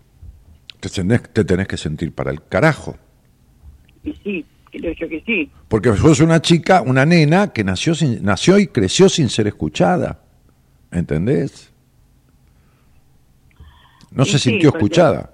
[0.79, 2.97] Te tenés, te tenés que sentir para el carajo.
[4.03, 5.51] Sí, que sí.
[5.67, 10.22] Porque sos una chica, una nena que nació, sin, nació y creció sin ser escuchada.
[10.93, 11.73] ¿Entendés?
[14.11, 15.31] No se sintió escuchada.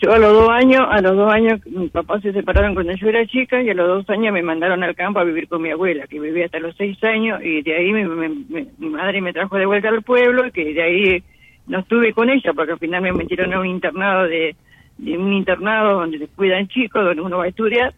[0.00, 3.08] Yo a los dos años, a los dos años, mis papás se separaron cuando yo
[3.08, 5.70] era chica y a los dos años me mandaron al campo a vivir con mi
[5.70, 9.66] abuela, que vivía hasta los seis años y de ahí mi madre me trajo de
[9.66, 11.22] vuelta al pueblo y que de ahí
[11.66, 14.56] no estuve con ella porque al final me metieron a un internado de,
[14.96, 17.92] de un internado donde se cuidan chicos, donde uno va a estudiar.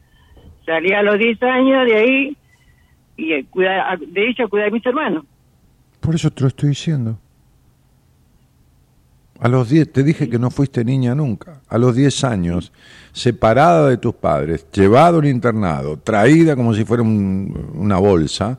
[0.66, 2.36] Salí a los 10 años de ahí
[3.16, 5.24] y cuida, de ella cuidar a mis hermanos.
[6.02, 7.16] Por eso te lo estoy diciendo.
[9.38, 11.62] A los 10, te dije que no fuiste niña nunca.
[11.68, 12.72] A los 10 años,
[13.12, 18.58] separada de tus padres, llevado al internado, traída como si fuera una bolsa,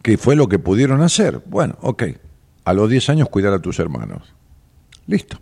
[0.00, 1.42] que fue lo que pudieron hacer.
[1.44, 2.04] Bueno, ok.
[2.64, 4.34] A los 10 años cuidar a tus hermanos.
[5.06, 5.38] Listo.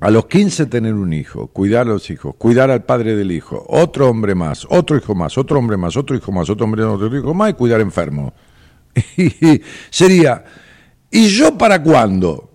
[0.00, 3.64] A los 15 tener un hijo, cuidar a los hijos, cuidar al padre del hijo,
[3.68, 7.00] otro hombre más, otro hijo más, otro hombre más, otro hijo más, otro hombre más,
[7.00, 8.34] otro hijo más y cuidar enfermo.
[9.90, 10.44] Sería,
[11.10, 12.50] ¿y yo para cuándo?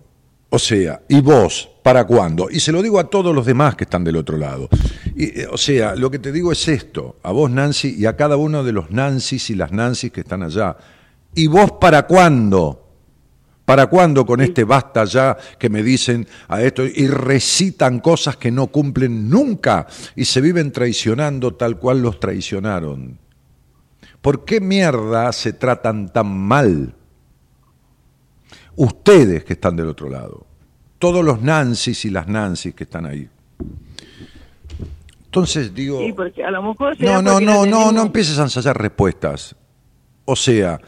[0.50, 2.48] O sea, ¿y vos para cuándo?
[2.50, 4.68] Y se lo digo a todos los demás que están del otro lado.
[5.16, 8.16] Y, eh, o sea, lo que te digo es esto, a vos Nancy y a
[8.16, 10.76] cada uno de los Nancys y las Nancys que están allá.
[11.34, 12.82] ¿Y vos para cuándo?
[13.64, 18.50] ¿Para cuándo con este basta ya que me dicen a esto y recitan cosas que
[18.50, 19.86] no cumplen nunca
[20.16, 23.21] y se viven traicionando tal cual los traicionaron?
[24.22, 26.94] ¿Por qué mierda se tratan tan mal?
[28.76, 30.46] Ustedes que están del otro lado.
[30.98, 33.28] Todos los Nancys y las Nancys que están ahí.
[35.24, 35.98] Entonces digo...
[35.98, 36.98] Sí, porque a lo mejor...
[37.00, 39.56] No, no, no, no, no empieces a ensayar respuestas.
[40.24, 40.80] O sea,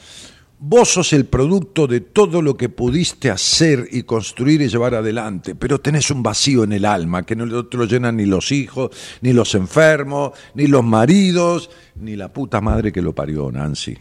[0.66, 5.54] Vos sos el producto de todo lo que pudiste hacer y construir y llevar adelante,
[5.54, 8.90] pero tenés un vacío en el alma que no te lo llenan ni los hijos,
[9.20, 13.94] ni los enfermos, ni los maridos, ni la puta madre que lo parió, Nancy.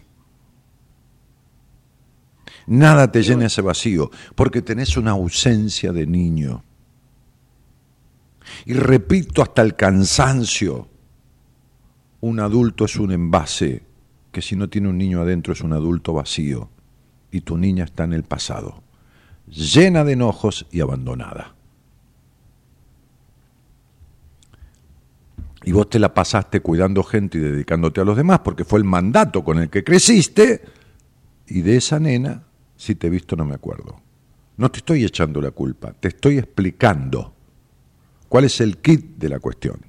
[2.68, 6.64] Nada te llena ese vacío, porque tenés una ausencia de niño.
[8.66, 10.88] Y repito hasta el cansancio,
[12.22, 13.93] un adulto es un envase
[14.34, 16.70] que si no tiene un niño adentro es un adulto vacío
[17.32, 18.82] y tu niña está en el pasado,
[19.48, 21.54] llena de enojos y abandonada.
[25.64, 28.86] Y vos te la pasaste cuidando gente y dedicándote a los demás porque fue el
[28.86, 30.62] mandato con el que creciste
[31.48, 32.44] y de esa nena,
[32.76, 34.02] si te he visto no me acuerdo.
[34.58, 37.34] No te estoy echando la culpa, te estoy explicando
[38.28, 39.80] cuál es el kit de la cuestión,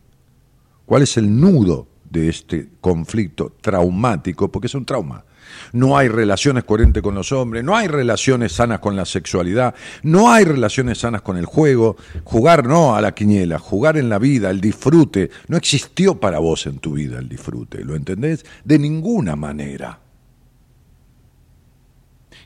[0.84, 5.24] cuál es el nudo de este conflicto traumático, porque es un trauma.
[5.72, 10.32] No hay relaciones coherentes con los hombres, no hay relaciones sanas con la sexualidad, no
[10.32, 11.96] hay relaciones sanas con el juego.
[12.22, 15.30] Jugar no a la quiniela, jugar en la vida, el disfrute.
[15.48, 18.44] No existió para vos en tu vida el disfrute, ¿lo entendés?
[18.64, 20.00] De ninguna manera.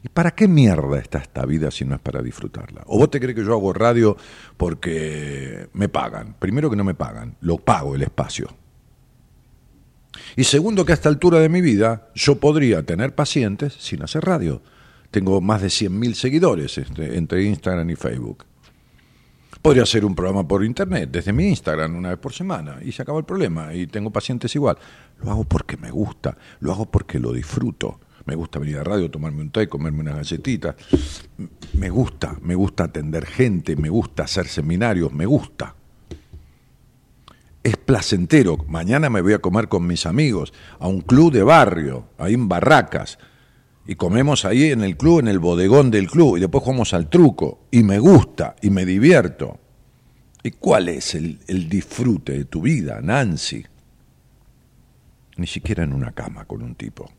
[0.03, 2.83] ¿Y para qué mierda está esta vida si no es para disfrutarla?
[2.87, 4.17] ¿O vos te crees que yo hago radio
[4.57, 6.37] porque me pagan?
[6.39, 8.49] Primero que no me pagan, lo pago el espacio.
[10.37, 14.25] Y segundo, que a esta altura de mi vida yo podría tener pacientes sin hacer
[14.25, 14.63] radio.
[15.11, 18.45] Tengo más de 100.000 seguidores este, entre Instagram y Facebook.
[19.63, 23.03] Podría hacer un programa por internet, desde mi Instagram, una vez por semana, y se
[23.03, 24.79] acabó el problema, y tengo pacientes igual.
[25.23, 28.01] Lo hago porque me gusta, lo hago porque lo disfruto.
[28.27, 30.77] Me gusta venir a radio, tomarme un té, comerme unas galletitas.
[31.73, 35.75] Me gusta, me gusta atender gente, me gusta hacer seminarios, me gusta
[37.69, 38.65] es placentero.
[38.69, 42.49] Mañana me voy a comer con mis amigos a un club de barrio, ahí en
[42.49, 43.19] Barracas.
[43.87, 47.09] Y comemos ahí en el club, en el bodegón del club, y después jugamos al
[47.09, 47.67] truco.
[47.71, 49.59] Y me gusta, y me divierto.
[50.43, 51.39] ¿Y cuál es el,
[51.69, 53.65] disfrute de tu vida, Nancy?
[55.37, 57.11] Ni siquiera en una cama con un tipo.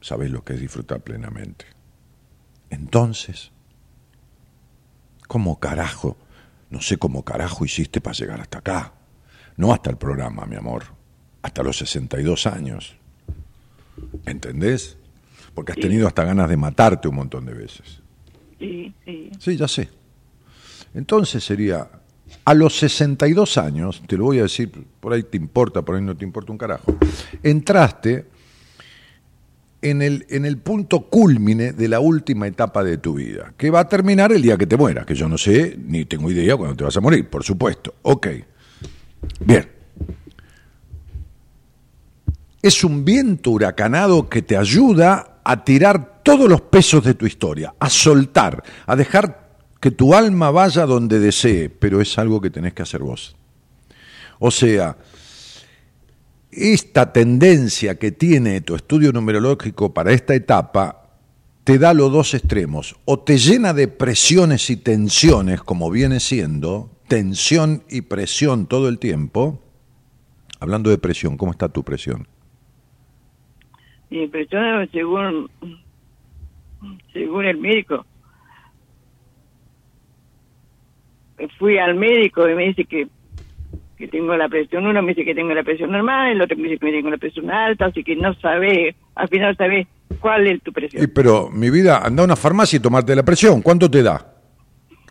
[0.00, 1.64] Sabes lo que es disfrutar plenamente.
[2.70, 3.50] Entonces,
[5.26, 6.16] ¿cómo carajo?
[6.70, 8.92] No sé cómo carajo hiciste para llegar hasta acá.
[9.56, 10.84] No hasta el programa, mi amor,
[11.42, 12.96] hasta los 62 años.
[14.26, 14.96] ¿Entendés?
[15.54, 18.00] Porque has tenido hasta ganas de matarte un montón de veces.
[18.58, 19.30] Sí, sí.
[19.38, 19.88] Sí, ya sé.
[20.94, 21.88] Entonces sería,
[22.44, 26.02] a los 62 años, te lo voy a decir, por ahí te importa, por ahí
[26.02, 26.96] no te importa un carajo,
[27.42, 28.26] entraste
[29.82, 33.80] en el, en el punto culmine de la última etapa de tu vida, que va
[33.80, 36.74] a terminar el día que te mueras, que yo no sé, ni tengo idea cuándo
[36.74, 37.94] te vas a morir, por supuesto.
[38.02, 38.28] Ok.
[39.40, 39.70] Bien.
[42.62, 47.74] Es un viento huracanado que te ayuda a tirar todos los pesos de tu historia,
[47.78, 52.72] a soltar, a dejar que tu alma vaya donde desee, pero es algo que tenés
[52.72, 53.36] que hacer vos.
[54.38, 54.96] O sea,
[56.50, 61.02] esta tendencia que tiene tu estudio numerológico para esta etapa
[61.64, 66.90] te da los dos extremos, o te llena de presiones y tensiones, como viene siendo,
[67.08, 69.60] tensión y presión todo el tiempo.
[70.60, 72.26] Hablando de presión, ¿cómo está tu presión?
[74.10, 75.50] Mi presión, según,
[77.12, 78.06] según el médico,
[81.58, 83.08] fui al médico y me dice que,
[83.96, 86.64] que tengo la presión, uno me dice que tengo la presión normal, el otro me
[86.64, 89.86] dice que tengo la presión alta, así que no sabe, al final sabe
[90.20, 91.10] cuál es tu presión.
[91.14, 94.33] pero mi vida, anda a una farmacia y tomarte la presión, ¿cuánto te da?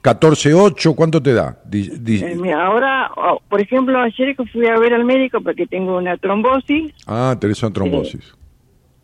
[0.04, 1.58] 14.8, ¿cuánto te da?
[1.72, 6.18] Eh, ahora, oh, por ejemplo, ayer que fui a ver al médico porque tengo una
[6.18, 6.94] trombosis.
[7.08, 8.36] Ah, tenés una trombosis.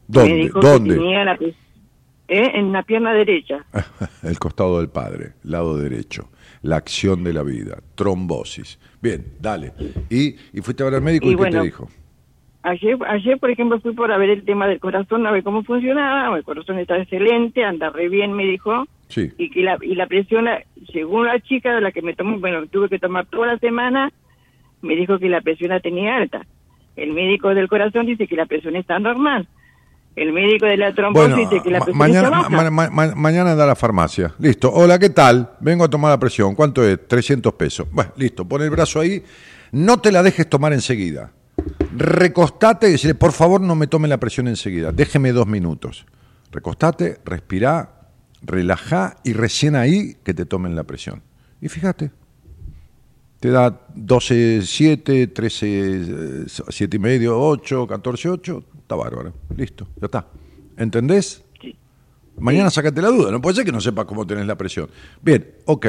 [0.08, 0.52] ¿Dónde?
[0.54, 0.96] ¿Dónde?
[2.28, 3.66] Eh, en la pierna derecha.
[4.24, 6.30] el costado del padre, lado derecho.
[6.62, 8.78] La acción de la vida, trombosis.
[9.02, 9.72] Bien, dale.
[10.10, 11.88] ¿Y, y fuiste a ver al médico y, qué te dijo?
[12.62, 15.64] Ayer, ayer, por ejemplo, fui por a ver el tema del corazón, a ver cómo
[15.64, 16.38] funcionaba.
[16.38, 18.86] El corazón está excelente, anda re bien, me dijo.
[19.08, 19.32] Sí.
[19.38, 20.46] Y que la, y la presión,
[20.92, 24.12] según la chica de la que me tomó, bueno, tuve que tomar toda la semana,
[24.82, 26.46] me dijo que la presión la tenía alta.
[26.96, 29.48] El médico del corazón dice que la presión está normal.
[30.16, 33.16] El médico de la trombosis dice que la presión mañana, está baja.
[33.16, 34.34] mañana anda a la farmacia.
[34.40, 34.70] Listo.
[34.70, 35.52] Hola, ¿qué tal?
[35.62, 36.56] Vengo a tomar la presión.
[36.56, 37.08] ¿Cuánto es?
[37.08, 37.88] 300 pesos.
[37.90, 38.46] Bueno, listo.
[38.46, 39.24] Pon el brazo ahí.
[39.72, 41.32] No te la dejes tomar enseguida.
[41.96, 44.92] Recostate y decirle, por favor, no me tome la presión enseguida.
[44.92, 46.06] Déjeme dos minutos.
[46.52, 48.10] Recostate, respirá,
[48.42, 51.22] relajá y recién ahí que te tomen la presión.
[51.62, 52.12] Y fíjate,
[53.40, 60.06] te da 12, 7, 13, 7 y medio, 8, 14, 8, está bárbaro, listo, ya
[60.06, 60.28] está.
[60.78, 61.44] ¿Entendés?
[61.62, 61.76] Sí.
[62.38, 64.90] Mañana sácate la duda, no puede ser que no sepas cómo tenés la presión.
[65.22, 65.88] Bien, ok.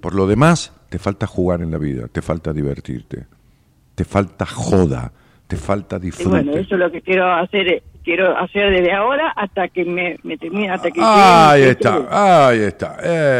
[0.00, 3.26] Por lo demás, te falta jugar en la vida, te falta divertirte,
[3.94, 5.12] te falta joda,
[5.46, 6.28] te falta Y disfrute.
[6.30, 10.18] bueno, eso es lo que quiero hacer, eh, quiero hacer desde ahora hasta que me,
[10.22, 12.96] me termine, hasta que Ahí está, ahí está,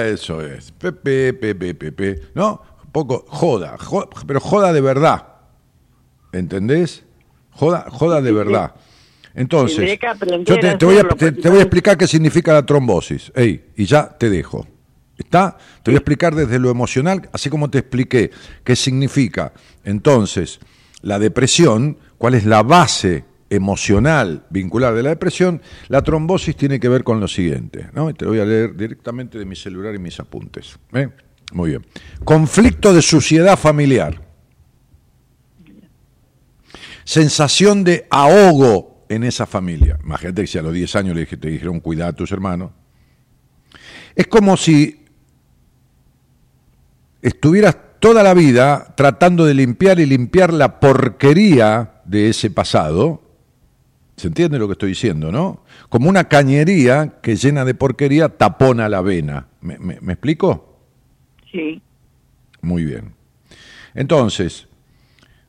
[0.08, 0.70] eso es.
[0.72, 2.60] Pepe, pepe, pepe, ¿no?
[2.92, 5.26] Poco joda, jo- pero joda de verdad.
[6.32, 7.04] ¿Entendés?
[7.50, 8.74] Joda, joda de verdad.
[9.36, 9.98] Entonces,
[10.44, 13.32] yo te, voy a, te- te voy a explicar qué significa la trombosis.
[13.34, 14.66] Ey, y ya te dejo.
[15.18, 15.56] ¿Está?
[15.82, 18.30] Te voy a explicar desde lo emocional, así como te expliqué
[18.64, 19.52] qué significa
[19.84, 20.58] entonces
[21.02, 25.62] la depresión, cuál es la base emocional vincular de la depresión.
[25.88, 28.12] La trombosis tiene que ver con lo siguiente, ¿no?
[28.14, 30.78] Te lo voy a leer directamente de mi celular y mis apuntes.
[30.92, 31.08] ¿eh?
[31.52, 31.86] Muy bien.
[32.24, 34.20] Conflicto de suciedad familiar.
[37.04, 39.98] Sensación de ahogo en esa familia.
[40.02, 42.70] Imagínate que si a los 10 años le te dijeron cuidar a tus hermanos.
[44.16, 45.03] Es como si
[47.28, 53.22] estuvieras toda la vida tratando de limpiar y limpiar la porquería de ese pasado.
[54.16, 55.64] ¿Se entiende lo que estoy diciendo, no?
[55.88, 59.48] Como una cañería que llena de porquería tapona la vena.
[59.60, 60.78] ¿Me, me- me explico?
[61.50, 61.80] Sí,
[62.60, 63.14] Muy bien.
[63.94, 64.66] Entonces,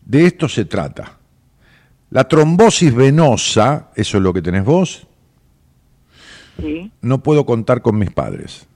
[0.06, 1.18] de esto se trata.
[2.10, 5.08] La trombosis venosa, eso es lo que tenés vos,
[6.62, 6.92] sí.
[7.02, 8.68] no puedo contar con mis padres.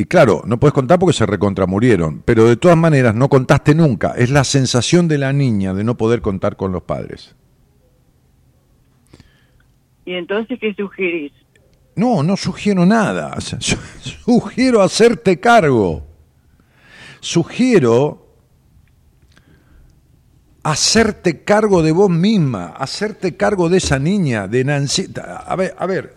[0.00, 4.14] Y claro, no puedes contar porque se recontramurieron, pero de todas maneras no contaste nunca.
[4.16, 7.36] Es la sensación de la niña de no poder contar con los padres.
[10.06, 11.32] ¿Y entonces qué sugerís?
[11.96, 13.38] No, no sugiero nada.
[14.24, 16.06] Sugiero hacerte cargo.
[17.20, 18.26] Sugiero
[20.62, 25.08] hacerte cargo de vos misma, hacerte cargo de esa niña, de Nancy.
[25.22, 26.16] A ver, a ver,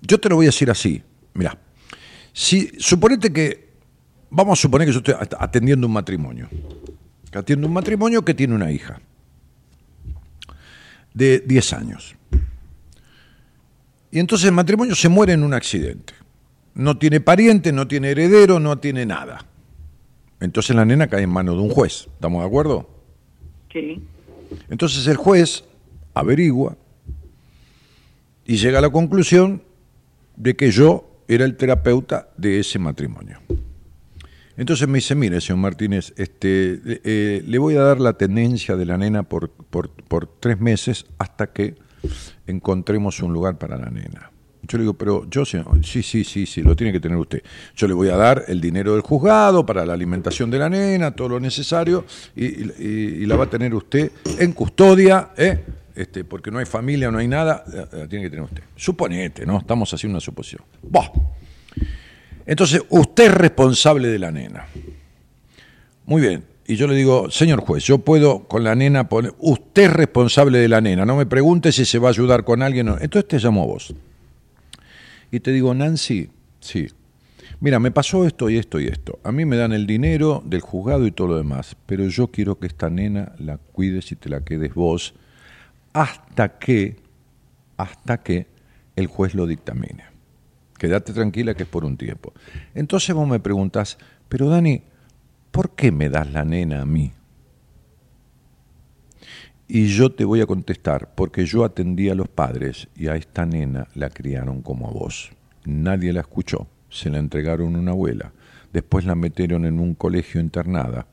[0.00, 1.00] yo te lo voy a decir así.
[1.34, 1.56] Mira,
[2.34, 3.70] si suponete que,
[4.28, 6.48] vamos a suponer que yo estoy at- atendiendo un matrimonio.
[7.30, 9.00] Que atiendo un matrimonio que tiene una hija
[11.14, 12.14] de 10 años.
[14.10, 16.12] Y entonces el matrimonio se muere en un accidente.
[16.74, 19.46] No tiene pariente, no tiene heredero, no tiene nada.
[20.40, 22.08] Entonces la nena cae en manos de un juez.
[22.14, 22.90] ¿Estamos de acuerdo?
[23.72, 24.02] Sí,
[24.68, 25.64] Entonces el juez
[26.14, 26.76] averigua
[28.44, 29.62] y llega a la conclusión
[30.36, 33.38] de que yo era el terapeuta de ese matrimonio.
[34.56, 38.86] Entonces me dice, mire, señor Martínez, este, eh, le voy a dar la tenencia de
[38.86, 41.74] la nena por, por, por tres meses hasta que
[42.46, 44.30] encontremos un lugar para la nena.
[44.62, 47.42] Yo le digo, pero yo, señor, sí, sí, sí, sí, lo tiene que tener usted.
[47.76, 51.10] Yo le voy a dar el dinero del juzgado para la alimentación de la nena,
[51.10, 52.04] todo lo necesario,
[52.36, 52.44] y-
[53.22, 55.64] y la va a tener usted en custodia, ¿eh?
[55.94, 58.62] Este, porque no hay familia, no hay nada, la, tiene que tener usted.
[58.76, 59.58] Suponete, ¿no?
[59.58, 60.62] Estamos haciendo una suposición.
[60.82, 61.10] Bah.
[62.46, 64.66] Entonces, usted es responsable de la nena.
[66.06, 66.44] Muy bien.
[66.66, 69.34] Y yo le digo, señor juez, yo puedo con la nena poner.
[69.38, 71.04] Usted es responsable de la nena.
[71.04, 72.86] No me pregunte si se va a ayudar con alguien.
[72.86, 72.98] no.
[73.00, 73.94] Entonces te llamo a vos.
[75.30, 76.30] Y te digo, Nancy,
[76.60, 76.86] sí.
[77.60, 79.18] Mira, me pasó esto y esto y esto.
[79.24, 81.76] A mí me dan el dinero del juzgado y todo lo demás.
[81.86, 85.14] Pero yo quiero que esta nena la cuides y te la quedes vos
[85.94, 86.96] hasta que,
[87.78, 88.48] hasta que
[88.96, 90.04] el juez lo dictamine.
[90.76, 92.34] Quédate tranquila que es por un tiempo.
[92.74, 93.96] Entonces vos me preguntás,
[94.28, 94.82] pero Dani,
[95.50, 97.12] ¿por qué me das la nena a mí?
[99.66, 103.46] Y yo te voy a contestar, porque yo atendí a los padres y a esta
[103.46, 105.30] nena la criaron como a vos.
[105.64, 108.32] Nadie la escuchó, se la entregaron a una abuela,
[108.72, 111.06] después la metieron en un colegio internada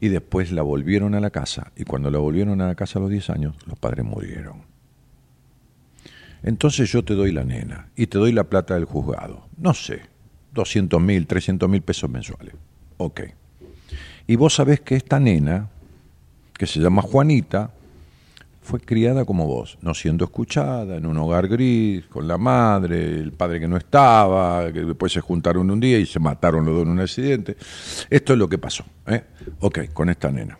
[0.00, 3.02] y después la volvieron a la casa y cuando la volvieron a la casa a
[3.02, 4.62] los 10 años, los padres murieron.
[6.42, 9.46] Entonces yo te doy la nena y te doy la plata del juzgado.
[9.56, 10.02] No sé,
[10.52, 12.54] 200 mil, 300 mil pesos mensuales.
[12.96, 13.20] Ok.
[14.26, 15.68] Y vos sabés que esta nena,
[16.54, 17.70] que se llama Juanita,
[18.62, 23.32] fue criada como vos, no siendo escuchada, en un hogar gris, con la madre, el
[23.32, 26.84] padre que no estaba, que después se juntaron un día y se mataron los dos
[26.84, 27.56] en un accidente.
[28.08, 28.84] Esto es lo que pasó.
[29.06, 29.24] ¿eh?
[29.60, 30.56] Ok, con esta nena.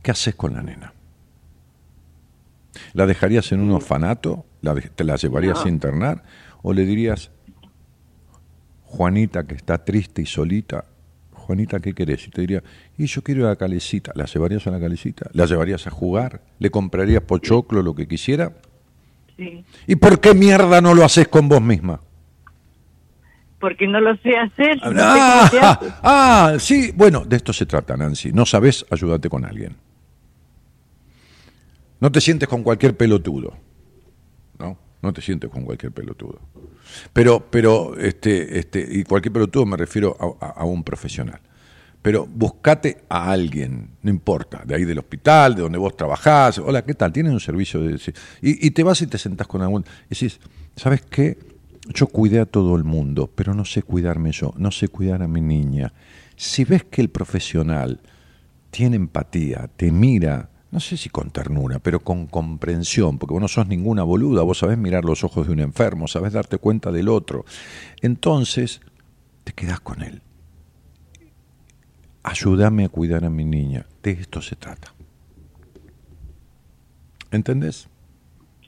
[0.00, 0.92] ¿Qué haces con la nena?
[2.92, 4.46] ¿La dejarías en un orfanato?
[4.94, 6.22] ¿Te la llevarías a internar?
[6.62, 7.30] ¿O le dirías,
[8.84, 10.84] Juanita que está triste y solita,
[11.44, 12.26] Juanita, ¿qué querés?
[12.26, 12.62] Y te diría,
[12.98, 14.12] y yo quiero ir a la calecita.
[14.14, 15.30] ¿La llevarías a la calecita?
[15.32, 16.40] ¿La llevarías a jugar?
[16.58, 18.52] ¿Le comprarías pochoclo, lo que quisiera?
[19.36, 19.64] Sí.
[19.86, 22.00] ¿Y por qué mierda no lo haces con vos misma?
[23.60, 24.76] Porque no lo sé hacer.
[24.82, 25.42] no sé Ah,
[25.72, 25.86] hace.
[26.02, 28.32] ah, sí, bueno, de esto se trata, Nancy.
[28.32, 29.76] No sabes, ayúdate con alguien.
[32.00, 33.54] No te sientes con cualquier pelotudo.
[35.04, 35.12] ¿No?
[35.12, 36.40] Te sientes con cualquier pelotudo.
[37.12, 41.40] Pero, pero, este, este, y cualquier pelotudo me refiero a, un profesional.
[42.00, 46.58] Pero buscate a alguien, no importa, de ahí del hospital, de donde vos trabajás.
[46.58, 47.12] Hola, ¿qué tal?
[47.12, 47.96] ¿Tienen un servicio de.?
[48.40, 49.84] Y, y te vas y te sentás con algún.
[50.06, 50.40] Y decís,
[50.74, 51.38] ¿sabes qué?
[51.92, 55.28] Yo cuidé a todo el mundo, pero no sé cuidarme yo, no sé cuidar a
[55.28, 55.92] mi niña.
[56.34, 58.00] Si ves que el profesional
[58.70, 63.46] tiene empatía, te mira, no sé si con ternura, pero con comprensión, porque vos no
[63.46, 67.08] sos ninguna boluda, vos sabés mirar los ojos de un enfermo, sabés darte cuenta del
[67.08, 67.44] otro.
[68.02, 68.80] Entonces,
[69.44, 70.20] te quedás con él.
[72.24, 73.86] Ayúdame a cuidar a mi niña.
[74.02, 74.92] De esto se trata.
[77.30, 77.88] ¿Entendés?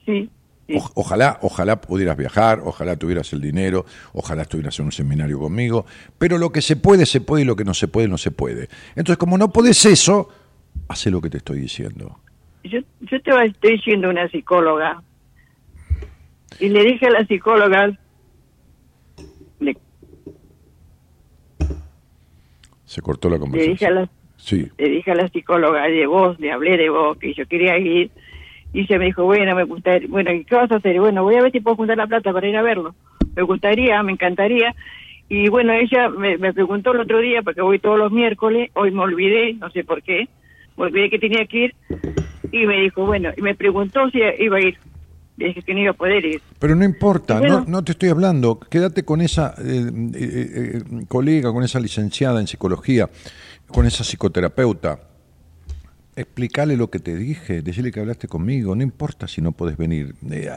[0.05, 0.31] Sí.
[0.69, 0.77] sí.
[0.77, 5.87] O- ojalá, ojalá pudieras viajar, ojalá tuvieras el dinero, ojalá estuvieras en un seminario conmigo,
[6.19, 8.31] pero lo que se puede, se puede y lo que no se puede, no se
[8.31, 8.69] puede.
[8.95, 10.29] Entonces, como no podés eso,
[10.89, 12.19] hace lo que te estoy diciendo.
[12.65, 15.03] Yo, yo te estoy siendo una psicóloga.
[16.59, 17.99] Y le dije a la psicóloga,
[19.61, 19.77] le,
[22.85, 23.95] Se cortó la le dije a conversación.
[23.95, 27.47] la, Sí, le dije a la psicóloga de vos, le hablé de vos, que yo
[27.47, 28.11] quería ir.
[28.73, 31.01] Y se me dijo, bueno, me gustaría, bueno, ¿y qué vas a hacer?
[31.01, 32.95] Bueno, voy a ver si puedo juntar la plata para ir a verlo.
[33.35, 34.75] Me gustaría, me encantaría.
[35.29, 38.91] Y bueno, ella me, me preguntó el otro día, porque voy todos los miércoles, hoy
[38.93, 40.29] me olvidé, no sé por qué,
[40.85, 41.75] olvidé que tenía que ir.
[42.53, 44.77] Y me dijo, bueno, y me preguntó si iba a ir.
[45.37, 46.41] Le dije que no iba a poder ir.
[46.59, 47.61] pero no importa, Bueno.
[47.61, 48.59] no, no te estoy hablando.
[48.59, 53.11] Quédate con esa eh, eh, eh, colega, con esa licenciada en psicología,
[53.69, 55.01] con esa psicoterapeuta.
[56.19, 60.15] Explícale lo que te dije, decirle que hablaste conmigo, no importa si no puedes venir.
[60.31, 60.49] Eh,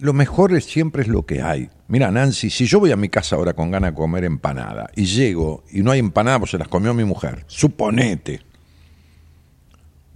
[0.00, 1.68] lo mejor es, siempre es lo que hay.
[1.86, 5.04] Mira, Nancy, si yo voy a mi casa ahora con ganas de comer empanada y
[5.04, 8.40] llego y no hay empanada, pues se las comió mi mujer, suponete.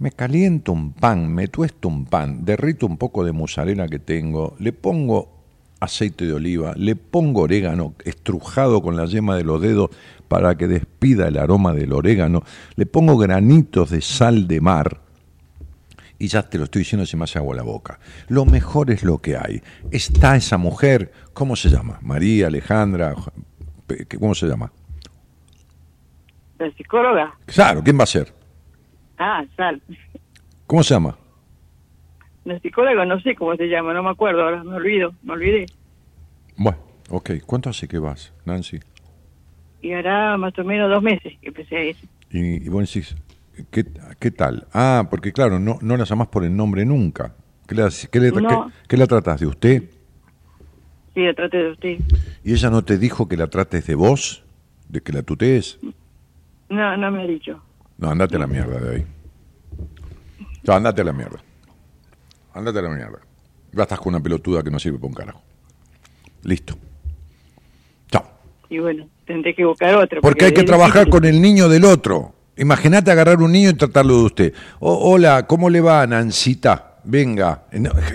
[0.03, 4.53] Me caliento un pan, me tuesto un pan, derrito un poco de mozzarella que tengo,
[4.59, 5.29] le pongo
[5.79, 9.91] aceite de oliva, le pongo orégano estrujado con la yema de los dedos
[10.27, 12.43] para que despida el aroma del orégano,
[12.75, 14.99] le pongo granitos de sal de mar
[16.19, 17.97] y ya te lo estoy diciendo se me hace agua la boca.
[18.27, 19.63] Lo mejor es lo que hay.
[19.89, 21.99] Está esa mujer, ¿cómo se llama?
[22.01, 23.15] María, Alejandra,
[24.19, 24.69] ¿cómo se llama?
[26.59, 28.42] La psicóloga, Claro, ¿quién va a ser?
[29.17, 29.81] Ah, Sal.
[30.67, 31.17] ¿Cómo se llama?
[32.45, 35.65] La psicóloga no sé cómo se llama, no me acuerdo, ahora me olvido, me olvidé.
[36.57, 36.77] Bueno,
[37.09, 37.31] ok.
[37.45, 38.79] ¿Cuánto hace que vas, Nancy?
[39.81, 41.97] Y hará más o menos dos meses que empecé a ir.
[42.29, 43.15] Y, y vos decís,
[43.71, 43.85] ¿qué,
[44.19, 44.67] qué tal?
[44.73, 47.35] Ah, porque claro, no, no la llamás por el nombre nunca.
[47.67, 48.47] ¿Qué le, qué le, No.
[48.47, 49.83] qué- qué la tratás de usted?
[51.13, 51.97] Sí, la trate de usted.
[52.43, 54.43] ¿Y ella no te dijo que la trates de vos?
[54.89, 55.79] ¿De que la tutees?
[56.69, 57.61] No, no me ha dicho.
[58.03, 59.05] No, andate a la mierda de ahí.
[60.67, 61.39] No, andate a la mierda.
[62.53, 63.19] Andate a la mierda.
[63.71, 65.41] Ya estás con una pelotuda que no sirve para un carajo.
[66.43, 66.75] Listo.
[68.11, 68.25] Chao.
[68.69, 70.19] Y bueno, tendré que buscar otra.
[70.19, 71.11] Porque hay que trabajar difícil.
[71.11, 72.33] con el niño del otro.
[72.57, 74.53] Imagínate agarrar un niño y tratarlo de usted.
[74.81, 76.97] O- hola, ¿cómo le va, Nancita?
[77.05, 77.63] Venga.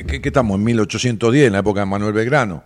[0.06, 0.58] ¿Qué, qué estamos?
[0.58, 2.62] En 1810, en la época de Manuel Belgrano.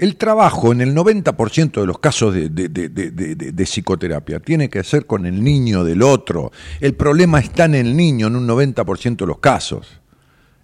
[0.00, 5.44] El trabajo en el 90% de los casos de, psicoterapia tiene que ser con el
[5.44, 6.52] niño del otro.
[6.80, 10.00] El problema está en el niño en un 90% de los casos.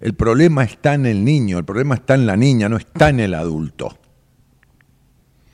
[0.01, 3.21] El problema está en el niño, el problema está en la niña, no está en
[3.21, 3.99] el adulto.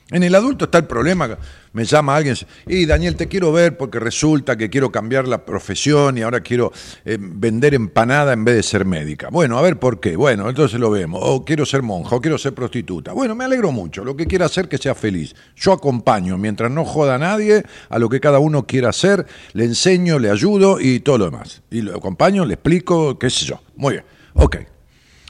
[0.09, 1.37] En el adulto está el problema.
[1.71, 2.35] Me llama alguien
[2.67, 6.71] y Daniel, te quiero ver porque resulta que quiero cambiar la profesión y ahora quiero
[7.03, 9.29] eh, vender empanada en vez de ser médica.
[9.31, 10.15] Bueno, a ver por qué.
[10.15, 11.21] Bueno, entonces lo vemos.
[11.23, 13.13] O quiero ser monja o quiero ser prostituta.
[13.13, 14.03] Bueno, me alegro mucho.
[14.03, 15.35] Lo que quiera hacer que sea feliz.
[15.55, 19.25] Yo acompaño mientras no joda a nadie a lo que cada uno quiera hacer.
[19.53, 21.63] Le enseño, le ayudo y todo lo demás.
[21.71, 23.61] Y lo acompaño, le explico, qué sé yo.
[23.75, 24.05] Muy bien.
[24.33, 24.57] Ok.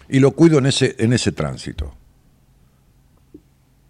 [0.09, 1.95] Y lo cuido en ese, en ese tránsito.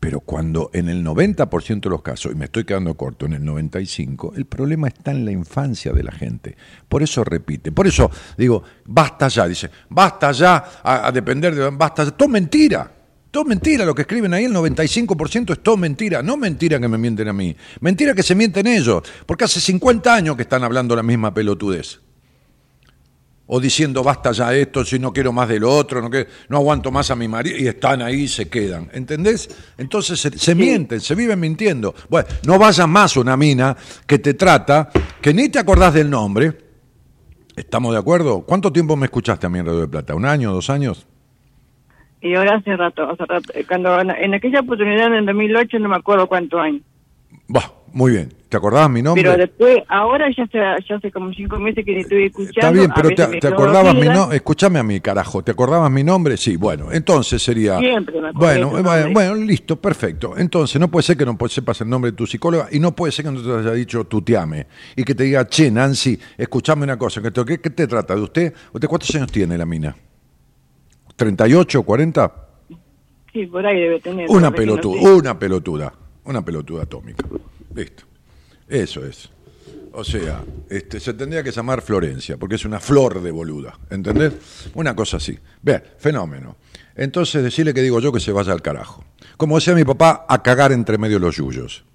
[0.04, 3.44] Pero cuando en el 90% de los casos, y me estoy quedando corto, en el
[3.44, 6.58] 95%, el problema está en la infancia de la gente.
[6.90, 7.72] Por eso repite.
[7.72, 11.70] Por eso digo, basta ya, dice, basta ya a, depender de...
[11.70, 12.12] Basta ya.
[12.12, 12.92] Todo mentira.
[13.32, 16.22] Todo mentira, lo que escriben ahí, el 95% es todo mentira.
[16.22, 17.56] No mentira que me mienten a mí.
[17.80, 19.04] Mentira que se mienten ellos.
[19.26, 22.03] Porque hace 50 años que están hablando la misma pelotudez
[23.48, 26.10] o diciendo basta ya esto, si no quiero más de lo otro, no,
[26.50, 28.90] no aguanto más a mi marido, y están ahí y se quedan.
[28.94, 29.74] ¿Entendés?
[29.78, 31.94] Entonces se, mienten, se viven mintiendo.
[32.10, 33.76] Bueno, no vayas más a una mina
[34.08, 34.90] que te trata,
[35.22, 36.54] que ni te acordás del nombre.
[37.56, 38.42] ¿Estamos de acuerdo?
[38.42, 40.16] ¿Cuánto tiempo me escuchaste a mí en Radio de Plata?
[40.16, 41.06] ¿Un año, dos años?
[42.22, 43.54] Y ahora hace rato, hace rato.
[43.68, 46.82] Cuando en aquella oportunidad en el 2008 no me acuerdo cuántos años.
[47.48, 48.30] Bah, muy bien.
[48.50, 49.24] ¿Te acordabas mi nombre?
[49.24, 52.60] Pero después, ahora ya hace, ya hace como cinco meses que te estoy escuchando.
[52.60, 54.36] Está bien, pero te, acordabas mi nombre.
[54.36, 55.44] Escúchame a mí, carajo.
[55.44, 56.38] ¿Te acordabas mi nombre?
[56.38, 57.80] Sí, bueno, entonces sería.
[57.80, 60.36] Siempre me bueno, bueno, bueno, listo, perfecto.
[60.38, 63.12] Entonces, no puede ser que no sepas el nombre de tu psicóloga y no puede
[63.12, 66.98] ser que no te haya dicho tuteame y que te diga, che, Nancy, escúchame una
[66.98, 67.22] cosa.
[67.24, 68.54] ¿Qué, qué te trata de usted?
[68.72, 69.96] ¿Usted cuántos años tiene la mina?
[71.18, 72.34] ¿38, 40?
[73.34, 74.30] Sí, por ahí debe tener.
[74.30, 75.94] Una pelotuda, una pelotuda,
[76.26, 77.26] una pelotuda atómica.
[77.76, 78.04] Listo.
[78.68, 79.30] Eso es.
[79.94, 84.34] O sea, este, se tendría que llamar Florencia, porque es una flor de boluda, ¿entendés?
[84.74, 85.38] Una cosa así.
[85.62, 86.58] Ve, fenómeno.
[86.96, 89.04] Entonces decirle que digo yo que se vaya al carajo.
[89.38, 91.86] Como decía mi papá, a cagar entre medio los yuyos.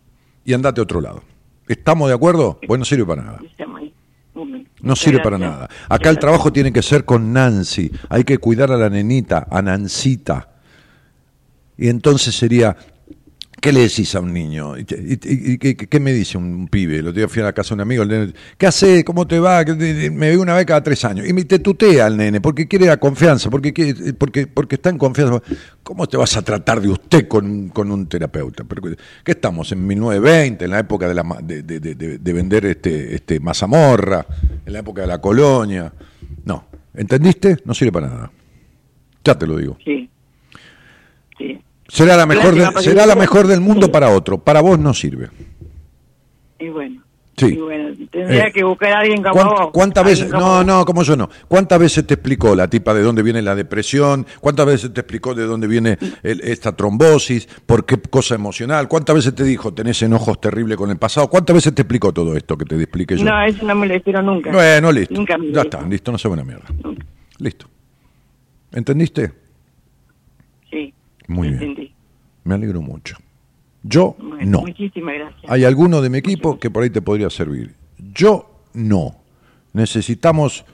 [0.45, 1.23] Y andate a otro lado.
[1.67, 2.59] ¿Estamos de acuerdo?
[2.67, 3.41] Pues no sirve para nada.
[4.81, 5.69] No sirve para nada.
[5.89, 7.91] Acá el trabajo tiene que ser con Nancy.
[8.09, 10.51] Hay que cuidar a la nenita, a Nancita.
[11.77, 12.77] Y entonces sería,
[13.61, 14.77] ¿Qué le decís a un niño?
[14.79, 17.03] ¿Y, qué, me dice un pibe?
[17.03, 18.05] Lo día fui a la casa de un amigo,
[18.57, 19.05] ¿qué hace?
[19.05, 19.65] ¿Cómo te va?
[19.65, 21.29] Me ve una vez cada tres años.
[21.29, 24.99] Y me te tutea al nene, porque quiere la confianza, porque, porque, porque está en
[24.99, 25.43] confianza.
[25.83, 28.65] ¿Cómo te vas a tratar de usted con, con un terapeuta?
[29.25, 29.73] ¿Qué estamos?
[29.73, 30.65] ¿En 1920?
[30.65, 34.25] ¿En la época de, la, de, de, vender este, este mazamorra?
[34.65, 35.93] ¿En la época de la colonia?
[36.45, 36.67] No.
[36.95, 37.57] ¿Entendiste?
[37.65, 38.31] No sirve para nada.
[39.25, 39.77] Ya te lo digo.
[39.85, 40.09] Sí.
[41.39, 41.59] Sí.
[41.89, 45.31] Será la mejor, será la mejor del mundo para otro, para vos no sirve.
[46.59, 47.03] Y bueno.
[47.39, 47.57] Sí.
[47.57, 49.71] bueno, tendría eh, que buscar a alguien como vos.
[49.73, 50.29] ¿Cuántas veces?
[50.29, 51.31] No, no, como yo no.
[51.47, 54.27] ¿Cuántas veces te explicó la tipa de dónde viene la depresión?
[54.41, 57.49] ¿Cuántas veces te explicó de dónde viene esta trombosis?
[57.65, 58.89] ¿Por qué cosa emocional?
[58.89, 61.29] ¿Cuántas veces te dijo tenés enojos terribles con el pasado?
[61.29, 63.25] ¿Cuántas veces te explicó todo esto que te explique yo?
[63.25, 64.51] No, eso no me lo espero nunca.
[64.51, 65.25] Bueno, listo.
[65.53, 66.67] ya está, listo, no se buena mierda.
[67.39, 67.67] Listo.
[68.73, 69.48] ¿Entendiste?
[71.29, 71.93] Muy bien.
[72.45, 73.17] Me alegro mucho.
[73.83, 74.63] Yo no.
[74.63, 75.51] Muchísimas gracias.
[75.51, 77.75] Hay alguno de mi equipo que por ahí te podría servir.
[77.99, 79.17] Yo no.
[79.73, 80.65] Necesitamos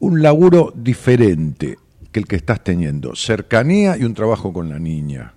[0.00, 1.78] un laburo diferente
[2.10, 3.14] que el que estás teniendo.
[3.14, 5.34] Cercanía y un trabajo con la niña.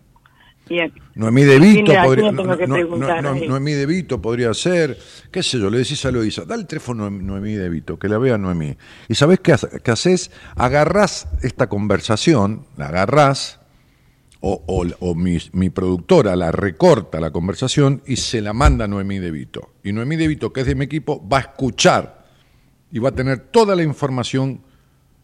[1.14, 4.98] Noemí De Vito podría, Noemí De Vito podría ser,
[5.32, 8.10] qué sé yo, le decís a Loisa, dale el teléfono a Noemí De Vito, que
[8.10, 8.76] la vea Noemí.
[9.08, 10.32] Y sabés qué, qué haces?
[10.56, 13.60] Agarrás esta conversación, la agarrás,
[14.48, 19.72] o, mi, productora la recorta la conversación y se la manda a Noemí De Vito.
[19.84, 22.26] Y Noemí De Vito, que es de mi equipo, va a escuchar
[22.92, 24.62] y va a tener toda la información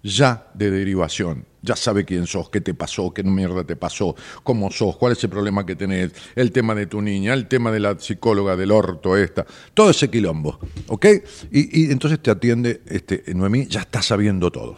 [0.02, 1.46] ya de derivación.
[1.62, 5.24] Ya sabe quién sos, qué te pasó, qué mierda te pasó, cómo sos, cuál es
[5.24, 8.72] el problema que tenés, el tema de tu niña, el tema de la psicóloga del
[8.72, 9.46] orto esta,
[9.76, 10.58] todo ese quilombo,
[10.88, 11.06] ¿ok?
[11.52, 14.78] Y, entonces te atiende este, Noemí, ya está sabiendo todo.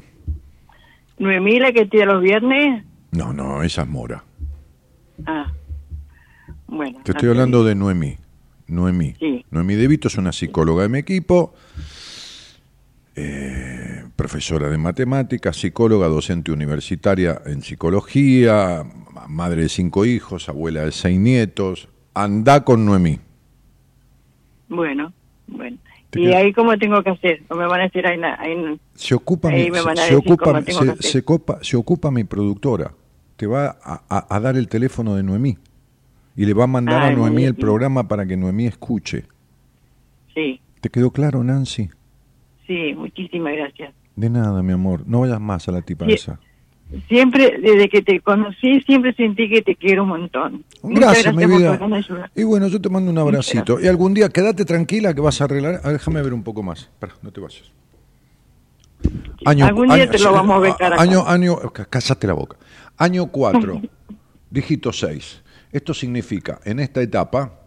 [1.18, 2.84] ¿Noemí la que tiene los viernes?
[3.14, 4.26] No, no, esa es Mora.
[5.26, 5.52] Ah,
[6.68, 7.00] bueno.
[7.04, 8.18] Te estoy hablando de Noemí.
[8.68, 9.14] Noemí.
[9.52, 11.54] Noemí De Vito es una psicóloga de mi equipo,
[13.16, 18.84] eh, profesora de matemáticas, psicóloga, docente universitaria en psicología,
[19.28, 21.90] madre de cinco hijos, abuela de seis nietos.
[22.14, 23.20] Anda con Noemí.
[24.70, 25.14] Bueno,
[25.48, 25.78] bueno.
[26.16, 27.42] ¿Y ahí cómo tengo que hacer?
[27.50, 28.20] ¿O me van a decir ahí,
[28.94, 30.62] se ocupa mi, se, ocupa,
[31.60, 32.94] se, se ocupa mi productora
[33.44, 35.58] te va a, dar el teléfono de Noemí
[36.34, 39.26] y le va a mandar a Noemí el programa para que Noemí escuche.
[40.34, 40.62] Sí.
[40.80, 41.90] ¿Te quedó claro, Nancy?
[42.66, 43.94] Sí, muchísimas gracias.
[44.16, 45.04] De nada, mi amor.
[45.06, 46.40] No vayas más a la tipa esa.
[47.10, 50.64] Siempre, desde que te conocí, siempre sentí que te quiero un montón.
[50.82, 51.78] Gracias, mi vida.
[52.34, 53.78] Y bueno, yo te mando un abracito.
[53.82, 55.82] Y algún día, quédate tranquila que vas a arreglar.
[55.82, 56.84] déjame ver un poco más.
[56.84, 57.74] Espera, no te vayas.
[59.44, 61.58] Año, algún día te lo vamos a ver cara Año, año,
[61.90, 62.56] cállate la boca.
[62.98, 63.82] Año 4,
[64.50, 65.42] dígito 6.
[65.72, 67.64] Esto significa, en esta etapa,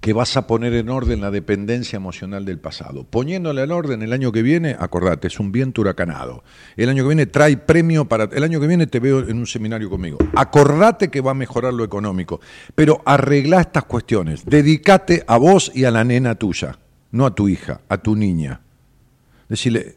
[0.00, 3.04] que vas a poner en orden la dependencia emocional del pasado.
[3.04, 6.44] Poniéndole en orden el año que viene, acordate, es un viento huracanado.
[6.76, 8.24] El año que viene trae premio para...
[8.24, 10.18] El año que viene te veo en un seminario conmigo.
[10.34, 12.40] Acordate que va a mejorar lo económico,
[12.74, 14.44] pero arregla estas cuestiones.
[14.44, 16.78] Dedícate a vos y a la nena tuya,
[17.10, 18.60] no a tu hija, a tu niña.
[19.48, 19.96] Decirle,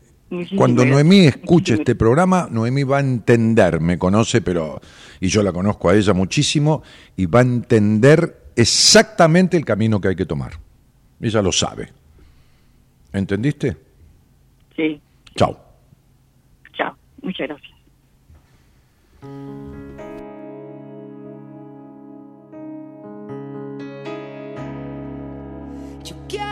[0.56, 4.80] cuando Noemí escuche este programa, Noemí va a entender, me conoce, pero
[5.20, 6.84] y yo la conozco a ella muchísimo
[7.18, 10.54] y va a entender exactamente el camino que hay que tomar.
[11.20, 11.90] Ella lo sabe.
[13.14, 13.78] ¿Entendiste?
[14.76, 15.02] Sí.
[15.36, 15.58] Chao.
[16.74, 16.96] Chao.
[17.22, 17.72] Muchas gracias.
[26.04, 26.51] Yo quiero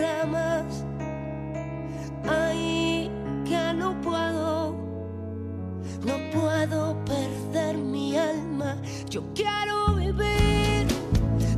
[0.00, 0.84] ramas.
[2.28, 3.10] Ay,
[3.44, 4.74] que no puedo.
[6.04, 8.76] No puedo perder mi alma.
[9.08, 10.86] Yo quiero vivir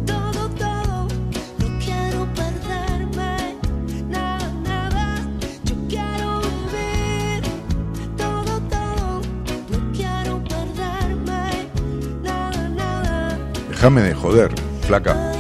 [0.05, 1.09] todo, todo.
[1.61, 3.57] No quiero perderme
[4.09, 5.29] nada, nada.
[5.65, 7.43] Yo quiero vivir
[8.17, 9.21] todo, todo.
[9.71, 11.69] No quiero perderme
[12.23, 13.39] nada, nada.
[13.71, 14.51] Déjame de joder,
[14.83, 15.32] flaca.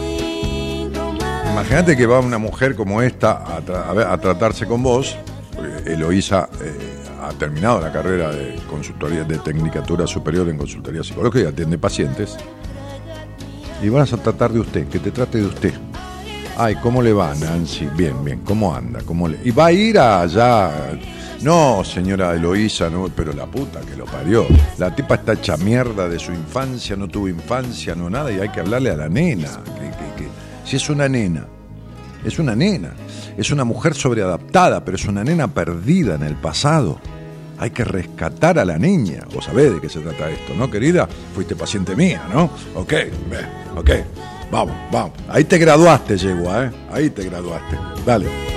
[1.52, 5.16] Imagínate que va una mujer como esta a, tratarse con vos.
[5.84, 6.72] Eloísa eh,
[7.22, 12.36] ha terminado la carrera de consultoría de tecnicatura superior en consultoría psicológica y atiende pacientes.
[13.82, 15.74] Y vas a tratar de usted, que te trate de usted.
[16.56, 17.86] Ay, ¿cómo le va, Nancy?
[17.96, 19.00] Bien, bien, ¿cómo anda?
[19.04, 19.38] ¿Cómo le...
[19.44, 20.70] Y va a ir allá.
[21.42, 24.46] No, señora Eloísa, no, pero la puta que lo parió.
[24.78, 28.48] La tipa está hecha mierda de su infancia, no tuvo infancia, no nada, y hay
[28.48, 29.50] que hablarle a la nena.
[30.72, 31.44] Si es una nena,
[32.24, 32.94] es una nena.
[33.36, 36.98] Es una mujer sobreadaptada, pero es una nena perdida en el pasado.
[37.58, 39.24] Hay que rescatar a la niña.
[39.34, 41.06] Vos sabés de qué se trata esto, ¿no, querida?
[41.34, 42.44] Fuiste paciente mía, ¿no?
[42.74, 42.94] Ok,
[43.76, 43.90] ok.
[44.50, 45.12] Vamos, vamos.
[45.28, 46.70] Ahí te graduaste, yegua, ¿eh?
[46.90, 47.76] Ahí te graduaste.
[48.06, 48.51] Dale.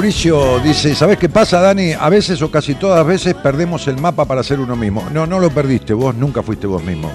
[0.00, 1.92] Mauricio dice, ¿sabés qué pasa, Dani?
[1.92, 5.06] A veces o casi todas veces perdemos el mapa para ser uno mismo.
[5.12, 7.12] No, no lo perdiste, vos nunca fuiste vos mismo.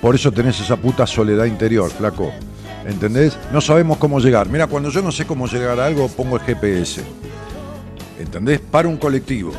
[0.00, 2.30] Por eso tenés esa puta soledad interior, flaco.
[2.86, 3.36] ¿Entendés?
[3.52, 4.48] No sabemos cómo llegar.
[4.48, 7.02] Mira, cuando yo no sé cómo llegar a algo, pongo el GPS.
[8.20, 8.60] ¿Entendés?
[8.60, 9.50] Paro un colectivo.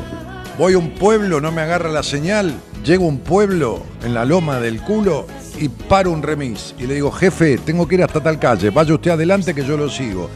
[0.58, 2.54] Voy a un pueblo, no me agarra la señal.
[2.86, 5.26] Llego a un pueblo en la loma del culo
[5.60, 6.74] y paro un remis.
[6.78, 8.70] Y le digo, jefe, tengo que ir hasta tal calle.
[8.70, 10.30] Vaya usted adelante que yo lo sigo.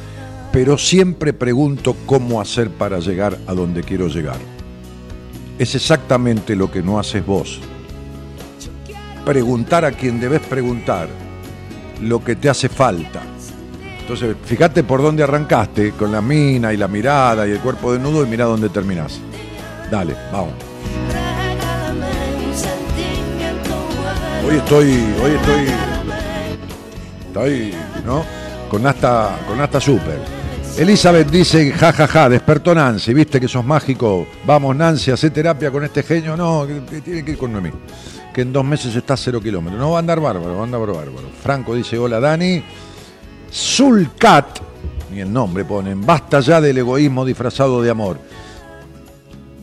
[0.58, 4.38] Pero siempre pregunto cómo hacer para llegar a donde quiero llegar.
[5.56, 7.60] Es exactamente lo que no haces vos.
[9.24, 11.08] Preguntar a quien debes preguntar
[12.02, 13.22] lo que te hace falta.
[14.00, 18.26] Entonces, fíjate por dónde arrancaste, con la mina y la mirada y el cuerpo desnudo,
[18.26, 19.20] y mira dónde terminás.
[19.92, 20.54] Dale, vamos.
[24.44, 24.88] Hoy estoy,
[25.22, 25.66] hoy estoy,
[27.28, 27.74] estoy,
[28.04, 28.24] ¿no?
[28.68, 30.37] Con hasta, con hasta super.
[30.78, 34.28] Elizabeth dice, ja, ja, ja, despertó Nancy, viste que sos mágico.
[34.46, 36.36] Vamos, Nancy, hace terapia con este genio.
[36.36, 37.70] No, que, que tiene que ir con Noemí.
[38.32, 39.80] Que en dos meses está a cero kilómetros.
[39.80, 41.30] No va a andar bárbaro, va a andar bárbaro.
[41.42, 42.62] Franco dice, hola Dani.
[43.52, 44.60] Zulcat,
[45.10, 48.20] ni el nombre ponen, basta ya del egoísmo disfrazado de amor.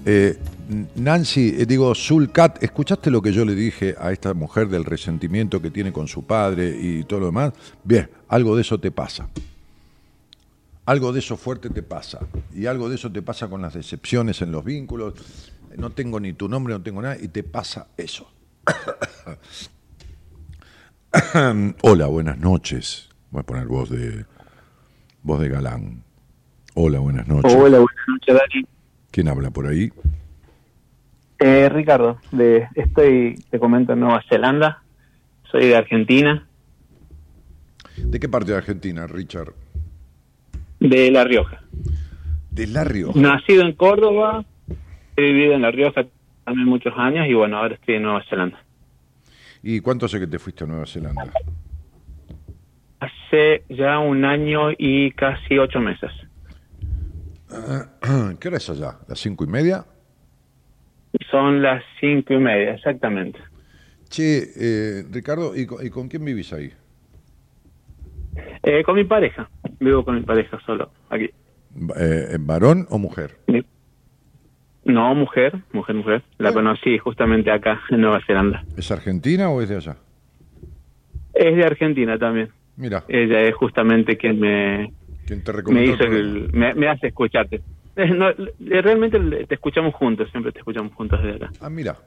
[0.06, 0.38] Eh,
[0.96, 5.62] Nancy, eh, digo, Zulcat, ¿escuchaste lo que yo le dije a esta mujer del resentimiento
[5.62, 7.54] que tiene con su padre y todo lo demás?
[7.86, 9.30] Bien, algo de eso te pasa.
[10.86, 12.20] Algo de eso fuerte te pasa.
[12.54, 15.14] Y algo de eso te pasa con las decepciones en los vínculos.
[15.78, 18.32] No tengo ni tu nombre, no tengo nada, y te pasa eso.
[21.82, 23.10] Hola, buenas noches.
[23.32, 24.26] Voy a poner voz de
[25.24, 26.04] voz de galán.
[26.76, 27.54] Hola, buenas noches.
[27.54, 28.66] Hola, buenas noches, Dani.
[29.12, 29.92] ¿Quién habla por ahí?
[31.40, 34.84] Eh, Ricardo, de, estoy, te comento, en Nueva Zelanda.
[35.52, 36.48] Soy de Argentina,
[37.98, 39.54] ¿De qué parte de Argentina, Richard?
[40.90, 41.62] De La Rioja.
[42.52, 43.20] De La Rioja.
[43.20, 44.46] Nacido en Córdoba,
[45.16, 46.06] he vivido en La Rioja
[46.44, 48.64] también muchos años y bueno, ahora estoy en Nueva Zelanda.
[49.64, 51.32] ¿Y cuánto hace que te fuiste a Nueva Zelanda?
[53.00, 56.12] Hace ya un año y casi ocho meses.
[58.40, 59.00] ¿Qué hora es allá?
[59.08, 59.86] ¿Las cinco y media?
[61.32, 63.40] Son las cinco y media, exactamente.
[64.10, 66.72] Che, eh, Ricardo, ¿y con, ¿y con quién vivís ahí?
[68.64, 69.50] Eh, con mi pareja.
[69.80, 71.30] Vivo con mi pareja solo, aquí.
[71.98, 73.38] Eh, ¿Varón o mujer?
[74.86, 76.24] No, mujer, mujer, mujer.
[76.38, 78.64] La conocí justamente acá, en Nueva Zelanda.
[78.78, 79.98] ¿Es argentina o es de allá?
[81.34, 82.50] Es de Argentina también.
[82.78, 83.04] Mira.
[83.08, 84.94] Ella es justamente quien me,
[85.26, 87.62] ¿Quién te me hizo el me, me hace escucharte.
[87.96, 91.52] Eh, no, eh, realmente te escuchamos juntos, siempre te escuchamos juntos desde acá.
[91.62, 91.98] Ah, mira.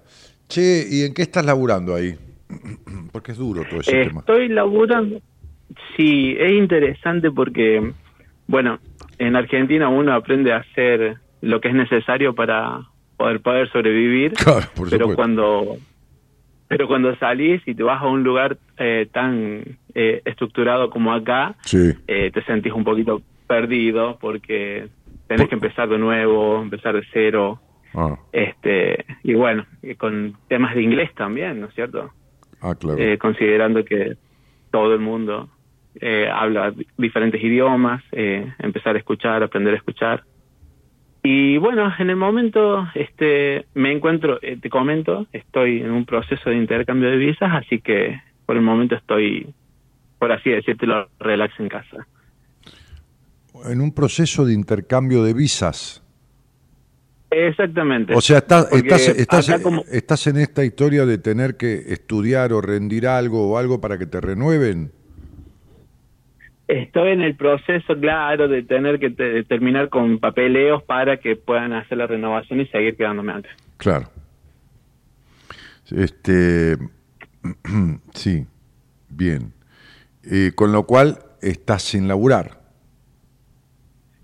[0.48, 2.14] Che, ¿y en qué estás laburando ahí?
[3.12, 4.20] Porque es duro todo ese tema.
[4.20, 5.20] Estoy laburando.
[5.96, 7.92] Sí, es interesante porque,
[8.46, 8.78] bueno,
[9.18, 12.80] en Argentina uno aprende a hacer lo que es necesario para
[13.16, 14.32] poder poder sobrevivir.
[14.44, 15.16] Claro, por pero supuesto.
[15.16, 15.76] cuando
[16.68, 19.62] pero cuando salís y te vas a un lugar eh, tan
[19.94, 21.92] eh, estructurado como acá, Sí.
[22.06, 24.88] eh, te sentís un poquito perdido porque
[25.28, 27.58] tenés que empezar de nuevo, empezar de cero.
[27.94, 29.64] Ah, este Y bueno,
[29.96, 32.10] con temas de inglés también, ¿no es cierto?
[32.60, 32.98] ah, claro.
[32.98, 34.16] eh, considerando que
[34.70, 35.48] todo el mundo
[36.00, 40.24] eh, habla di- diferentes idiomas, eh, empezar a escuchar, aprender a escuchar.
[41.22, 46.50] Y bueno, en el momento este me encuentro, eh, te comento, estoy en un proceso
[46.50, 49.52] de intercambio de visas, así que por el momento estoy,
[50.18, 52.06] por así decírtelo, relax en casa.
[53.64, 56.02] En un proceso de intercambio de visas.
[57.30, 58.14] Exactamente.
[58.14, 61.74] O sea, estás, Porque estás, estás, acá como- estás en esta historia de tener que
[61.92, 64.92] estudiar o rendir algo o algo para que te renueven.
[66.68, 71.72] Estoy en el proceso, claro, de tener que te- terminar con papeleos para que puedan
[71.72, 73.50] hacer la renovación y seguir quedándome antes.
[73.78, 74.06] Claro.
[75.90, 76.76] Este,
[78.14, 78.46] sí,
[79.08, 79.54] bien.
[80.30, 82.58] Eh, con lo cual estás sin laburar.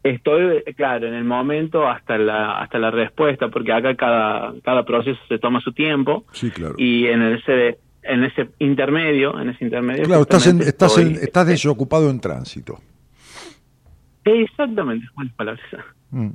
[0.02, 5.18] Estoy, claro, en el momento hasta la hasta la respuesta, porque acá cada cada proceso
[5.28, 6.74] se toma su tiempo Sí, claro.
[6.76, 10.04] y en ese en ese intermedio, en ese intermedio.
[10.04, 12.80] Claro, estás, en- estás, en- estás desocupado en tránsito.
[14.24, 15.64] Exactamente, buenas palabras.
[16.10, 16.30] Mm,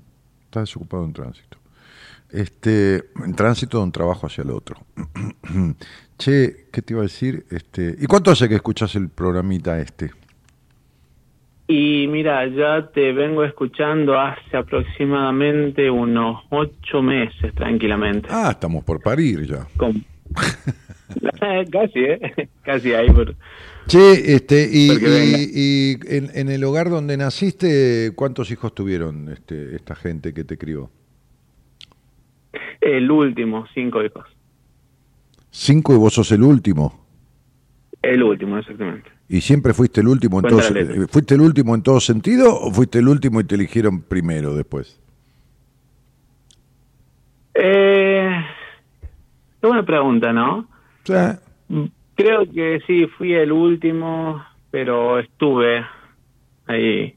[0.46, 1.58] Estás desocupado en tránsito.
[2.32, 4.78] Este, en tránsito de un trabajo hacia el otro.
[6.18, 7.46] che, ¿qué te iba a decir?
[7.52, 10.12] Este, ¿Y cuánto hace que escuchas el programita este?
[11.68, 18.28] Y mira, ya te vengo escuchando hace aproximadamente unos ocho meses, tranquilamente.
[18.32, 19.68] Ah, estamos por parir ya.
[19.78, 20.04] Con-
[21.72, 22.49] casi, ¿eh?
[22.64, 23.10] Casi ahí.
[23.11, 23.35] Por...
[23.88, 30.34] Che, este, y, en, en el hogar donde naciste, ¿cuántos hijos tuvieron este, esta gente
[30.34, 30.91] que te crió?
[32.81, 34.26] El último, cinco hijos.
[35.51, 37.06] Cinco y vos sos el último.
[38.01, 39.10] El último, exactamente.
[39.27, 40.61] ¿Y siempre fuiste el último en todo
[41.10, 44.99] ¿Fuiste el último en todo sentido o fuiste el último y te eligieron primero después?
[47.53, 48.30] Eh,
[49.61, 50.68] qué buena pregunta, ¿no?
[52.15, 55.86] Creo que sí, fui el último, pero estuve
[56.68, 57.15] ahí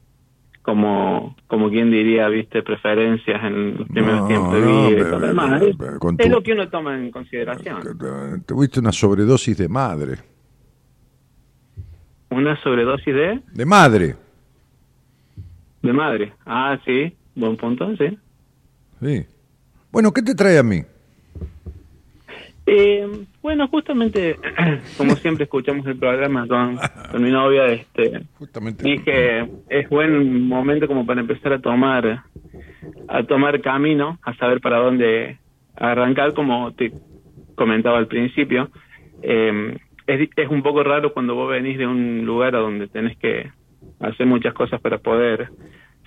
[0.61, 4.97] como como quien diría, viste, preferencias en los primeros No, tiempos de no, vida.
[5.03, 7.81] pero- pero- Es- pero con es tu- lo que uno toma en consideración.
[8.45, 10.17] tuviste una sobredosis de madre.
[12.29, 14.15] Una sobredosis de, De madre.
[15.81, 16.33] de madre.
[16.45, 18.17] Ah, sí, buen punto, sí.
[19.01, 19.25] Sí.
[19.91, 20.81] Bueno, ¿qué te trae a mí?
[22.65, 24.37] Eh, bueno, justamente,
[24.97, 26.77] como siempre escuchamos el programa con,
[27.11, 28.83] con mi novia, este, Justamente.
[28.83, 32.23] dije es buen momento como para empezar a tomar
[33.09, 35.39] a tomar camino, a saber para dónde
[35.75, 36.93] arrancar, como te
[37.55, 38.69] comentaba al principio.
[39.21, 39.77] Eh,
[40.07, 43.51] es, es un poco raro cuando vos venís de un lugar a donde tenés que
[43.99, 45.49] hacer muchas cosas para poder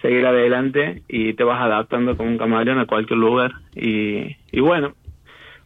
[0.03, 3.53] seguir adelante y te vas adaptando como un camaleón a cualquier lugar.
[3.75, 4.95] Y, y bueno,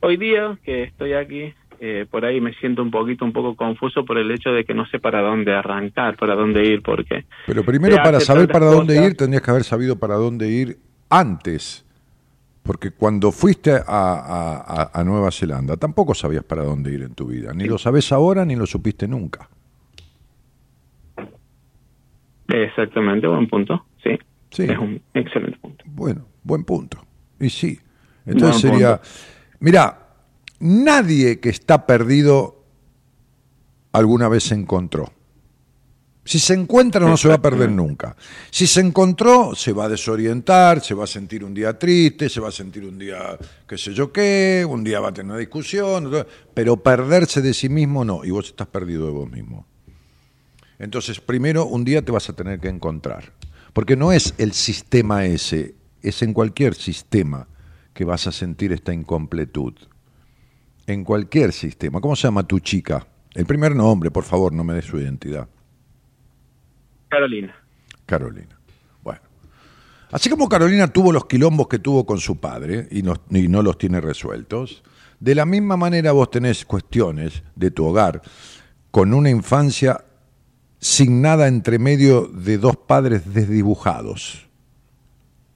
[0.00, 4.04] hoy día que estoy aquí, eh, por ahí me siento un poquito, un poco confuso
[4.04, 7.24] por el hecho de que no sé para dónde arrancar, para dónde ir, porque...
[7.46, 10.78] Pero primero, para saber para dónde ir, tendrías que haber sabido para dónde ir
[11.08, 11.84] antes.
[12.62, 17.52] Porque cuando fuiste a, a- Nueva Zelanda, tampoco sabías para dónde ir en tu vida.
[17.54, 19.48] Ni lo sabes ahora, ni lo supiste nunca.
[22.48, 24.18] Exactamente, buen punto, sí.
[24.50, 24.64] Sí.
[24.64, 25.84] Es un excelente punto.
[25.86, 26.98] Bueno, buen punto.
[27.38, 27.78] Y sí.
[28.26, 29.00] Entonces Buen sería,
[29.60, 30.16] mira,
[30.58, 32.64] nadie que está perdido
[33.92, 35.12] alguna vez se encontró.
[36.24, 38.14] Si se encuentra no se va a perder nunca.
[38.50, 42.40] Si se encontró, se va a desorientar, se va a sentir un día triste, se
[42.40, 45.40] va a sentir un día qué sé yo qué, un día va a tener una
[45.40, 49.66] discusión, pero perderse de sí mismo no, y vos estás perdido de vos mismo.
[50.78, 53.32] Entonces, primero, un día te vas a tener que encontrar,
[53.72, 57.48] porque no es el sistema ese, es en cualquier sistema
[57.92, 59.74] que vas a sentir esta incompletud.
[60.86, 62.00] En cualquier sistema.
[62.00, 63.06] ¿Cómo se llama tu chica?
[63.34, 65.48] El primer nombre, por favor, no me des su identidad.
[67.08, 67.54] Carolina.
[68.06, 68.58] Carolina.
[69.02, 69.20] Bueno.
[70.10, 73.62] Así como Carolina tuvo los quilombos que tuvo con su padre y no, y no
[73.62, 74.82] los tiene resueltos,
[75.20, 78.22] de la misma manera vos tenés cuestiones de tu hogar
[78.90, 80.04] con una infancia
[80.78, 84.49] signada entre medio de dos padres desdibujados.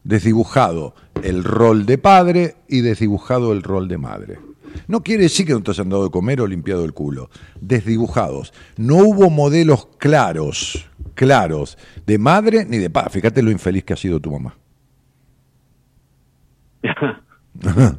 [0.05, 4.39] Desdibujado el rol de padre y desdibujado el rol de madre.
[4.89, 7.31] No quiere decir que no te hayan dado de comer o limpiado el culo.
[7.60, 8.52] Desdibujados.
[8.76, 13.10] No hubo modelos claros, claros, de madre ni de padre.
[13.10, 14.56] Fíjate lo infeliz que ha sido tu mamá.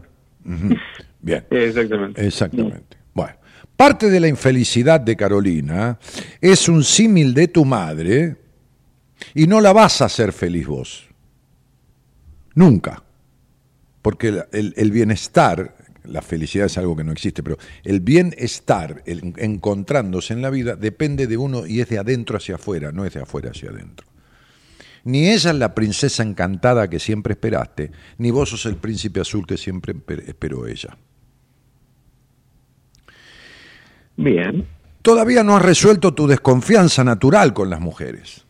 [1.21, 1.45] Bien.
[1.49, 2.25] Exactamente.
[2.25, 2.97] Exactamente.
[3.13, 3.33] Bueno,
[3.75, 5.97] parte de la infelicidad de Carolina
[6.39, 8.37] es un símil de tu madre
[9.33, 11.04] y no la vas a hacer feliz vos.
[12.55, 13.03] Nunca.
[14.01, 15.75] Porque el, el- el bienestar,
[16.05, 20.75] la felicidad es algo que no existe, pero el bienestar, el encontrándose en la vida,
[20.75, 24.07] depende de uno y es de adentro hacia afuera, no es de afuera hacia adentro.
[25.03, 29.45] Ni ella es la princesa encantada que siempre esperaste, ni vos sos el príncipe azul
[29.45, 29.93] que siempre
[30.27, 30.97] esperó ella.
[34.17, 34.65] Bien.
[35.01, 38.44] Todavía no has resuelto tu desconfianza natural con las mujeres.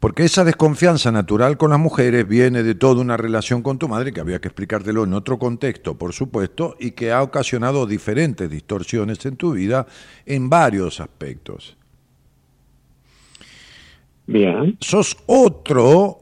[0.00, 4.12] Porque esa desconfianza natural con las mujeres viene de toda una relación con tu madre,
[4.12, 9.24] que había que explicártelo en otro contexto, por supuesto, y que ha ocasionado diferentes distorsiones
[9.26, 9.86] en tu vida
[10.24, 11.76] en varios aspectos.
[14.26, 14.78] Bien.
[14.80, 16.20] Sos otro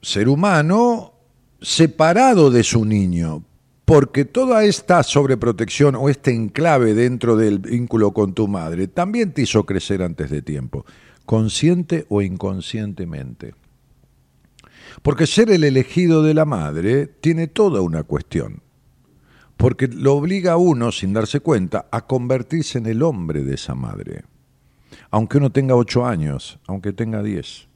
[0.00, 1.12] ser humano
[1.60, 3.44] separado de su niño,
[3.84, 9.42] porque toda esta sobreprotección o este enclave dentro del vínculo con tu madre también te
[9.42, 10.86] hizo crecer antes de tiempo,
[11.24, 13.54] consciente o inconscientemente.
[15.02, 18.62] Porque ser el elegido de la madre tiene toda una cuestión,
[19.56, 23.74] porque lo obliga a uno, sin darse cuenta, a convertirse en el hombre de esa
[23.74, 24.24] madre,
[25.10, 27.68] aunque uno tenga ocho años, aunque tenga diez.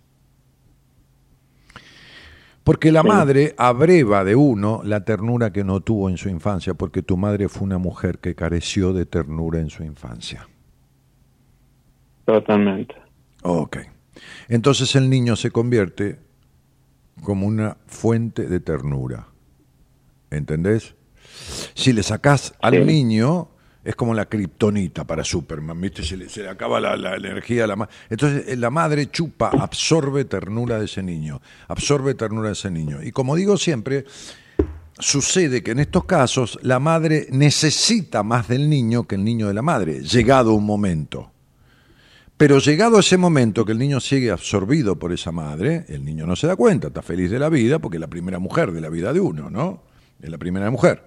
[2.65, 7.01] Porque la madre abreva de uno la ternura que no tuvo en su infancia, porque
[7.01, 10.49] tu madre fue una mujer que careció de ternura en su infancia.
[12.25, 13.06] Totalmente.
[13.49, 13.79] Ok.
[14.49, 16.19] Entonces el niño se convierte
[17.23, 19.29] como una fuente de ternura.
[20.31, 20.95] ¿Entendés?
[21.75, 22.81] Si le sacás al Sí.
[22.85, 23.49] niño,
[23.85, 26.03] es como la kriptonita para Superman, ¿viste?
[26.03, 27.93] Se le, se le acaba la, la energía a la madre.
[28.11, 33.01] Entonces eh, la madre chupa, absorbe ternura de ese niño, absorbe ternura de ese niño.
[33.01, 34.05] Y como digo siempre,
[34.99, 39.55] sucede que en estos casos la madre necesita más del niño que el niño de
[39.55, 41.31] la madre, llegado un momento.
[42.37, 46.37] Pero llegado ese momento que el niño sigue absorbido por esa madre, el niño no
[46.37, 48.91] se da cuenta, está feliz de la vida, porque es la primera mujer de la
[48.91, 49.85] vida de uno, ¿no?
[50.21, 51.05] Es la primera mujer.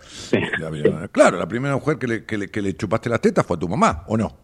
[0.59, 3.45] La vida- claro, la primera mujer que le, que, le, que le chupaste las tetas
[3.45, 4.35] fue a tu mamá, ¿o no?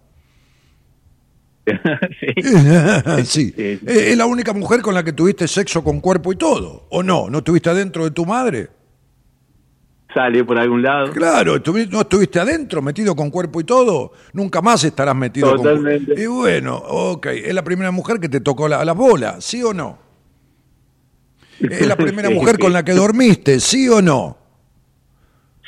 [3.25, 3.53] sí.
[3.57, 7.01] Eh, Es la única mujer con la que tuviste sexo con cuerpo y todo, ¿o
[7.01, 7.29] no?
[7.31, 8.69] ¿No estuviste adentro de tu madre?
[10.15, 11.11] Salió por algún lado.
[11.11, 11.61] Claro,
[11.91, 14.13] no estuviste adentro, metido con cuerpo y todo.
[14.31, 16.05] Nunca más estarás metido con Totalmente.
[16.05, 16.21] cuerpo.
[16.21, 19.73] Y bueno, ok, es la primera mujer que te tocó la, las bolas, ¿sí o
[19.73, 19.99] no?
[21.59, 24.37] Es la primera mujer con la que dormiste, ¿sí o no?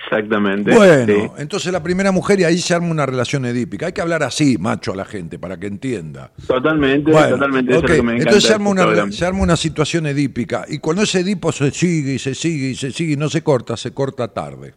[0.09, 0.73] Exactamente.
[0.73, 1.31] Bueno, sí.
[1.37, 3.87] entonces la primera mujer y ahí se arma una relación edípica.
[3.87, 6.31] Hay que hablar así, macho, a la gente, para que entienda.
[6.47, 7.71] Totalmente, Bueno, totalmente.
[7.71, 10.07] Eso ok, es lo que me encanta Entonces se arma, una, se arma una situación
[10.07, 13.27] edípica y cuando ese edipo se sigue y se sigue y se sigue y no
[13.27, 14.73] se corta, se corta tarde.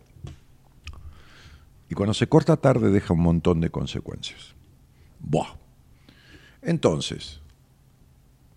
[1.89, 4.55] Y cuando se corta tarde deja un montón de consecuencias.
[5.20, 5.55] Buah.
[6.62, 7.40] Entonces,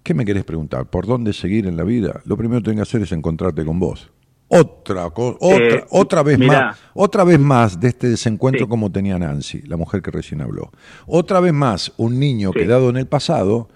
[0.02, 0.88] ¿qué me querés preguntar?
[0.90, 2.22] ¿Por dónde seguir en la vida?
[2.26, 4.13] Lo primero que tengo que hacer es encontrarte con vos.
[4.48, 6.66] Otra cosa, otra, Eh, otra vez mirá.
[6.68, 8.70] más, otra vez más de este desencuentro Sí.
[8.70, 10.72] como tenía Nancy, la mujer que recién habló.
[11.08, 12.60] Otra vez más, un niño Sí.
[12.60, 13.70] quedado en el pasado,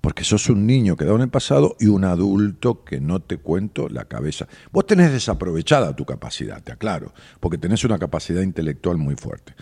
[0.00, 3.88] porque sos un niño quedado en el pasado y un adulto que no te cuento
[3.88, 4.46] la cabeza.
[4.72, 9.54] Vos tenés desaprovechada tu capacidad, te aclaro, porque tenés una capacidad intelectual muy fuerte.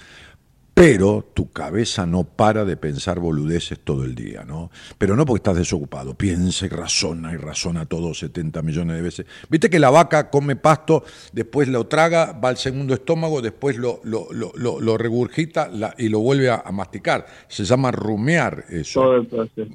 [0.77, 4.71] Pero tu cabeza no para de pensar boludeces todo el día, ¿no?
[4.99, 9.27] Pero no porque estás desocupado, piensa y razona y razona todo 70 millones de veces.
[9.49, 14.01] Viste que la vaca come pasto, después lo traga, va al segundo estómago, después lo,
[14.05, 17.25] lo, lo, lo regurgita y lo vuelve a, masticar.
[17.49, 19.01] Se llama rumear eso.
[19.01, 19.73] Todo el proceso.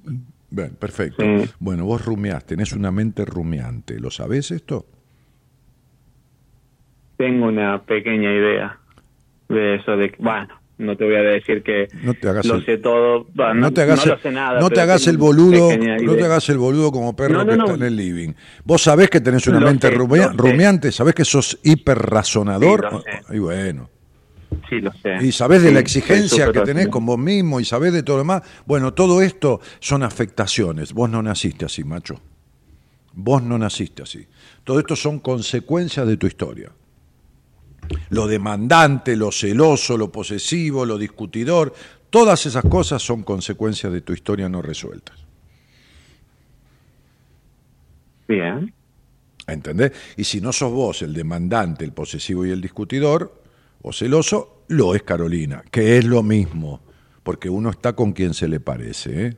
[0.51, 1.25] Bien, perfecto.
[1.57, 4.85] Bueno, vos rumeás, tenés una mente rumiante, ¿lo sabés esto?
[7.17, 8.77] Tengo una pequeña idea
[9.49, 12.65] de eso, de bueno, no te voy a decir que no te hagas lo el,
[12.65, 14.59] sé todo, no, te hagas no lo sé nada.
[14.59, 17.83] No te hagas el boludo, no te hagas el boludo como perro que está en
[17.83, 18.33] el living.
[18.65, 23.03] Vos sabés que tenés una mente rumiante, sabés que sos hiperrazonador.
[23.29, 23.89] Sí, y bueno.
[24.67, 25.17] Sí, lo sé.
[25.21, 28.23] Y sabés de la exigencia que tenés con vos mismo y sabés de todo lo
[28.23, 28.41] demás.
[28.65, 30.93] Bueno, todo esto son afectaciones.
[30.93, 32.19] Vos no naciste así, macho.
[33.13, 34.27] Vos no naciste así.
[34.63, 36.71] Todo esto son consecuencias de tu historia
[38.09, 41.73] lo demandante, lo celoso, lo posesivo, lo discutidor,
[42.09, 45.17] todas esas cosas son consecuencias de tu historia no resueltas.
[48.27, 48.73] Bien.
[49.47, 49.91] ¿Entendés?
[50.17, 53.41] Y si no sos vos el demandante, el posesivo y el discutidor,
[53.81, 56.81] o celoso, lo es Carolina, que es lo mismo,
[57.23, 59.25] porque uno está con quien se le parece.
[59.27, 59.37] ¿eh?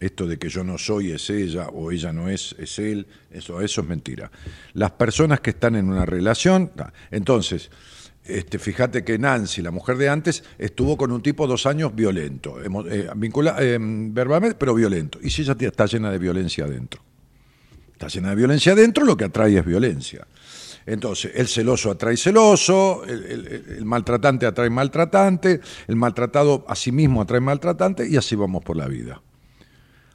[0.00, 3.60] Esto de que yo no soy es ella o ella no es es él, eso,
[3.60, 4.30] eso es mentira.
[4.74, 6.70] Las personas que están en una relación,
[7.10, 7.70] entonces,
[8.24, 12.60] este, fíjate que Nancy, la mujer de antes, estuvo con un tipo dos años violento,
[12.62, 15.18] eh, eh, verbalmente, pero violento.
[15.22, 17.02] Y si ella está llena de violencia adentro.
[17.92, 20.26] Está llena de violencia adentro, lo que atrae es violencia.
[20.86, 27.40] Entonces, el celoso atrae celoso, el, maltratante atrae maltratante, el maltratado a sí mismo atrae
[27.40, 29.20] maltratante y así vamos por la vida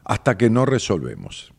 [0.03, 1.53] hasta que no resolvemos.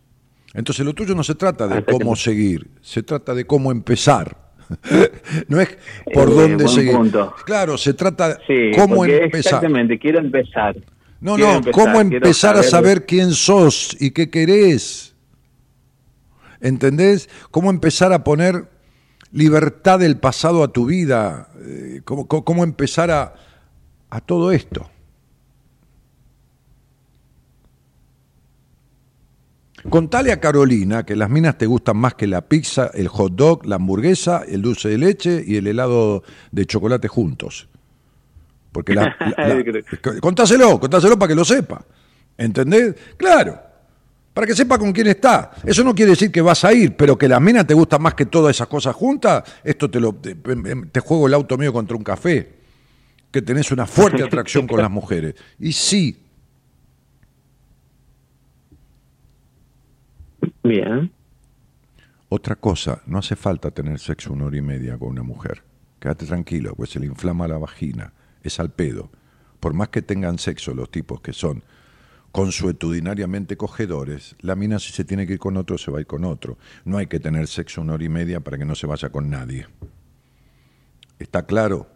[0.52, 4.44] Entonces lo tuyo no se trata de cómo seguir, se trata de cómo empezar.
[5.48, 5.76] no es
[6.12, 6.96] por eh, dónde seguir.
[7.44, 9.36] Claro, se trata de cómo empezar.
[9.36, 10.76] Exactamente, quiero empezar.
[11.20, 15.14] No, no, cómo empezar a saber quién sos y qué querés.
[16.60, 17.28] ¿Entendés?
[17.50, 18.70] Cómo empezar a poner
[19.32, 21.48] libertad del pasado a tu vida.
[21.60, 23.34] Eh, cómo, cómo empezar a,
[24.10, 24.88] a todo esto.
[29.88, 33.66] Contale a Carolina que las minas te gustan más que la pizza, el hot dog,
[33.66, 37.68] la hamburguesa, el dulce de leche y el helado de chocolate juntos.
[38.72, 39.14] Porque la,
[40.20, 41.84] contáselo, contáselo para que lo sepa.
[42.36, 42.94] ¿Entendés?
[43.16, 43.60] Claro.
[44.32, 45.52] Para que sepa con quién está.
[45.64, 48.14] Eso no quiere decir que vas a ir, pero que las minas te gustan más
[48.14, 51.96] que todas esas cosas juntas, esto te lo te, te juego el auto mío contra
[51.96, 52.54] un café.
[53.30, 55.34] Que tenés una fuerte atracción con las mujeres.
[55.60, 56.23] Y sí,
[60.64, 61.12] Bien.
[62.30, 65.62] Otra cosa, no hace falta tener sexo una hora y media con una mujer.
[66.00, 68.12] Quédate tranquilo, pues se le inflama la vagina.
[68.42, 69.10] Es al pedo.
[69.60, 71.62] Por más que tengan sexo los tipos que son
[72.32, 76.06] consuetudinariamente cogedores, la mina si se tiene que ir con otro, se va a ir
[76.06, 76.58] con otro.
[76.84, 79.30] No hay que tener sexo una hora y media para que no se vaya con
[79.30, 79.66] nadie.
[81.18, 81.93] ¿Está claro?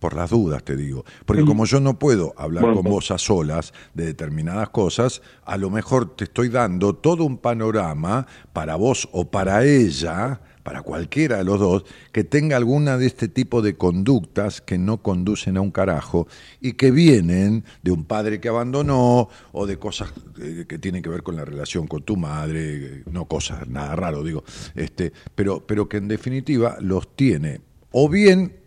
[0.00, 3.72] Por las dudas te digo, porque como yo no puedo hablar con vos a solas
[3.94, 9.30] de determinadas cosas, a lo mejor te estoy dando todo un panorama para vos o
[9.30, 14.60] para ella, para cualquiera de los dos, que tenga alguna de este tipo de conductas
[14.60, 16.26] que no conducen a un carajo
[16.60, 21.10] y que vienen de un padre que abandonó o de cosas que, que tienen que
[21.10, 24.44] ver con la relación con tu madre, no cosas, nada raro digo,
[24.74, 27.60] este, pero, pero que en definitiva los tiene
[27.92, 28.59] o bien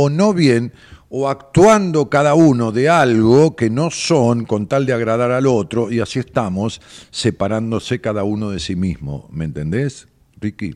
[0.00, 0.72] o no bien,
[1.08, 5.90] o actuando cada uno de algo que no son con tal de agradar al otro,
[5.90, 6.80] y así estamos
[7.10, 9.28] separándose cada uno de sí mismo.
[9.32, 10.06] ¿Me entendés,
[10.40, 10.70] Ricky?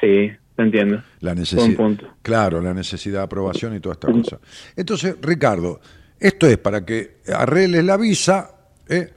[0.00, 1.00] Sí, te entiendo.
[1.20, 4.40] La necesidad, claro, la necesidad de aprobación y toda esta cosa.
[4.74, 5.80] Entonces, Ricardo,
[6.18, 8.50] esto es para que arregles la visa,
[8.88, 9.12] ¿eh?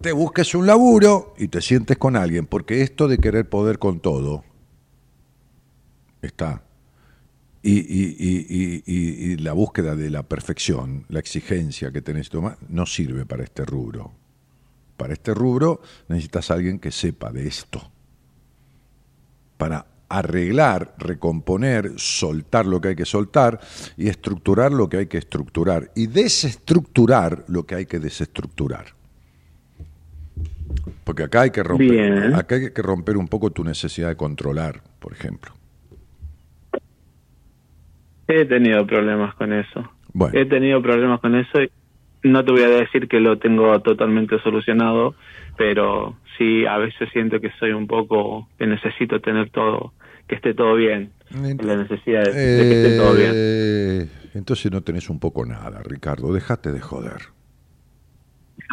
[0.00, 4.00] te busques un laburo y te sientes con alguien, porque esto de querer poder con
[4.00, 4.44] todo
[6.22, 6.62] está
[7.62, 13.26] y, y, y, la búsqueda de la perfección, la exigencia que tenés tomar, no sirve
[13.26, 14.12] para este rubro.
[14.96, 17.90] Para este rubro necesitas a alguien que sepa de esto.
[19.58, 23.60] Para arreglar, recomponer, soltar lo que hay que soltar
[23.96, 28.86] y estructurar lo que hay que estructurar y desestructurar lo que hay que desestructurar.
[31.04, 34.82] Porque acá hay que romper, acá hay que romper un poco tu necesidad de controlar,
[34.98, 35.59] por ejemplo.
[38.30, 39.90] He tenido problemas con eso.
[40.32, 41.70] He tenido problemas con eso y
[42.28, 45.14] no te voy a decir que lo tengo totalmente solucionado,
[45.56, 49.92] pero sí a veces siento que soy un poco que necesito tener todo,
[50.28, 53.32] que esté todo bien, la necesidad de, que esté todo bien.
[53.34, 56.32] Eh, Entonces no tenés un poco nada, Ricardo.
[56.32, 57.39] Dejate de joder.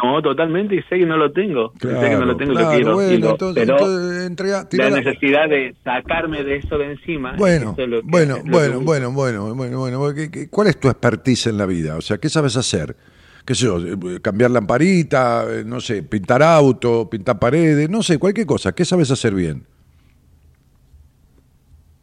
[0.02, 1.72] No, totalmente, y sé que no lo tengo.
[1.80, 2.94] sé que no lo tengo, lo quiero.
[2.94, 7.34] Bueno, entonces, pero entonces, entrega- tirá la necesidad de sacarme de eso de encima.
[7.36, 10.14] Bueno, es que- bueno, bueno, bueno, bueno, bueno, bueno.
[10.14, 11.96] ¿Qué- qué- ¿Cuál es tu expertise en la vida?
[11.96, 12.96] O sea, ¿qué sabes hacer?
[13.44, 13.78] ¿Qué sé yo?
[14.20, 18.72] Cambiar lamparita, eh, no sé, pintar auto, pintar paredes, no sé, cualquier cosa.
[18.74, 19.64] ¿Qué sabes hacer bien?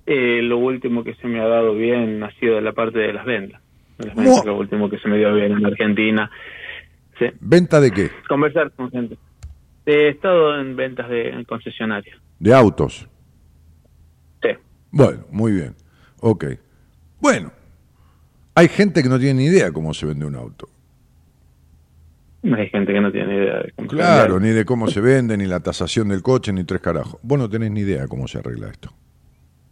[0.07, 3.25] Eh, lo último que se me ha dado bien ha sido la parte de las
[3.25, 3.61] ventas.
[3.97, 6.29] De las ventas, Lo último que se me dio bien en Argentina.
[7.17, 7.25] Sí.
[7.39, 8.11] ¿Venta de qué?
[8.27, 9.17] Conversar con gente.
[9.85, 12.19] He estado en ventas de concesionarios.
[12.39, 13.07] De autos.
[14.41, 14.49] Sí.
[14.91, 15.75] Bueno, muy bien.
[16.19, 16.45] Ok.
[17.19, 17.51] Bueno,
[18.55, 20.69] hay gente que no tiene ni idea cómo se vende un auto.
[22.43, 25.45] Hay gente que no tiene idea de cómo Claro, ni de cómo se vende, ni
[25.45, 27.19] la tasación del coche, ni tres carajos.
[27.23, 28.93] Vos no tenés ni idea cómo se arregla esto.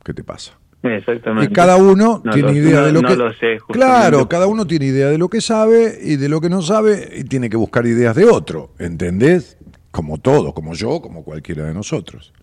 [0.03, 0.59] ¿Qué te pasa?
[0.83, 1.51] Exactamente.
[1.51, 3.15] Y cada uno No tiene lo- idea no- de lo no que.
[3.15, 6.49] lo sé, claro, cada uno tiene idea de lo que sabe y de lo que
[6.49, 8.71] no sabe y tiene que buscar ideas de otro.
[8.79, 9.57] ¿Entendés?
[9.91, 12.33] Como todo, como yo, como cualquiera de nosotros.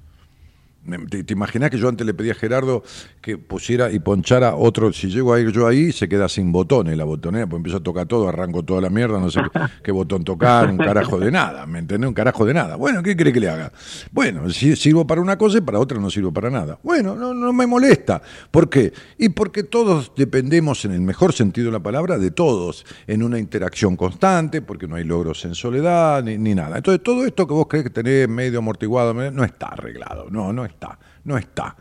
[1.11, 2.83] ¿Te, te imaginás que yo antes le pedí a Gerardo
[3.21, 4.93] que pusiera y ponchara otro?
[4.93, 7.83] Si llego a ir yo ahí, se queda sin botones la botonera, pues empiezo a
[7.83, 9.41] tocar todo, arranco toda la mierda, no sé
[9.83, 12.09] qué, botón tocar, un carajo de nada, ¿me entendés?
[12.09, 12.77] Un carajo de nada.
[12.77, 13.73] Bueno, ¿qué quiere que le haga?
[14.11, 16.79] Bueno, si sirvo para una cosa y para otra no sirvo para nada.
[16.83, 18.23] Bueno, no, no me molesta.
[18.51, 18.93] ¿Por qué?
[19.19, 23.39] Y porque todos dependemos, en el mejor sentido de la palabra, de todos, en una
[23.39, 26.79] interacción constante, porque no hay logros en soledad ni, ni nada.
[26.79, 30.31] Entonces, todo esto que vos crees que tenés medio amortiguado, no está arreglado.
[30.31, 30.99] No, no está.
[31.25, 31.77] No está.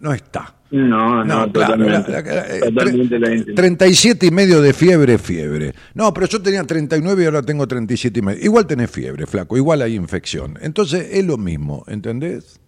[0.00, 0.54] No está.
[0.70, 2.12] No, no, No, claro, totalmente.
[2.12, 3.54] la- la- la- eh, Totalmente lo tre- entiendo.
[3.54, 5.74] 37 y medio de fiebre, fiebre.
[5.94, 8.44] No, pero yo tenía 39 y ahora tengo 37 y medio.
[8.44, 10.58] Igual tenés fiebre, flaco, igual hay infección.
[10.60, 12.60] Entonces es lo mismo, ¿entendés?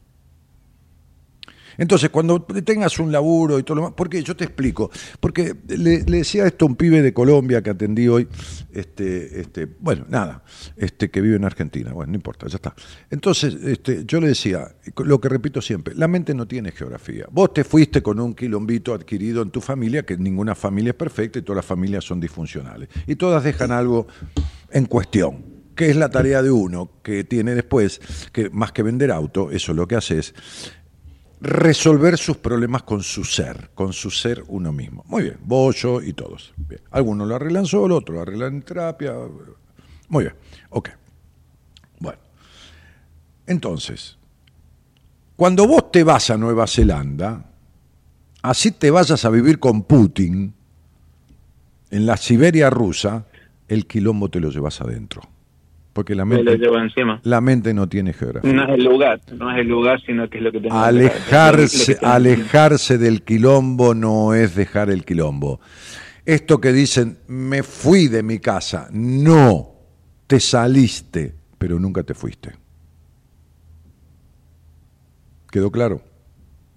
[1.81, 6.03] Entonces, cuando tengas un laburo y todo lo demás, porque yo te explico, porque le,
[6.03, 8.29] decía esto a un pibe de Colombia que atendí hoy,
[8.71, 10.45] este, este, bueno, nada,
[10.77, 12.75] este, que vive en Argentina, bueno, no importa, ya está.
[13.09, 17.25] Entonces, este, yo le decía, lo que repito siempre, la mente no tiene geografía.
[17.31, 21.39] Vos te fuiste con un quilombito adquirido en tu familia, que ninguna familia es perfecta
[21.39, 22.91] y todas las familias son disfuncionales.
[23.07, 24.07] Y todas dejan algo
[24.71, 28.03] en cuestión que es la tarea de uno que tiene después,
[28.33, 30.35] que más que vender auto, eso lo que hace es
[31.41, 35.05] resolver sus problemas con su ser, con su ser uno mismo.
[35.07, 36.53] Muy bien, vos, yo y todos.
[36.57, 36.81] Bien.
[36.91, 39.15] Algunos lo arreglan solo, otros lo arreglan en terapia.
[40.09, 40.35] Muy bien,
[40.71, 40.91] ok.
[41.99, 42.19] Bueno,
[43.47, 44.19] entonces,
[45.37, 47.45] cuando vos te vas a Nueva Zelanda,
[48.43, 50.55] así te vayas a vivir con Putin,
[51.91, 53.27] en la Siberia rusa,
[53.67, 55.23] el quilombo te lo llevas adentro.
[55.93, 57.21] Porque la Me lo mente, llevo encima.
[57.25, 58.53] la mente no tiene geografía.
[58.53, 61.95] No es el lugar, no es el lugar, sino que es lo que que Alejarse,
[61.95, 65.61] lo que alejarse del quilombo no es dejar el quilombo.
[66.25, 69.71] Esto que dicen, me fui de mi casa, no,
[70.29, 72.53] te saliste, pero nunca te fuiste.
[75.51, 76.03] ¿Quedó claro?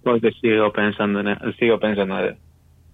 [0.04, 2.38] Porque sigo pensando en eso, sigo pensando en-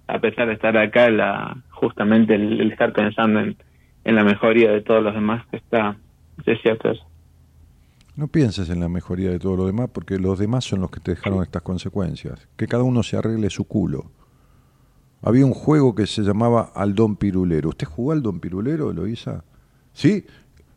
[0.08, 3.56] a pesar de estar acá la justamente el, el estar pensando en,
[4.04, 5.96] en la mejoría de todos los demás está
[6.44, 7.04] cierto eso
[8.16, 11.00] No pienses en la mejoría de todo lo demás, porque los demás son los que
[11.00, 12.48] te dejaron estas consecuencias.
[12.58, 14.12] Que cada uno se arregle su culo.
[15.22, 17.70] Había un juego que se llamaba Aldón Pirulero.
[17.70, 19.44] ¿Usted jugó al Don Pirulero, Eloísa?
[19.92, 20.26] ¿Sí?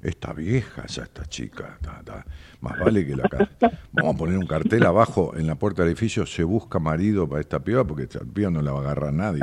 [0.02, 1.78] Esta vieja, ya esta chica.
[1.80, 2.26] ta, ta.
[2.62, 3.51] Más vale que la casa.
[3.90, 6.24] Vamos a poner un cartel abajo en la puerta del edificio.
[6.24, 9.40] Se busca marido para esta piba porque esta piba no la va a agarrar nadie.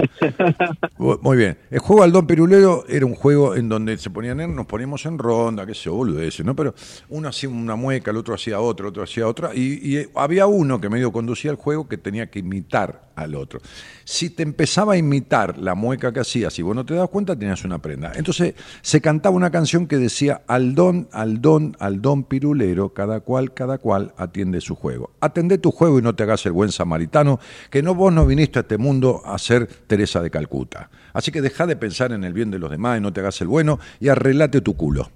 [0.97, 1.57] Muy bien.
[1.69, 5.05] El juego al Don Pirulero era un juego en donde se ponían en, nos poníamos
[5.05, 6.55] en ronda, qué sé boludeces, ¿no?
[6.55, 6.73] Pero
[7.09, 10.47] uno hacía una mueca, el otro hacía otra, el otro hacía otra, y, y había
[10.47, 13.59] uno que medio conducía el juego que tenía que imitar al otro.
[14.03, 17.37] Si te empezaba a imitar la mueca que hacías y vos no te das cuenta,
[17.37, 18.11] tenías una prenda.
[18.15, 23.19] Entonces se cantaba una canción que decía al don, al don, al don pirulero, cada
[23.19, 25.11] cual, cada cual atiende su juego.
[25.19, 27.39] Atende tu juego y no te hagas el buen samaritano,
[27.69, 30.89] que no vos no viniste a este mundo a ser Teresa de Calcuta.
[31.13, 33.41] Así que deja de pensar en el bien de los demás y no te hagas
[33.41, 35.09] el bueno y arreglate tu culo.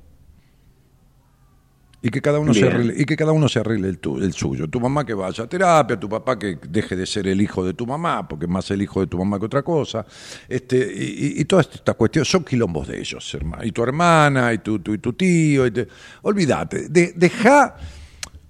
[2.05, 4.33] Y que cada uno se arregle, y que cada uno se arregle el, tu- el
[4.33, 4.67] suyo.
[4.67, 7.73] Tu mamá que vaya a terapia, tu papá que deje de ser el hijo de
[7.73, 10.05] tu mamá, porque es más el hijo de tu mamá que otra cosa.
[10.49, 13.63] Este, y, y- y todas estas cuestiones son quilombos de ellos, hermano.
[13.63, 15.65] Y tu hermana, y tu, tu- y tu tío.
[15.65, 15.87] Y te-
[16.23, 16.89] olvídate.
[16.89, 17.77] De, deja.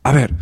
[0.02, 0.34] A ver.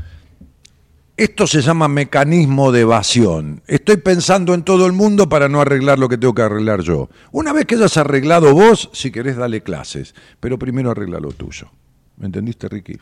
[1.17, 3.61] Esto se llama mecanismo de evasión.
[3.67, 7.09] Estoy pensando en todo el mundo para no arreglar lo que tengo que arreglar yo.
[7.33, 10.15] Una vez que hayas arreglado vos, si querés, dale clases.
[10.39, 11.67] Pero primero arregla lo tuyo.
[12.21, 12.99] ¿Me entendiste, Ricky?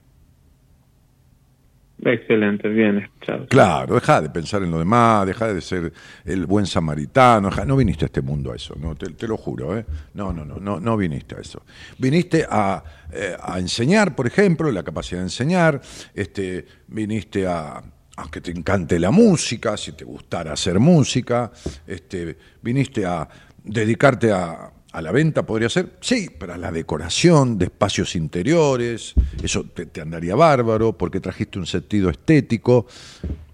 [2.02, 3.48] Excelente, bien escuchado.
[3.48, 5.92] Claro, deja de pensar en lo demás, deja de ser
[6.24, 9.86] el buen samaritano, no viniste a este mundo a eso, no te, lo juro, ¿eh?
[10.14, 11.66] No, no, no, no, no viniste a eso.
[11.98, 12.82] Viniste a,
[13.12, 15.82] eh, a enseñar, por ejemplo, la capacidad de enseñar,
[16.14, 17.84] este, viniste a,
[18.16, 21.52] aunque te encante la música, si te gustara hacer música,
[21.86, 23.28] este, viniste a
[23.66, 29.14] dedicarte a, a la venta podría ser, sí, para la decoración de espacios interiores,
[29.44, 32.88] eso te, andaría bárbaro porque trajiste un sentido estético,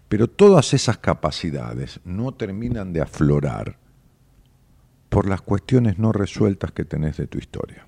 [0.07, 3.77] pero todas esas capacidades no terminan de aflorar
[5.09, 7.85] por las cuestiones no resueltas que tenés de tu historia.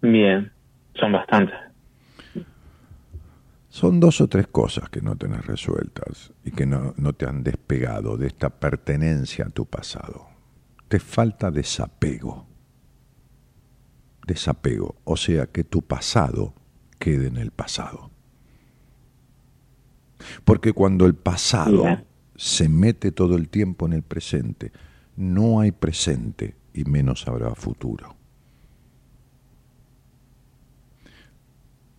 [0.00, 0.52] Bien,
[0.94, 1.56] son bastantes.
[3.70, 7.42] Son dos o tres cosas que no tenés resueltas y que no, no te han
[7.42, 10.27] despegado de esta pertenencia a tu pasado
[10.88, 12.46] te falta desapego.
[14.26, 16.54] Desapego, o sea, que tu pasado
[16.98, 18.10] quede en el pasado.
[20.44, 21.84] Porque cuando el pasado
[22.34, 24.72] se mete todo el tiempo en el presente,
[25.16, 28.16] no hay presente y menos habrá futuro.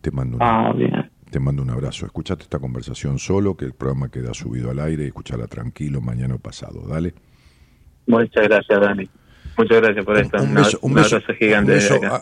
[0.02, 0.74] Te mando un, ah,
[1.30, 2.06] te mando un abrazo.
[2.06, 6.36] Escuchate esta conversación solo, que el programa queda subido al aire y escuchala tranquilo mañana
[6.36, 6.88] o pasado.
[6.88, 7.14] Dale.
[8.10, 9.08] Muchas gracias, Dani.
[9.56, 10.42] Muchas gracias por esto.
[10.42, 11.74] Un, beso, un, beso, gigante.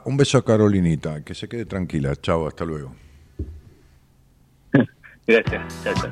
[0.04, 1.24] Un beso, a, Carolinita.
[1.24, 2.14] Que se quede tranquila.
[2.18, 2.94] Chao, hasta luego.
[5.28, 5.84] gracias.
[5.84, 6.12] Chao, chao.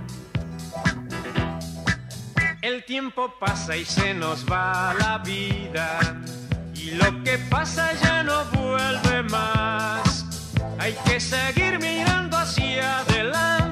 [2.62, 6.00] El tiempo pasa y se nos va la vida.
[6.74, 10.56] Y lo que pasa ya no vuelve más.
[10.80, 13.65] Hay que seguir mirando hacia adelante.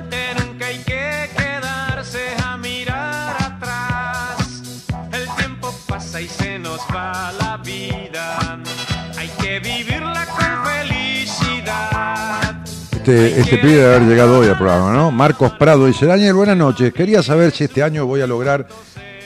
[13.05, 15.11] Este, este pibe de haber llegado hoy al programa, ¿no?
[15.11, 16.93] Marcos Prado dice, Daniel, buenas noches.
[16.93, 18.65] Quería saber si este año voy a lograr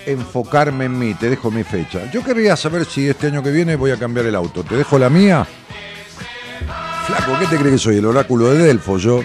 [0.08, 1.14] enfocarme en mí.
[1.14, 2.10] Te dejo mi fecha.
[2.12, 4.64] Yo quería saber si este año que viene voy a cambiar el auto.
[4.64, 5.46] Te dejo la mía.
[7.06, 7.98] Flaco, ¿qué te crees que soy?
[7.98, 9.22] El oráculo de Delfo, yo.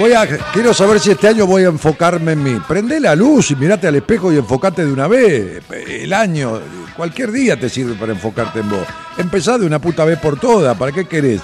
[0.00, 2.58] Voy a, quiero saber si este año voy a enfocarme en mí.
[2.66, 5.62] Prende la luz y mirate al espejo y enfocate de una vez.
[5.70, 6.58] El año,
[6.96, 8.86] cualquier día te sirve para enfocarte en vos.
[9.18, 10.74] Empezá de una puta vez por todas.
[10.78, 11.42] ¿Para qué querés?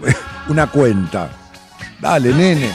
[0.48, 1.30] una cuenta.
[2.00, 2.72] Dale, nene.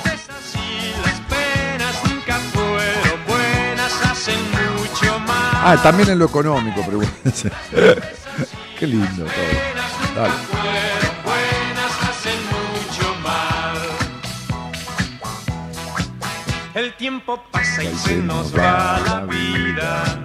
[5.61, 7.01] Ah, también en lo económico, pero
[8.79, 10.15] Qué lindo todo.
[10.15, 10.78] Dale.
[16.80, 20.18] El tiempo pasa y se nos va la vida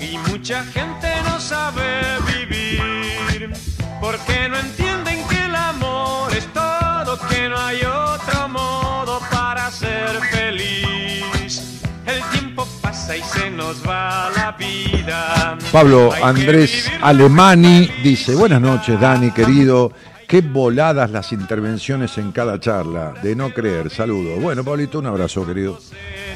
[0.00, 1.82] y mucha gente no sabe
[2.26, 3.52] vivir
[4.00, 10.08] porque no entienden que el amor es todo, que no hay otro modo para ser
[10.30, 11.82] feliz.
[12.06, 15.58] El tiempo pasa y se nos va la vida.
[15.70, 19.92] Pablo Andrés Alemani dice, buenas noches Dani querido,
[20.30, 23.14] Qué voladas las intervenciones en cada charla.
[23.20, 23.90] De no creer.
[23.90, 24.40] Saludos.
[24.40, 25.76] Bueno, Pablito, un abrazo, querido.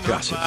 [0.05, 0.41] Gracias.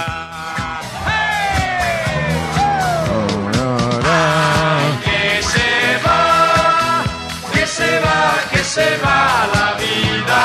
[5.39, 7.05] Se va,
[7.53, 10.41] que se va, que se va la vida.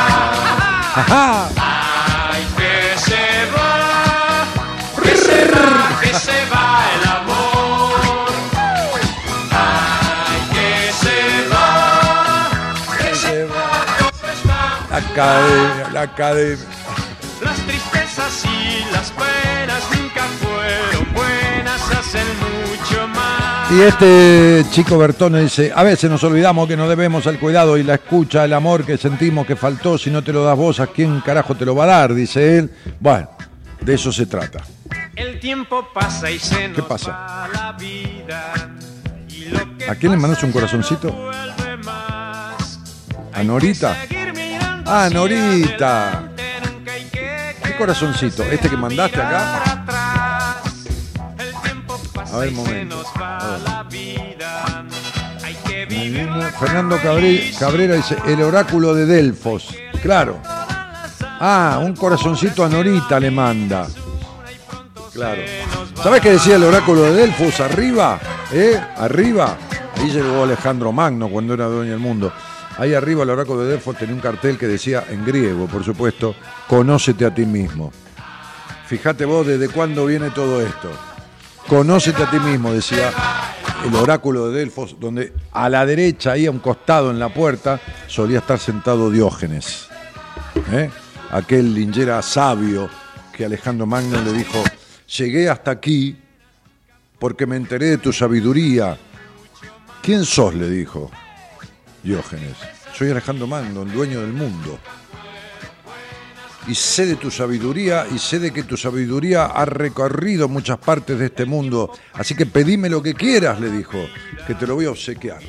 [2.30, 4.46] Ay, que se va,
[5.02, 6.51] que se va, que se va
[15.12, 16.64] academia, la academia.
[17.42, 23.70] Las tristezas y las penas nunca fueron buenas, hacen mucho más.
[23.72, 27.82] Y este chico Bertone dice, a veces nos olvidamos que nos debemos al cuidado y
[27.82, 30.86] la escucha, el amor que sentimos que faltó, si no te lo das vos, ¿a
[30.86, 32.14] quién carajo te lo va a dar?
[32.14, 32.70] Dice él.
[33.00, 33.30] Bueno,
[33.80, 34.62] de eso se trata.
[35.16, 37.48] El tiempo pasa y se nos ¿Qué pasa?
[37.52, 38.52] la vida.
[39.88, 41.30] ¿A quién le mandas un corazoncito?
[43.34, 43.96] ¿A Norita?
[44.94, 46.28] Ah, Norita.
[47.64, 48.42] ¿Qué corazoncito?
[48.42, 49.82] ¿Este que mandaste acá?
[52.30, 53.02] A ver, un momento.
[56.60, 56.98] Fernando
[57.58, 59.74] Cabrera dice, el oráculo de Delfos.
[60.02, 60.38] Claro.
[61.40, 63.86] Ah, un corazoncito a Norita le manda.
[65.14, 65.40] Claro.
[66.02, 67.60] ¿Sabes qué decía el oráculo de Delfos?
[67.60, 68.20] Arriba,
[68.52, 68.78] ¿eh?
[68.98, 69.56] Arriba.
[69.96, 72.30] Ahí llegó Alejandro Magno cuando era dueño del mundo.
[72.78, 76.34] Ahí arriba el oráculo de Delfos tenía un cartel que decía, en griego, por supuesto,
[76.66, 77.92] conócete a ti mismo.
[78.86, 80.90] Fíjate vos desde cuándo viene todo esto.
[81.68, 83.10] Conócete a ti mismo, decía
[83.84, 87.80] el oráculo de Delfos, donde a la derecha, ahí a un costado en la puerta,
[88.06, 89.88] solía estar sentado Diógenes.
[90.72, 90.90] ¿eh?
[91.30, 92.88] Aquel lingera sabio
[93.32, 94.62] que Alejandro Magno le dijo,
[95.16, 96.16] llegué hasta aquí
[97.18, 98.96] porque me enteré de tu sabiduría.
[100.02, 100.54] ¿Quién sos?
[100.54, 101.10] le dijo
[102.02, 102.56] Diógenes.
[102.94, 104.78] Soy Alejandro Magno, el dueño del mundo.
[106.66, 111.18] Y sé de tu sabiduría y sé de que tu sabiduría ha recorrido muchas partes
[111.18, 111.92] de este mundo.
[112.12, 113.98] Así que pedime lo que quieras, le dijo,
[114.46, 115.40] que te lo voy a obsequiar.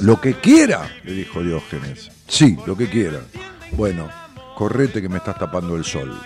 [0.00, 2.10] Lo que quiera, le dijo Diógenes.
[2.26, 3.20] Sí, lo que quiera.
[3.72, 4.08] Bueno,
[4.56, 6.20] correte que me estás tapando el sol.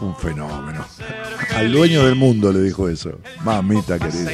[0.00, 0.86] Un fenómeno.
[1.54, 3.18] Al dueño del mundo le dijo eso.
[3.44, 4.32] Mamita querida.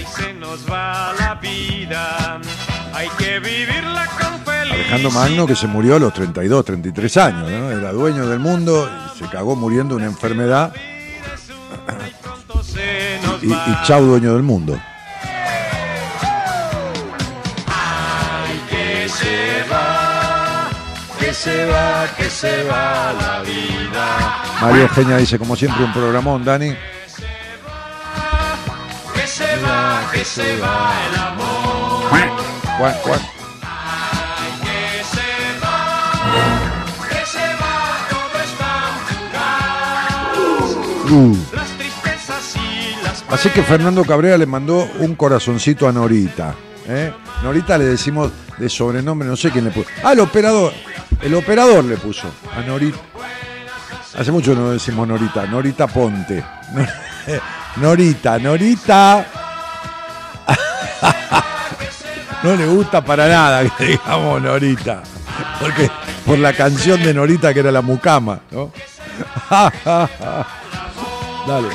[2.96, 4.72] Hay que vivirla con felicidad.
[4.72, 7.70] Alejandro Magno que se murió a los 32, 33 años, ¿no?
[7.70, 10.72] Era dueño del mundo y se cagó muriendo de una enfermedad
[13.42, 14.80] y, chau dueño del mundo.
[18.70, 20.70] Que se va,
[21.18, 24.42] que se va, que se va la vida.
[24.62, 26.74] Mario Eugenia dice, como siempre, un programón, Dani.
[29.14, 31.55] Que se va, que se va el amor.
[41.10, 41.36] Uh.
[43.28, 46.54] Así que Fernando Cabrera le mandó un corazoncito a Norita.
[46.86, 47.12] ¿eh?
[47.42, 49.88] Norita le decimos de sobrenombre, no sé quién le puso.
[50.02, 50.72] Ah, el operador.
[51.22, 52.98] El operador le puso a Norita.
[54.18, 55.46] Hace mucho no decimos Norita.
[55.46, 56.44] Norita Ponte.
[57.76, 59.45] Norita, Norita.
[62.42, 65.02] No le gusta para nada que digamos Norita.
[65.60, 65.90] Porque
[66.24, 68.70] por la canción de Norita que era la mucama, ¿no?
[71.46, 71.68] Dale.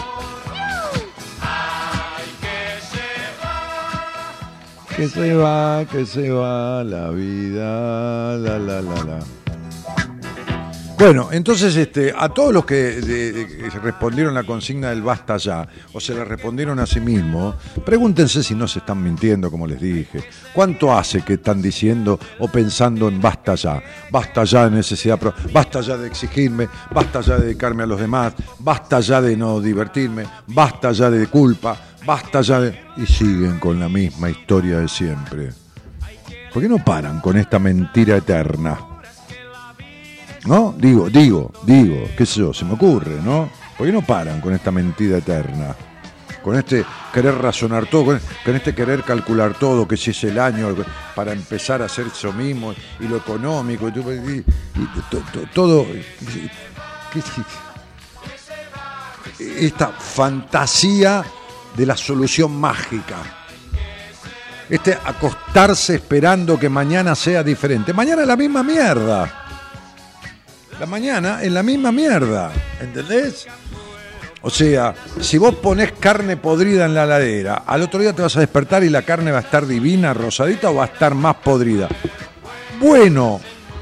[4.95, 9.40] Que se va, que se va la vida, la la la la.
[11.01, 16.13] Bueno, entonces este, a todos los que respondieron la consigna del basta ya, o se
[16.13, 20.23] la respondieron a sí mismos, pregúntense si no se están mintiendo, como les dije.
[20.53, 23.81] ¿Cuánto hace que están diciendo o pensando en basta ya?
[24.11, 25.19] Basta ya de necesidad,
[25.51, 29.59] basta ya de exigirme, basta ya de dedicarme a los demás, basta ya de no
[29.59, 31.75] divertirme, basta ya de culpa,
[32.05, 32.79] basta ya de...
[32.97, 35.49] Y siguen con la misma historia de siempre.
[36.53, 38.90] ¿Por qué no paran con esta mentira eterna?
[40.45, 40.73] ¿No?
[40.77, 43.49] Digo, digo, digo, qué sé yo, se me ocurre, ¿no?
[43.77, 45.75] ¿Por qué no paran con esta mentira eterna?
[46.43, 48.05] Con este querer razonar todo,
[48.43, 50.75] con, este querer calcular todo, que si es el año
[51.13, 54.43] para empezar a hacer eso mismo, y lo económico, y, y-
[54.75, 55.81] y to- to- todo.
[55.83, 56.03] y-
[57.13, 57.21] ¿qué-
[59.37, 61.23] qué- esta fantasía
[61.77, 63.17] de la solución mágica.
[64.69, 67.93] Este acostarse esperando que mañana sea diferente.
[67.93, 69.37] Mañana es la misma mierda.
[70.81, 72.51] La mañana es la misma mierda,
[72.81, 73.45] ¿entendés?
[74.41, 78.35] O sea, si vos ponés carne podrida en la ladera, al otro día te vas
[78.35, 81.35] a despertar y la carne va a estar divina, rosadita o va a estar más
[81.35, 81.87] podrida.
[82.79, 83.39] Bueno,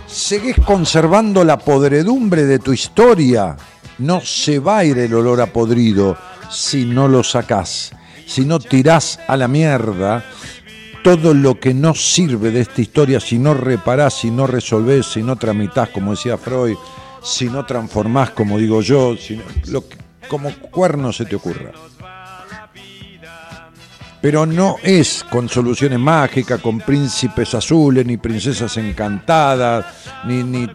[0.08, 3.56] seguís conservando la podredumbre de tu historia.
[4.00, 6.18] No se va a ir el olor a podrido
[6.52, 7.94] si no lo sacás,
[8.28, 10.26] si no tirás a la mierda
[11.04, 15.24] todo lo que no sirve de esta historia, si no reparás, si no resolvés, si
[15.24, 16.76] no tramitás, como decía Freud,
[17.24, 19.98] si no transformás, como digo yo, si no- lo que-
[20.28, 21.72] como cuerno se te ocurra.
[24.22, 29.86] Pero no es con soluciones mágicas, con príncipes azules, ni princesas encantadas,
[30.26, 30.68] ni, ni,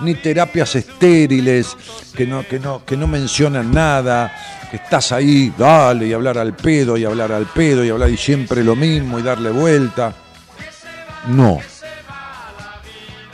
[0.00, 1.76] ni, terapias estériles
[2.16, 4.32] que no, que, no, que no mencionan nada,
[4.70, 8.16] que estás ahí, dale, y hablar al pedo, y hablar al pedo, y hablar y
[8.16, 10.12] siempre lo mismo, y darle vuelta.
[11.28, 11.60] No.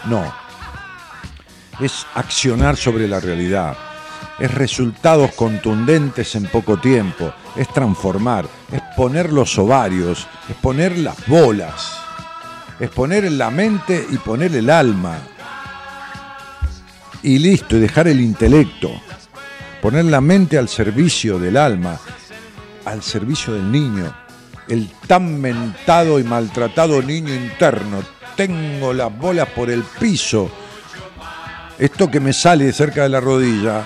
[0.05, 0.35] No.
[1.81, 3.75] Es accionar sobre la realidad
[4.39, 11.27] es resultados contundentes en poco tiempo, es transformar, es poner los ovarios, es poner las
[11.27, 11.93] bolas,
[12.81, 15.19] es poner la mente y poner el alma.
[17.23, 18.91] Y listo, y dejar el intelecto.
[19.81, 21.99] Poner la mente al servicio del alma,
[22.85, 24.13] al servicio del niño,
[24.69, 28.03] el tan mentado y maltratado niño interno.
[28.37, 30.51] Tengo las bolas por el piso.
[31.79, 33.85] Esto que me sale cerca de la rodilla,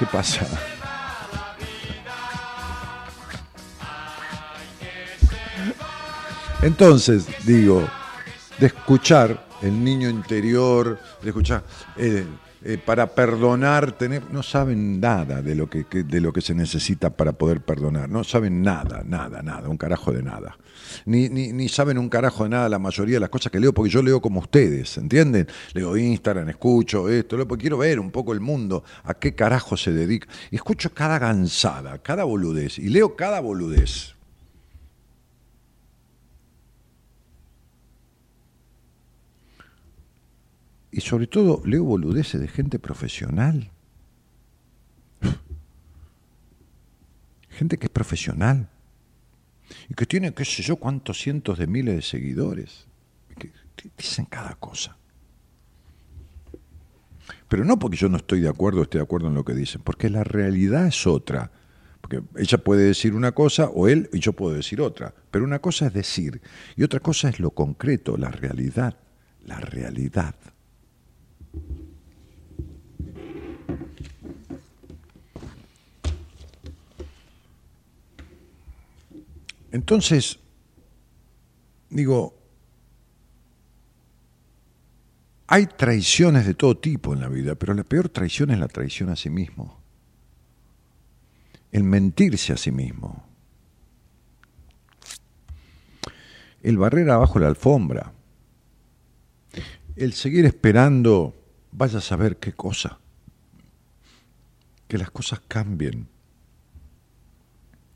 [0.00, 0.46] ¿Qué pasa?
[6.62, 7.88] Entonces, digo,
[8.58, 11.64] de escuchar el niño interior, de escuchar,
[11.96, 12.26] eh,
[12.62, 17.08] eh, para perdonar, tener, no saben nada de lo que, de lo que se necesita
[17.08, 18.10] para poder perdonar.
[18.10, 20.58] No saben nada, nada, nada, un carajo de nada.
[21.06, 23.72] Ni, ni, ni saben un carajo de nada la mayoría de las cosas que leo,
[23.72, 25.48] porque yo leo como ustedes, ¿entienden?
[25.72, 29.78] Leo Instagram, escucho esto, lo, porque quiero ver un poco el mundo, a qué carajo
[29.78, 30.28] se dedica.
[30.50, 34.19] Y escucho cada gansada, cada boludez, y leo cada boludez.
[40.92, 43.70] Y sobre todo leo boludeces de gente profesional.
[47.48, 48.68] Gente que es profesional.
[49.88, 52.86] Y que tiene, qué sé yo, cuántos cientos de miles de seguidores.
[53.36, 53.52] Que
[53.96, 54.96] dicen cada cosa.
[57.48, 59.54] Pero no porque yo no estoy de acuerdo o esté de acuerdo en lo que
[59.54, 61.50] dicen, porque la realidad es otra.
[62.00, 65.14] Porque ella puede decir una cosa o él y yo puedo decir otra.
[65.30, 66.40] Pero una cosa es decir
[66.76, 68.96] y otra cosa es lo concreto, la realidad.
[69.44, 70.34] La realidad.
[79.72, 80.38] Entonces,
[81.90, 82.34] digo,
[85.46, 89.10] hay traiciones de todo tipo en la vida, pero la peor traición es la traición
[89.10, 89.80] a sí mismo.
[91.72, 93.24] El mentirse a sí mismo.
[96.62, 98.12] El barrer abajo la alfombra.
[99.96, 101.34] El seguir esperando,
[101.72, 102.98] vaya a saber qué cosa.
[104.88, 106.08] Que las cosas cambien.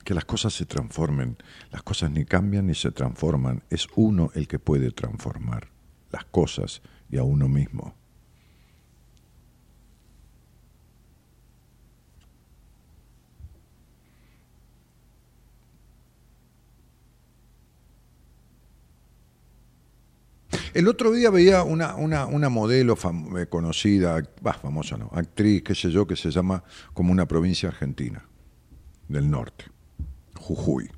[0.04, 1.38] Que las cosas se transformen.
[1.70, 3.62] Las cosas ni cambian ni se transforman.
[3.70, 5.68] Es uno el que puede transformar
[6.10, 7.94] las cosas y a uno mismo.
[20.74, 22.98] El otro día veía una, una, modelo
[23.38, 27.68] eh, conocida, bah, famosa no, actriz, qué sé yo, que se llama como una provincia
[27.68, 28.26] argentina,
[29.06, 29.66] del norte,
[30.36, 30.90] Jujuy.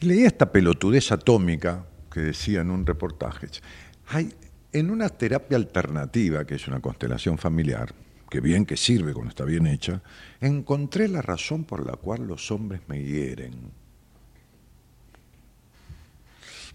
[0.00, 3.48] Y leía esta pelotudez atómica que decía en un reportaje.
[4.70, 7.94] En una terapia alternativa, que es una constelación familiar,
[8.28, 10.02] que bien que sirve cuando está bien hecha,
[10.42, 13.72] encontré la razón por la cual los hombres me hieren.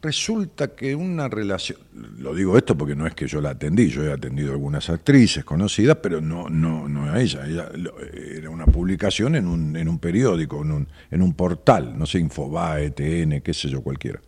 [0.04, 1.78] Resulta que una relación,
[2.18, 5.46] lo digo esto porque no es que yo la atendí, yo he atendido algunas actrices
[5.46, 7.70] conocidas, pero no, no, no a ella, ella
[8.12, 12.18] era una publicación en un, en un periódico, en un, en un portal, no sé,
[12.18, 14.20] Infobae, TN, qué sé yo, cualquiera.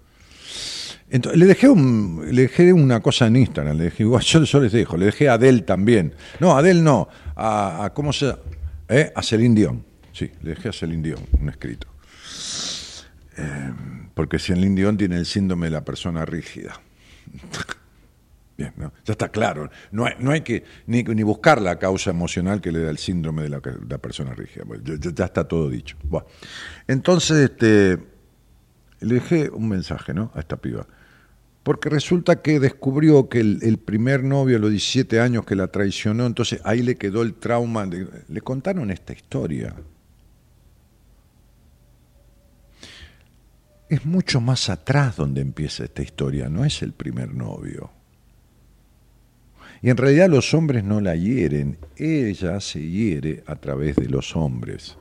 [1.09, 4.71] Entonces, le dejé, un, le dejé una cosa en Instagram, le igual, yo, yo les
[4.71, 6.13] dejo, le dejé a Adel también.
[6.39, 8.35] No, a Adel no, a, a ¿cómo se?
[8.89, 9.11] ¿Eh?
[9.15, 9.83] A Celine Dion.
[10.11, 11.87] Sí, le dejé a Celine Dion un escrito.
[13.37, 13.71] Eh,
[14.13, 16.79] porque Celine Dion tiene el síndrome de la persona rígida.
[18.57, 18.93] Bien, ¿no?
[19.03, 19.71] ya está claro.
[19.91, 22.99] No hay, no hay que ni, ni buscar la causa emocional que le da el
[22.99, 23.59] síndrome de la,
[23.97, 24.63] persona rígida.
[24.83, 25.97] Ya, está todo dicho.
[26.03, 26.27] Bueno,
[26.87, 27.97] entonces, este,
[28.99, 30.31] le dejé un mensaje ¿no?
[30.35, 30.85] a esta piba.
[31.63, 36.25] Porque resulta que descubrió que el, primer novio a los 17 años que la traicionó,
[36.25, 37.85] entonces ahí le quedó el trauma.
[37.85, 39.73] le contaron esta historia.
[43.93, 47.91] Es mucho más atrás donde empieza esta historia, no es el primer novio.
[49.83, 54.35] Y en realidad los hombres no la hieren, ella se hiere a través de los
[54.35, 54.97] hombres.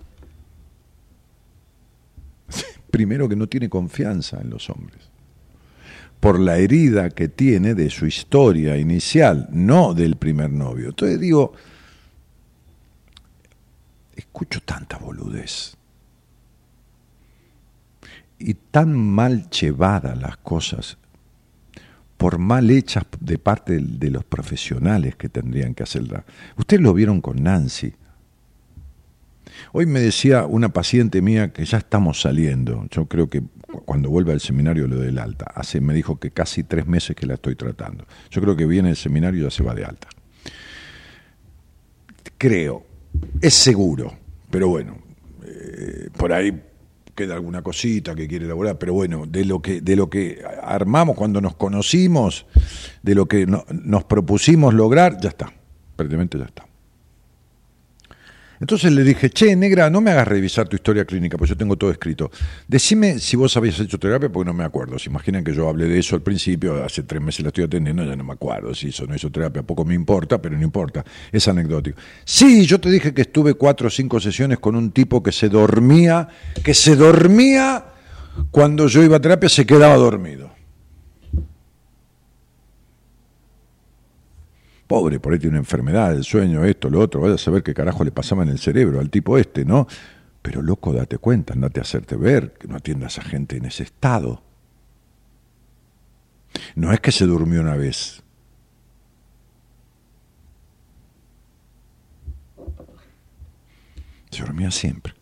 [2.90, 5.08] Primero que no tiene confianza en los hombres,
[6.20, 10.90] por la herida que tiene de su historia inicial, no del primer novio.
[10.90, 11.54] Entonces digo,
[14.14, 15.78] escucho tanta boludez
[18.42, 20.98] y tan mal llevadas las cosas,
[22.16, 26.24] por mal hechas de parte de- los profesionales que tendrían que hacerla.
[26.56, 27.94] Ustedes lo vieron con Nancy.
[29.72, 32.86] Hoy me decía una paciente mía que ya estamos saliendo.
[32.90, 35.46] Yo creo que cu- cuando vuelva al seminario lo del alta.
[35.54, 38.06] Hace, me dijo que casi tres meses que la estoy tratando.
[38.30, 40.08] Yo creo que viene el seminario y ya se va de alta.
[42.38, 42.84] Creo.
[43.40, 44.14] Es seguro.
[44.50, 44.98] Pero bueno,
[45.44, 46.62] eh, por ahí
[47.14, 51.16] queda alguna cosita que quiere elaborar, pero bueno, de lo que, de lo que armamos
[51.16, 52.46] cuando nos conocimos,
[53.02, 55.52] de lo que no- nos propusimos lograr, ya está,
[55.96, 56.66] prácticamente ya está.
[58.62, 61.76] Entonces le dije, che, negra, no me hagas revisar tu historia clínica, pues yo tengo
[61.76, 62.30] todo escrito.
[62.68, 65.00] Decime si vos habías hecho terapia, porque no me acuerdo.
[65.00, 68.04] Se imaginan que yo hablé de eso al principio, hace tres meses la estoy atendiendo,
[68.04, 70.62] ya no me acuerdo si hizo o no hizo terapia, poco me importa, pero no
[70.62, 71.98] importa, es anecdótico.
[72.24, 75.48] Sí, yo te dije que estuve cuatro o cinco sesiones con un tipo que se
[75.48, 76.28] dormía,
[76.62, 77.86] que se dormía
[78.52, 80.61] cuando yo iba a terapia, se quedaba dormido.
[84.92, 87.72] Pobre, por ahí tiene una enfermedad, el sueño, esto, lo otro, vaya a saber qué
[87.72, 89.86] carajo le pasaba en el cerebro al tipo este, ¿no?
[90.42, 93.84] Pero loco, date cuenta, andate a hacerte ver, que no atiendas a gente en ese
[93.84, 94.42] estado.
[96.74, 98.22] No es que se durmió una vez.
[104.30, 105.14] Se dormía siempre.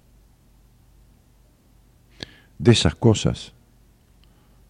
[2.58, 3.52] De esas cosas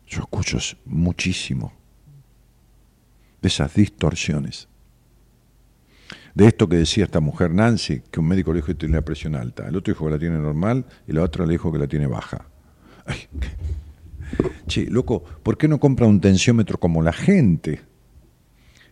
[0.07, 1.73] yo escucho muchísimo.
[3.41, 4.69] De esas distorsiones.
[6.35, 9.03] De esto que decía esta mujer Nancy, que un médico le dijo que tiene la
[9.03, 11.79] presión alta, el otro dijo que la tiene normal y la otra le dijo que
[11.79, 12.47] la tiene baja.
[13.07, 13.27] Ay,
[14.67, 17.81] che, loco, ¿por qué no compra un tensiómetro como la gente?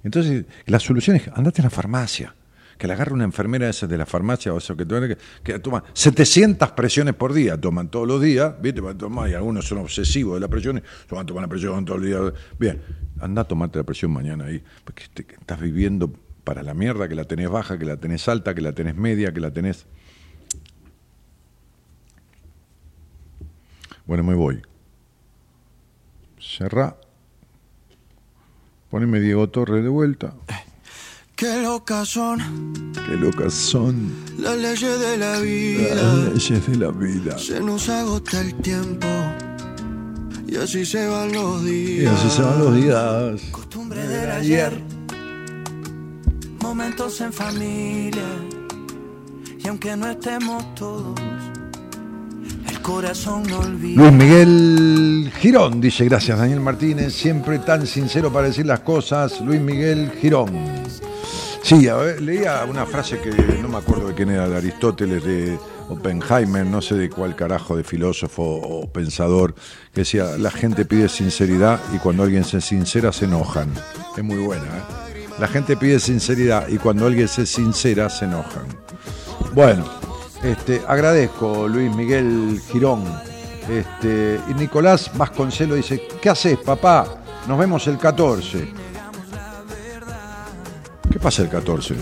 [0.02, 2.34] Entonces, la solución es, andate a la farmacia,
[2.76, 4.86] que le agarre una enfermera esa de la farmacia o eso que,
[5.42, 8.80] que, toma 700 presiones por día, toman todos los días, ¿viste?
[8.80, 12.32] y algunos son obsesivos de la presión, van a tomar la presión todos los días.
[12.58, 12.80] Bien,
[13.20, 16.12] anda a tomarte la presión mañana ahí, porque estás viviendo
[16.48, 19.34] para la mierda, que la tenés baja, que la tenés alta, que la tenés media,
[19.34, 19.84] que la tenés...
[24.06, 24.62] Bueno, me voy.
[26.40, 26.96] Cerrá.
[28.88, 30.32] Poneme Diego Torres de vuelta.
[31.36, 32.94] Qué locas son.
[32.94, 34.10] Qué locas son.
[34.38, 35.94] Las leyes de la vida.
[35.96, 37.36] Las leyes de la vida.
[37.36, 39.06] Se nos agota el tiempo.
[40.46, 42.04] Y así se van los días.
[42.04, 43.42] Y así se van los días.
[43.50, 44.97] Costumbre del ayer.
[46.68, 48.28] Momentos en familia.
[49.58, 51.18] Y aunque no estemos todos,
[52.68, 54.02] el corazón no olvida.
[54.02, 59.40] Luis Miguel Girón dice, gracias Daniel Martínez, siempre tan sincero para decir las cosas.
[59.40, 60.52] Luis Miguel Girón.
[61.62, 61.88] Sí,
[62.20, 63.30] leía una frase que
[63.62, 65.58] no me acuerdo de quién era, de Aristóteles, de
[65.88, 69.54] Oppenheimer, no sé de cuál carajo de filósofo o pensador,
[69.94, 73.72] que decía, la gente pide sinceridad y cuando alguien se sincera se enojan.
[74.14, 75.07] Es muy buena, ¿eh?
[75.38, 78.66] La gente pide sinceridad y cuando alguien se sincera se enojan.
[79.54, 79.84] Bueno,
[80.42, 83.04] este, agradezco Luis Miguel Girón.
[83.68, 87.22] Este, y Nicolás Vasconcelo dice, ¿qué haces, papá?
[87.46, 88.68] Nos vemos el 14.
[91.10, 91.94] ¿Qué pasa el 14?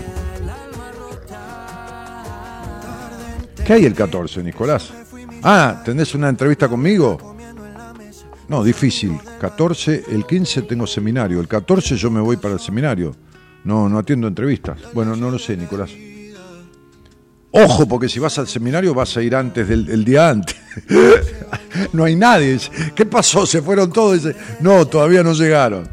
[3.65, 4.91] ¿Qué hay el 14, Nicolás?
[5.43, 7.36] Ah, ¿tenés una entrevista conmigo?
[8.47, 9.19] No, difícil.
[9.39, 11.39] 14, el 15 tengo seminario.
[11.39, 13.15] El 14 yo me voy para el seminario.
[13.63, 14.79] No, no atiendo entrevistas.
[14.93, 15.91] Bueno, no lo sé, Nicolás.
[17.51, 20.55] Ojo, porque si vas al seminario vas a ir antes del el día antes.
[21.93, 22.57] no hay nadie.
[22.93, 23.45] ¿Qué pasó?
[23.45, 24.21] ¿Se fueron todos?
[24.59, 25.89] No, todavía no llegaron.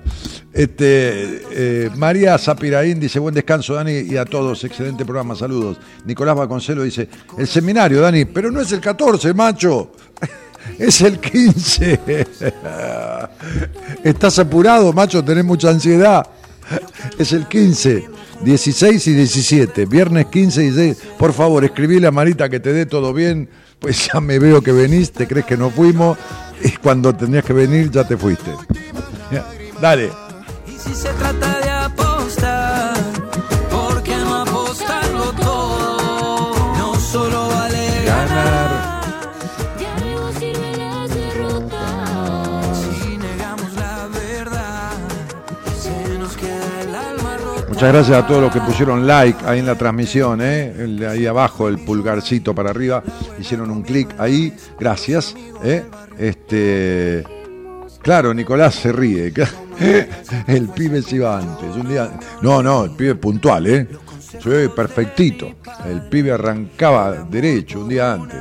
[0.53, 5.79] Este, eh, María Zapiraín dice, buen descanso, Dani, y a todos, excelente programa, saludos.
[6.05, 9.91] Nicolás Baconcelo dice, el seminario, Dani, pero no es el 14, macho,
[10.79, 12.27] es el 15.
[14.03, 16.27] Estás apurado, macho, tenés mucha ansiedad.
[17.19, 18.09] Es el 15,
[18.43, 20.97] 16 y 17, viernes 15 y 16.
[21.19, 24.73] Por favor, escribile a Marita que te dé todo bien, pues ya me veo que
[24.73, 26.17] venís, te crees que no fuimos,
[26.63, 28.51] y cuando tenías que venir ya te fuiste.
[29.81, 30.11] Dale.
[30.67, 31.64] Y si se trata de
[47.75, 50.73] Muchas gracias a todos los que pusieron like ahí en la transmisión, ¿eh?
[50.79, 53.03] El ahí abajo, el pulgarcito para arriba,
[53.37, 55.35] hicieron un clic ahí, gracias.
[55.65, 55.83] ¿eh?
[56.17, 57.25] Este,
[58.01, 59.33] claro, Nicolás se ríe.
[60.47, 61.75] El pibe se iba antes.
[61.75, 63.89] Un día, no, no, el pibe puntual, ¿eh?
[64.75, 65.55] Perfectito.
[65.85, 68.39] El pibe arrancaba derecho un día antes.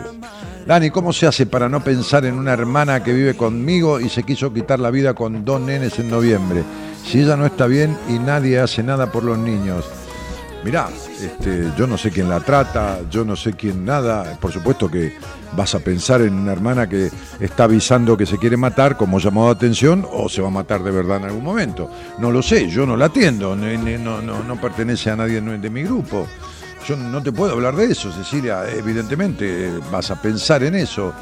[0.67, 4.21] Dani, ¿cómo se hace para no pensar en una hermana que vive conmigo y se
[4.21, 6.63] quiso quitar la vida con dos nenes en noviembre?
[7.05, 9.85] Si ella no está bien y nadie hace nada por los niños.
[10.63, 10.89] Mirá,
[11.21, 14.37] este, yo no sé quién la trata, yo no sé quién nada.
[14.39, 15.13] Por supuesto que
[15.57, 19.47] vas a pensar en una hermana que está avisando que se quiere matar como llamado
[19.47, 21.89] de atención o se va a matar de verdad en algún momento.
[22.19, 25.83] No lo sé, yo no la atiendo, no, no, no, pertenece a nadie de mi
[25.83, 26.25] grupo.
[26.87, 28.69] Yo no te puedo hablar de eso, Cecilia.
[28.69, 31.13] Evidentemente vas a pensar en eso.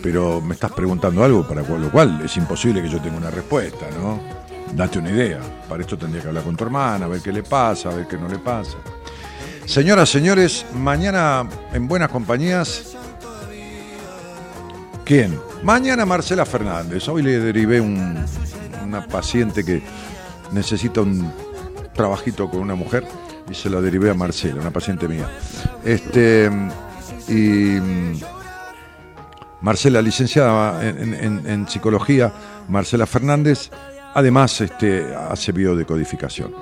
[0.00, 3.86] Pero me estás preguntando algo para lo cual es imposible que yo tenga una respuesta,
[4.00, 4.35] ¿no?
[4.74, 5.40] Date una idea.
[5.68, 8.06] Para esto tendría que hablar con tu hermana, a ver qué le pasa, a ver
[8.06, 8.76] qué no le pasa.
[9.64, 12.94] Señoras, señores, mañana en Buenas Compañías.
[15.04, 15.38] ¿Quién?
[15.62, 17.08] Mañana Marcela Fernández.
[17.08, 18.16] Hoy le derivé un,
[18.84, 19.82] una paciente que
[20.52, 21.32] necesita un
[21.94, 23.06] trabajito con una mujer
[23.50, 25.28] y se la derivé a Marcela, una paciente mía.
[25.84, 26.50] Este
[27.28, 27.78] y
[29.60, 32.32] Marcela, licenciada en, en- en psicología,
[32.68, 33.70] Marcela Fernández,
[34.16, 36.54] además este, hace biodecodificación.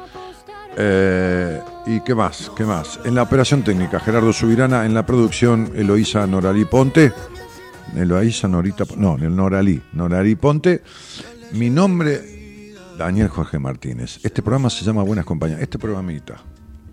[0.76, 2.50] Eh, ¿Y qué más?
[2.56, 2.98] ¿Qué más?
[3.04, 4.84] En la operación técnica, Gerardo Subirana.
[4.84, 7.12] En la producción, Eloísa Noralí Ponte.
[7.94, 8.84] Eloísa Norita.
[8.96, 9.80] No, el Noralí.
[9.92, 10.82] Noralí Ponte.
[11.52, 14.18] Mi nombre, Daniel Jorge Martínez.
[14.24, 15.60] Este programa se llama Buenas Compañías.
[15.60, 16.42] Este programita,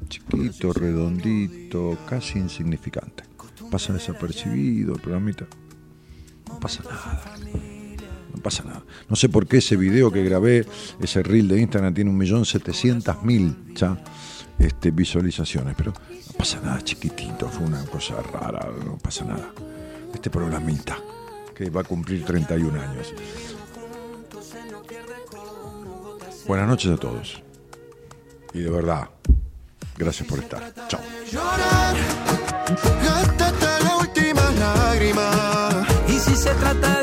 [0.09, 3.23] chiquito, redondito, casi insignificante.
[3.71, 5.47] Pasa desapercibido el programita.
[6.47, 7.70] No pasa nada.
[8.33, 8.83] No pasa nada.
[9.09, 10.65] No sé por qué ese video que grabé,
[11.01, 14.01] ese reel de Instagram, tiene un millón setecientos mil ya
[14.59, 15.75] este, visualizaciones.
[15.75, 17.47] Pero no pasa nada, chiquitito.
[17.49, 18.67] Fue una cosa rara.
[18.85, 19.51] No pasa nada.
[20.13, 20.97] Este programita
[21.55, 23.13] que va a cumplir 31 años.
[26.47, 27.41] Buenas noches a todos.
[28.53, 29.09] Y de verdad,
[29.97, 30.73] gracias por estar.
[30.87, 30.99] Chao.
[31.31, 31.95] Llorar,
[33.03, 35.87] gástate la última lágrima.
[36.07, 37.01] Y si se trata